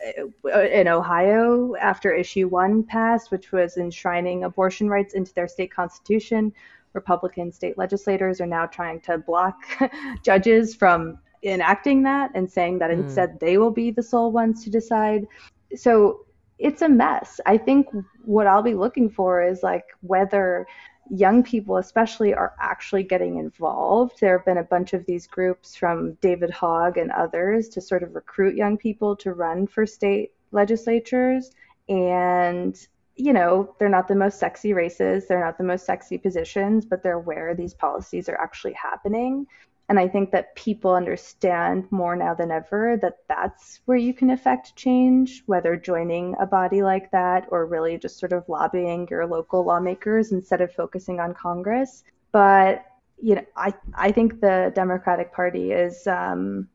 Uh, 0.45 0.63
in 0.63 0.89
Ohio, 0.89 1.75
after 1.77 2.15
issue 2.15 2.49
one 2.49 2.83
passed, 2.83 3.31
which 3.31 3.53
was 3.53 3.77
enshrining 3.77 4.45
abortion 4.45 4.89
rights 4.89 5.13
into 5.13 5.35
their 5.35 5.49
state 5.49 5.71
constitution, 5.71 6.51
Republican 6.95 7.53
state 7.53 7.77
legislators 7.77 8.41
are 8.41 8.47
now 8.47 8.65
trying 8.65 9.01
to 9.01 9.19
block 9.19 9.59
judges 10.23 10.75
from 10.75 11.19
enacting 11.43 12.03
that 12.05 12.31
and 12.35 12.51
saying 12.51 12.79
that 12.79 12.91
mm. 12.91 13.03
instead 13.03 13.39
they 13.41 13.59
will 13.59 13.71
be 13.71 13.91
the 13.91 14.03
sole 14.03 14.33
ones 14.33 14.65
to 14.65 14.71
decide. 14.71 15.27
So 15.75 16.27
it's 16.59 16.83
a 16.83 16.89
mess. 16.89 17.41
I 17.47 17.59
think 17.59 17.89
what 18.25 18.47
I'll 18.47 18.63
be 18.63 18.75
looking 18.75 19.11
for 19.11 19.43
is 19.43 19.63
like 19.63 19.85
whether 20.01 20.67
young 21.11 21.43
people 21.43 21.79
especially 21.79 22.33
are 22.33 22.55
actually 22.61 23.03
getting 23.03 23.39
involved. 23.39 24.21
There 24.21 24.39
have 24.39 24.47
been 24.47 24.59
a 24.59 24.65
bunch 24.65 24.93
of 24.93 25.05
these 25.07 25.27
groups 25.27 25.75
from 25.75 26.15
David 26.21 26.51
Hogg 26.51 26.97
and 26.97 27.11
others 27.11 27.69
to 27.71 27.81
sort 27.81 28.03
of 28.03 28.15
recruit 28.15 28.55
young 28.55 28.77
people 28.79 29.17
to 29.17 29.33
run 29.33 29.67
for 29.67 29.85
state 29.85 30.33
legislatures 30.53 31.51
and 31.89 32.79
you 33.17 33.33
know, 33.33 33.75
they're 33.79 33.91
not 33.91 34.09
the 34.09 34.15
most 34.15 34.39
sexy 34.39 34.73
races, 34.73 35.27
they're 35.29 35.45
not 35.45 35.59
the 35.59 35.65
most 35.65 35.85
sexy 35.85 36.17
positions, 36.17 36.87
but 36.87 37.03
they're 37.03 37.19
where 37.19 37.55
these 37.55 37.75
policies 37.75 38.29
are 38.29 38.41
actually 38.41 38.73
happening. 38.73 39.47
And 39.89 39.99
I 39.99 40.09
think 40.09 40.31
that 40.31 40.55
people 40.55 40.95
understand 40.95 41.87
more 41.91 42.17
now 42.17 42.35
than 42.35 42.51
ever 42.51 42.97
that 43.03 43.19
that's 43.29 43.81
where 43.85 43.99
you 43.99 44.15
can 44.15 44.31
affect 44.31 44.77
change, 44.77 45.43
whether 45.47 45.77
joining 45.77 46.35
a 46.41 46.47
body 46.47 46.83
like 46.83 47.11
that 47.11 47.47
or 47.51 47.67
really 47.67 47.99
just 47.99 48.19
sort 48.19 48.33
of 48.33 48.49
lobbying 48.49 49.07
your 49.11 49.27
local 49.27 49.65
lawmakers 49.65 50.33
instead 50.33 50.61
of 50.61 50.73
focusing 50.73 51.21
on 51.21 51.35
Congress. 51.35 52.05
But 52.31 52.85
you 53.21 53.37
know, 53.37 53.45
I 53.57 53.75
I 53.95 54.11
think 54.13 54.41
the 54.41 54.73
Democratic 54.75 55.33
Party 55.33 55.73
is 55.73 56.07
um, 56.07 56.69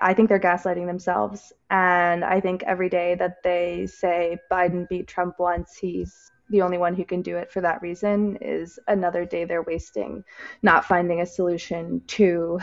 I 0.00 0.12
think 0.12 0.28
they're 0.28 0.40
gaslighting 0.40 0.86
themselves, 0.86 1.52
and 1.70 2.24
I 2.24 2.40
think 2.40 2.62
every 2.64 2.88
day 2.88 3.14
that 3.14 3.42
they 3.42 3.86
say 3.86 4.38
Biden 4.50 4.88
beat 4.88 5.06
Trump 5.06 5.38
once, 5.38 5.76
he's 5.76 6.30
the 6.50 6.62
only 6.62 6.78
one 6.78 6.94
who 6.94 7.04
can 7.04 7.22
do 7.22 7.36
it 7.36 7.50
for 7.50 7.60
that 7.60 7.82
reason 7.82 8.36
is 8.40 8.78
another 8.88 9.24
day 9.24 9.44
they're 9.44 9.62
wasting 9.62 10.22
not 10.62 10.84
finding 10.84 11.20
a 11.20 11.26
solution 11.26 12.02
to 12.06 12.58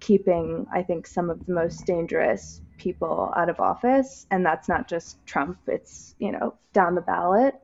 keeping 0.00 0.66
i 0.72 0.82
think 0.82 1.06
some 1.06 1.30
of 1.30 1.44
the 1.46 1.52
most 1.52 1.86
dangerous 1.86 2.60
people 2.80 3.32
out 3.36 3.48
of 3.48 3.60
office. 3.60 4.26
And 4.30 4.44
that's 4.44 4.68
not 4.68 4.88
just 4.88 5.24
trump. 5.26 5.58
It's 5.68 6.16
you 6.18 6.32
know 6.32 6.54
down 6.72 6.96
the 6.96 7.02
ballot. 7.02 7.54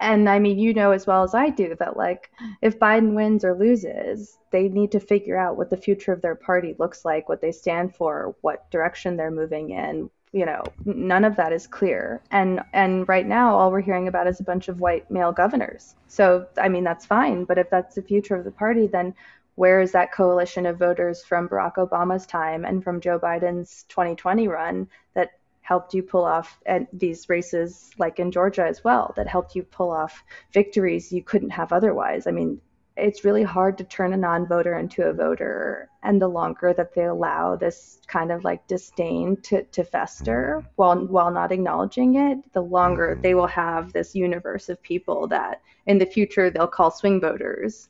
And 0.00 0.28
i 0.28 0.40
mean 0.40 0.58
you 0.58 0.74
know 0.74 0.90
as 0.90 1.06
well 1.06 1.22
as 1.22 1.32
i 1.32 1.48
do 1.48 1.76
that 1.78 1.96
like 1.96 2.32
if 2.60 2.80
biden 2.80 3.14
wins 3.14 3.44
or 3.44 3.56
loses 3.56 4.36
they 4.50 4.68
need 4.68 4.90
to 4.90 4.98
figure 4.98 5.38
out 5.38 5.56
what 5.56 5.70
the 5.70 5.76
future 5.76 6.12
of 6.12 6.22
their 6.22 6.34
party 6.34 6.74
looks 6.80 7.04
like 7.04 7.28
what 7.28 7.40
they 7.40 7.52
stand 7.52 7.94
for 7.94 8.34
what 8.40 8.68
direction 8.72 9.16
they're 9.16 9.30
moving 9.30 9.70
in 9.70 10.10
you 10.32 10.46
know 10.46 10.62
none 10.84 11.24
of 11.24 11.36
that 11.36 11.52
is 11.52 11.66
clear. 11.66 12.20
And 12.30 12.60
and 12.72 13.08
right 13.08 13.26
now 13.26 13.56
all 13.56 13.70
we're 13.70 13.80
hearing 13.80 14.08
about 14.08 14.26
is 14.26 14.40
a 14.40 14.44
bunch 14.44 14.68
of 14.68 14.80
white 14.80 15.10
male 15.10 15.32
governors. 15.32 15.94
So 16.08 16.46
i 16.58 16.68
mean 16.68 16.84
that's 16.84 17.06
fine. 17.06 17.44
But 17.44 17.58
if 17.58 17.70
that's 17.70 17.94
the 17.94 18.02
future 18.02 18.36
of 18.36 18.44
the 18.44 18.50
party 18.50 18.86
then 18.86 19.14
where 19.56 19.80
is 19.80 19.92
that 19.92 20.12
coalition 20.12 20.64
of 20.64 20.78
voters 20.78 21.22
from 21.24 21.48
barack 21.48 21.74
obama's 21.74 22.24
time 22.24 22.64
and 22.64 22.82
from 22.82 23.00
joe 23.00 23.18
biden's 23.18 23.84
2020 23.88 24.48
run 24.48 24.88
that 25.14 25.32
helped 25.62 25.92
you 25.92 26.02
pull 26.02 26.24
off 26.24 26.58
at 26.66 26.86
these 26.92 27.28
races 27.28 27.90
like 27.98 28.18
in 28.18 28.30
georgia 28.30 28.64
as 28.64 28.82
well 28.84 29.12
that 29.16 29.28
helped 29.28 29.54
you 29.54 29.62
pull 29.62 29.90
off 29.90 30.24
victories 30.52 31.12
you 31.12 31.22
couldn't 31.22 31.50
have 31.50 31.72
otherwise? 31.72 32.26
I 32.26 32.30
mean 32.30 32.60
it's 33.00 33.24
really 33.24 33.42
hard 33.42 33.78
to 33.78 33.84
turn 33.84 34.12
a 34.12 34.16
non-voter 34.16 34.78
into 34.78 35.02
a 35.02 35.12
voter 35.12 35.88
and 36.02 36.20
the 36.20 36.28
longer 36.28 36.72
that 36.72 36.94
they 36.94 37.04
allow 37.04 37.56
this 37.56 38.00
kind 38.06 38.30
of 38.30 38.44
like 38.44 38.66
disdain 38.66 39.36
to, 39.42 39.62
to 39.64 39.84
fester 39.84 40.64
while 40.76 41.06
while 41.06 41.30
not 41.30 41.52
acknowledging 41.52 42.16
it 42.16 42.38
the 42.52 42.62
longer 42.62 43.12
mm-hmm. 43.12 43.22
they 43.22 43.34
will 43.34 43.46
have 43.46 43.92
this 43.92 44.14
universe 44.14 44.68
of 44.68 44.82
people 44.82 45.26
that 45.26 45.60
in 45.86 45.98
the 45.98 46.06
future 46.06 46.50
they'll 46.50 46.66
call 46.66 46.90
swing 46.90 47.20
voters 47.20 47.88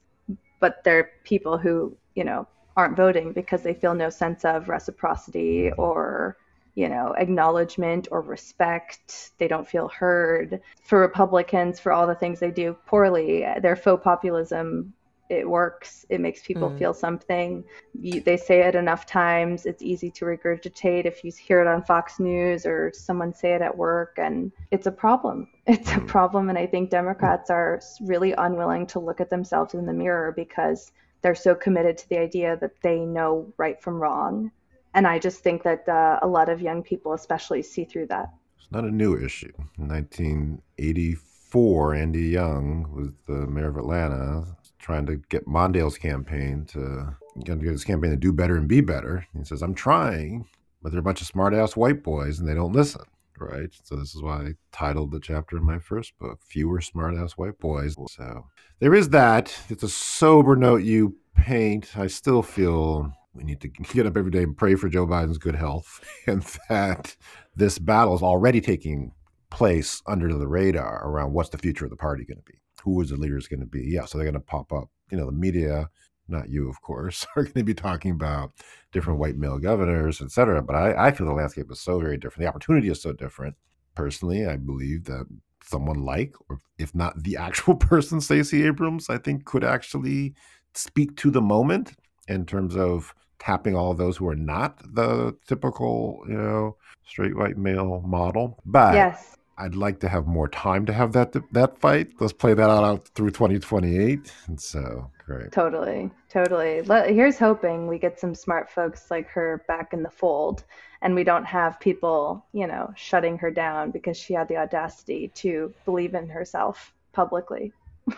but 0.60 0.82
they're 0.84 1.10
people 1.24 1.58
who 1.58 1.96
you 2.14 2.24
know 2.24 2.46
aren't 2.76 2.96
voting 2.96 3.32
because 3.32 3.62
they 3.62 3.74
feel 3.74 3.94
no 3.94 4.08
sense 4.08 4.44
of 4.44 4.68
reciprocity 4.68 5.70
or 5.72 6.36
you 6.74 6.88
know, 6.88 7.14
acknowledgement 7.18 8.08
or 8.10 8.20
respect. 8.20 9.32
They 9.38 9.48
don't 9.48 9.68
feel 9.68 9.88
heard. 9.88 10.60
For 10.82 11.00
Republicans, 11.00 11.80
for 11.80 11.92
all 11.92 12.06
the 12.06 12.14
things 12.14 12.40
they 12.40 12.50
do 12.50 12.76
poorly, 12.86 13.44
their 13.60 13.76
faux 13.76 14.02
populism 14.02 14.94
it 15.30 15.48
works. 15.48 16.04
It 16.08 16.20
makes 16.20 16.42
people 16.42 16.68
mm. 16.68 16.78
feel 16.78 16.92
something. 16.92 17.64
You, 17.98 18.20
they 18.20 18.36
say 18.36 18.62
it 18.62 18.74
enough 18.74 19.06
times. 19.06 19.64
It's 19.64 19.80
easy 19.80 20.10
to 20.10 20.24
regurgitate 20.24 21.06
if 21.06 21.22
you 21.22 21.30
hear 21.30 21.60
it 21.60 21.68
on 21.68 21.84
Fox 21.84 22.18
News 22.18 22.66
or 22.66 22.90
someone 22.92 23.32
say 23.32 23.54
it 23.54 23.62
at 23.62 23.76
work, 23.76 24.18
and 24.18 24.50
it's 24.70 24.86
a 24.86 24.92
problem. 24.92 25.48
It's 25.66 25.92
a 25.92 26.00
mm. 26.00 26.08
problem, 26.08 26.48
and 26.48 26.58
I 26.58 26.66
think 26.66 26.90
Democrats 26.90 27.48
are 27.48 27.80
really 28.00 28.32
unwilling 28.32 28.88
to 28.88 28.98
look 28.98 29.20
at 29.20 29.30
themselves 29.30 29.74
in 29.74 29.86
the 29.86 29.92
mirror 29.92 30.32
because 30.34 30.90
they're 31.22 31.36
so 31.36 31.54
committed 31.54 31.96
to 31.98 32.08
the 32.08 32.18
idea 32.18 32.56
that 32.60 32.72
they 32.82 32.98
know 32.98 33.52
right 33.56 33.80
from 33.80 34.00
wrong. 34.00 34.50
And 34.94 35.06
I 35.06 35.20
just 35.20 35.44
think 35.44 35.62
that 35.62 35.88
uh, 35.88 36.18
a 36.22 36.26
lot 36.26 36.48
of 36.48 36.60
young 36.60 36.82
people, 36.82 37.12
especially, 37.12 37.62
see 37.62 37.84
through 37.84 38.06
that. 38.06 38.34
It's 38.58 38.72
not 38.72 38.82
a 38.82 38.90
new 38.90 39.16
issue. 39.16 39.52
In 39.78 39.86
1984, 39.86 41.94
Andy 41.94 42.30
Young 42.30 42.92
was 42.92 43.12
the 43.28 43.46
mayor 43.46 43.68
of 43.68 43.76
Atlanta 43.76 44.56
trying 44.80 45.06
to 45.06 45.16
get 45.28 45.46
Mondale's 45.46 45.98
campaign 45.98 46.64
to 46.66 47.16
get 47.44 47.60
his 47.60 47.84
campaign 47.84 48.10
to 48.10 48.16
do 48.16 48.32
better 48.32 48.56
and 48.56 48.66
be 48.66 48.80
better. 48.80 49.26
He 49.36 49.44
says, 49.44 49.62
I'm 49.62 49.74
trying, 49.74 50.46
but 50.82 50.90
they're 50.90 51.00
a 51.00 51.04
bunch 51.04 51.20
of 51.20 51.26
smart 51.26 51.54
ass 51.54 51.76
white 51.76 52.02
boys 52.02 52.38
and 52.38 52.48
they 52.48 52.54
don't 52.54 52.72
listen. 52.72 53.02
Right. 53.38 53.70
So 53.84 53.96
this 53.96 54.14
is 54.14 54.20
why 54.20 54.36
I 54.36 54.54
titled 54.70 55.12
the 55.12 55.20
chapter 55.20 55.56
in 55.56 55.64
my 55.64 55.78
first 55.78 56.18
book, 56.18 56.40
Fewer 56.42 56.82
Smart 56.82 57.16
Ass 57.16 57.38
White 57.38 57.58
Boys. 57.58 57.96
So 58.10 58.44
there 58.80 58.94
is 58.94 59.08
that. 59.10 59.58
It's 59.70 59.82
a 59.82 59.88
sober 59.88 60.56
note 60.56 60.82
you 60.82 61.16
paint. 61.34 61.96
I 61.96 62.06
still 62.08 62.42
feel 62.42 63.10
we 63.32 63.44
need 63.44 63.62
to 63.62 63.68
get 63.94 64.04
up 64.04 64.18
every 64.18 64.30
day 64.30 64.42
and 64.42 64.58
pray 64.58 64.74
for 64.74 64.90
Joe 64.90 65.06
Biden's 65.06 65.38
good 65.38 65.54
health 65.54 66.04
and 66.26 66.42
that 66.68 67.16
this 67.56 67.78
battle 67.78 68.14
is 68.14 68.22
already 68.22 68.60
taking 68.60 69.12
place 69.48 70.02
under 70.06 70.32
the 70.34 70.46
radar 70.46 71.02
around 71.08 71.32
what's 71.32 71.48
the 71.48 71.58
future 71.58 71.84
of 71.84 71.90
the 71.90 71.96
party 71.96 72.24
going 72.24 72.38
to 72.38 72.52
be 72.52 72.59
who 72.80 73.00
is 73.00 73.10
the 73.10 73.16
leader 73.16 73.36
is 73.36 73.48
going 73.48 73.60
to 73.60 73.66
be. 73.66 73.84
Yeah, 73.86 74.04
so 74.04 74.18
they're 74.18 74.24
going 74.24 74.34
to 74.34 74.40
pop 74.40 74.72
up. 74.72 74.88
You 75.10 75.18
know, 75.18 75.26
the 75.26 75.32
media, 75.32 75.88
not 76.28 76.48
you, 76.48 76.68
of 76.68 76.80
course, 76.82 77.26
are 77.36 77.42
going 77.42 77.54
to 77.54 77.64
be 77.64 77.74
talking 77.74 78.12
about 78.12 78.52
different 78.92 79.18
white 79.18 79.36
male 79.36 79.58
governors, 79.58 80.20
et 80.22 80.30
cetera. 80.30 80.62
But 80.62 80.76
I, 80.76 81.08
I 81.08 81.10
feel 81.10 81.26
the 81.26 81.32
landscape 81.32 81.70
is 81.70 81.80
so 81.80 82.00
very 82.00 82.16
different. 82.16 82.42
The 82.42 82.48
opportunity 82.48 82.88
is 82.88 83.02
so 83.02 83.12
different. 83.12 83.56
Personally, 83.94 84.46
I 84.46 84.56
believe 84.56 85.04
that 85.04 85.26
someone 85.64 86.04
like, 86.04 86.34
or 86.48 86.58
if 86.78 86.94
not 86.94 87.22
the 87.22 87.36
actual 87.38 87.74
person, 87.74 88.20
Stacey 88.20 88.64
Abrams, 88.66 89.10
I 89.10 89.18
think 89.18 89.44
could 89.44 89.64
actually 89.64 90.34
speak 90.74 91.16
to 91.16 91.30
the 91.30 91.42
moment 91.42 91.92
in 92.28 92.46
terms 92.46 92.76
of 92.76 93.14
tapping 93.40 93.74
all 93.74 93.94
those 93.94 94.16
who 94.18 94.28
are 94.28 94.36
not 94.36 94.78
the 94.94 95.34
typical, 95.48 96.22
you 96.28 96.34
know, 96.34 96.76
straight 97.04 97.36
white 97.36 97.56
male 97.56 98.02
model. 98.06 98.60
But 98.64 98.94
yes. 98.94 99.36
I'd 99.60 99.74
like 99.74 100.00
to 100.00 100.08
have 100.08 100.26
more 100.26 100.48
time 100.48 100.86
to 100.86 100.92
have 100.92 101.12
that 101.12 101.36
that 101.52 101.76
fight. 101.76 102.12
Let's 102.18 102.32
play 102.32 102.54
that 102.54 102.70
out 102.70 103.08
through 103.08 103.30
2028. 103.30 104.32
And 104.46 104.58
so, 104.58 105.10
great. 105.26 105.52
Totally, 105.52 106.10
totally. 106.30 106.82
Here's 107.12 107.38
hoping 107.38 107.86
we 107.86 107.98
get 107.98 108.18
some 108.18 108.34
smart 108.34 108.70
folks 108.70 109.10
like 109.10 109.28
her 109.28 109.62
back 109.68 109.92
in 109.92 110.02
the 110.02 110.10
fold, 110.10 110.64
and 111.02 111.14
we 111.14 111.24
don't 111.24 111.44
have 111.44 111.78
people, 111.78 112.44
you 112.52 112.66
know, 112.66 112.90
shutting 112.96 113.36
her 113.38 113.50
down 113.50 113.90
because 113.90 114.16
she 114.16 114.32
had 114.32 114.48
the 114.48 114.56
audacity 114.56 115.28
to 115.34 115.74
believe 115.84 116.14
in 116.14 116.28
herself 116.28 116.94
publicly. 117.12 117.72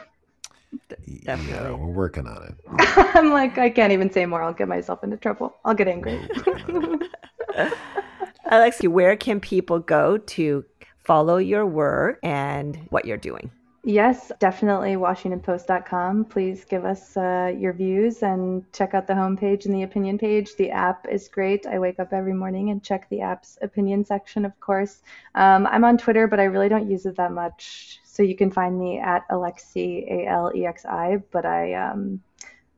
Definitely. 1.24 1.52
Yeah, 1.52 1.72
we're 1.72 1.86
working 1.86 2.28
on 2.28 2.44
it. 2.44 2.54
I'm 3.16 3.30
like, 3.30 3.58
I 3.58 3.68
can't 3.68 3.92
even 3.92 4.12
say 4.12 4.26
more. 4.26 4.42
I'll 4.42 4.52
get 4.52 4.68
myself 4.68 5.02
into 5.02 5.16
trouble. 5.16 5.56
I'll 5.64 5.74
get 5.74 5.88
angry. 5.88 6.20
Alexi, 8.52 8.86
where 8.86 9.16
can 9.16 9.40
people 9.40 9.78
go 9.78 10.18
to 10.18 10.64
follow 11.04 11.38
your 11.38 11.66
work 11.66 12.18
and 12.22 12.76
what 12.90 13.04
you're 13.04 13.16
doing. 13.16 13.50
Yes, 13.84 14.30
definitely 14.38 14.92
WashingtonPost.com. 14.92 16.26
Please 16.26 16.64
give 16.64 16.84
us 16.84 17.16
uh, 17.16 17.52
your 17.58 17.72
views 17.72 18.22
and 18.22 18.64
check 18.72 18.94
out 18.94 19.08
the 19.08 19.12
homepage 19.12 19.66
and 19.66 19.74
the 19.74 19.82
opinion 19.82 20.18
page. 20.18 20.54
The 20.54 20.70
app 20.70 21.08
is 21.10 21.26
great. 21.26 21.66
I 21.66 21.80
wake 21.80 21.98
up 21.98 22.12
every 22.12 22.32
morning 22.32 22.70
and 22.70 22.80
check 22.80 23.08
the 23.08 23.22
app's 23.22 23.58
opinion 23.60 24.04
section, 24.04 24.44
of 24.44 24.58
course. 24.60 25.02
Um, 25.34 25.66
I'm 25.66 25.82
on 25.82 25.98
Twitter, 25.98 26.28
but 26.28 26.38
I 26.38 26.44
really 26.44 26.68
don't 26.68 26.88
use 26.88 27.06
it 27.06 27.16
that 27.16 27.32
much. 27.32 27.98
So 28.04 28.22
you 28.22 28.36
can 28.36 28.52
find 28.52 28.78
me 28.78 29.00
at 29.00 29.28
Alexi, 29.30 30.08
A 30.08 30.28
L 30.28 30.52
E 30.54 30.64
X 30.64 30.84
I, 30.84 31.16
but 31.32 31.44
I, 31.44 31.74
um, 31.74 32.22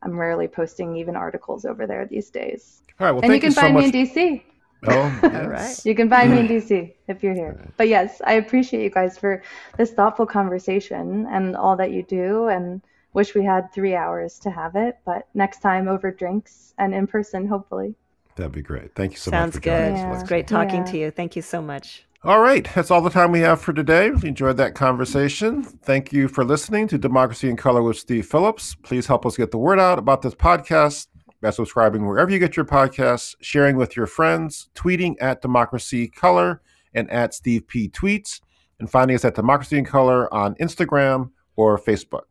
I'm 0.01 0.19
rarely 0.19 0.49
posting 0.49 0.97
even 0.97 1.17
articles 1.17 1.67
over 1.67 1.87
there 1.87 2.07
these 2.07 2.31
days. 2.31 2.81
All 2.99 3.07
right. 3.07 3.13
Well, 3.13 3.25
and 3.25 3.35
you 3.35 3.41
can 3.41 3.51
you 3.51 3.55
find 3.55 3.77
so 3.77 3.81
me 3.81 3.85
in 3.85 4.07
DC. 4.07 4.43
Oh, 4.87 5.19
yes. 5.23 5.35
all 5.43 5.49
right. 5.49 5.87
You 5.87 5.95
can 5.95 6.09
find 6.09 6.31
me 6.31 6.41
in 6.41 6.49
DC 6.49 6.93
if 7.09 7.23
you're 7.23 7.35
here. 7.35 7.57
Right. 7.59 7.77
But 7.77 7.89
yes, 7.89 8.21
I 8.25 8.35
appreciate 8.35 8.83
you 8.83 8.91
guys 8.91 9.19
for 9.19 9.43
this 9.77 9.93
thoughtful 9.93 10.27
conversation 10.27 11.27
and 11.31 11.57
all 11.57 11.77
that 11.77 11.91
you 11.91 12.03
do 12.03 12.49
and 12.49 12.83
wish 13.13 13.35
we 13.35 13.45
had 13.45 13.73
three 13.73 13.95
hours 13.95 14.39
to 14.41 14.51
have 14.51 14.77
it, 14.77 14.99
but 15.05 15.29
next 15.35 15.61
time 15.61 15.89
over 15.89 16.11
drinks 16.11 16.75
and 16.79 16.95
in 16.95 17.07
person, 17.07 17.47
hopefully. 17.47 17.95
That'd 18.37 18.53
be 18.53 18.63
great. 18.63 18.95
Thank 18.95 19.13
you 19.13 19.19
so 19.19 19.31
Sounds 19.31 19.55
much 19.55 19.65
Sounds 19.65 20.01
good. 20.01 20.07
us. 20.07 20.21
It's 20.21 20.29
great 20.29 20.49
talking 20.49 20.85
yeah. 20.85 20.93
to 20.93 20.99
you. 20.99 21.11
Thank 21.11 21.37
you 21.37 21.43
so 21.43 21.63
much. 21.63 22.05
All 22.25 22.41
right, 22.41 22.67
that's 22.75 22.91
all 22.91 23.03
the 23.03 23.11
time 23.11 23.33
we 23.33 23.41
have 23.41 23.61
for 23.61 23.75
today. 23.75 24.11
We 24.11 24.31
enjoyed 24.31 24.57
that 24.57 24.75
conversation. 24.75 25.63
Thank 25.63 26.11
you 26.11 26.27
for 26.27 26.43
listening 26.43 26.89
to 26.89 26.97
Democracy 26.97 27.51
in 27.51 27.57
Color 27.57 27.83
with 27.83 27.99
Steve 27.99 28.27
Phillips. 28.27 28.75
Please 28.77 29.07
help 29.07 29.27
us 29.27 29.37
get 29.37 29.51
the 29.51 29.59
word 29.59 29.79
out 29.79 29.99
about 29.99 30.23
this 30.23 30.35
podcast 30.35 31.09
by 31.45 31.51
subscribing 31.51 32.07
wherever 32.07 32.31
you 32.31 32.39
get 32.39 32.57
your 32.57 32.65
podcasts, 32.65 33.37
sharing 33.43 33.77
with 33.77 33.97
your 33.97 34.07
friends, 34.07 34.71
tweeting 34.75 35.15
at 35.21 35.43
Democracy 35.43 36.09
Color 36.09 36.63
and 36.95 37.11
at 37.11 37.35
Steve 37.35 37.69
P. 37.69 37.91
Tweets, 37.91 38.41
and 38.81 38.91
finding 38.91 39.15
us 39.15 39.27
at 39.27 39.35
Democracy 39.35 39.77
in 39.77 39.85
Color 39.85 40.33
on 40.33 40.55
Instagram 40.55 41.31
or 41.57 41.79
Facebook. 41.79 42.23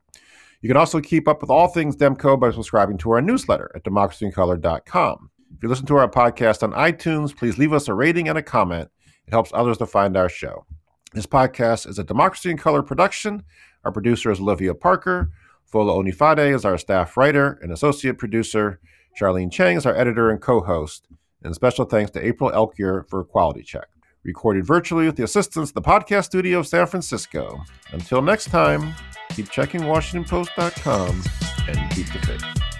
You 0.61 0.67
can 0.67 0.77
also 0.77 0.99
keep 0.99 1.27
up 1.27 1.41
with 1.41 1.51
all 1.51 1.67
things 1.67 1.95
Demco 1.95 2.39
by 2.39 2.49
subscribing 2.49 2.97
to 2.99 3.11
our 3.11 3.21
newsletter 3.21 3.71
at 3.75 3.83
democracyincolor.com. 3.83 5.29
If 5.57 5.61
you 5.61 5.69
listen 5.69 5.85
to 5.85 5.97
our 5.97 6.09
podcast 6.09 6.63
on 6.63 6.71
iTunes, 6.71 7.37
please 7.37 7.59
leave 7.59 7.71
us 7.71 7.87
a 7.87 7.93
rating 7.93 8.29
and 8.29 8.37
a 8.39 8.41
comment. 8.41 8.89
It 9.27 9.31
helps 9.31 9.51
others 9.53 9.77
to 9.77 9.85
find 9.85 10.17
our 10.17 10.27
show. 10.27 10.65
This 11.13 11.27
podcast 11.27 11.87
is 11.87 11.99
a 11.99 12.03
Democracy 12.03 12.49
in 12.49 12.57
Color 12.57 12.81
production. 12.81 13.43
Our 13.85 13.91
producer 13.91 14.31
is 14.31 14.39
Olivia 14.39 14.73
Parker. 14.73 15.29
Fola 15.71 16.03
Onifade 16.03 16.53
is 16.53 16.65
our 16.65 16.77
staff 16.77 17.15
writer 17.17 17.59
and 17.61 17.71
associate 17.71 18.17
producer. 18.17 18.79
Charlene 19.19 19.51
Chang 19.51 19.77
is 19.77 19.85
our 19.85 19.95
editor 19.95 20.29
and 20.29 20.41
co 20.41 20.61
host. 20.61 21.07
And 21.43 21.53
special 21.53 21.85
thanks 21.85 22.11
to 22.11 22.25
April 22.25 22.51
Elkier 22.51 23.07
for 23.09 23.23
quality 23.23 23.63
check. 23.63 23.87
Recorded 24.23 24.65
virtually 24.65 25.05
with 25.05 25.17
the 25.17 25.23
assistance 25.23 25.69
of 25.69 25.73
the 25.75 25.81
podcast 25.81 26.25
studio 26.25 26.59
of 26.59 26.67
San 26.67 26.87
Francisco. 26.87 27.61
Until 27.91 28.21
next 28.21 28.45
time, 28.45 28.93
keep 29.31 29.49
checking 29.49 29.81
WashingtonPost.com 29.81 31.23
and 31.67 31.91
keep 31.91 32.07
the 32.07 32.19
faith. 32.19 32.72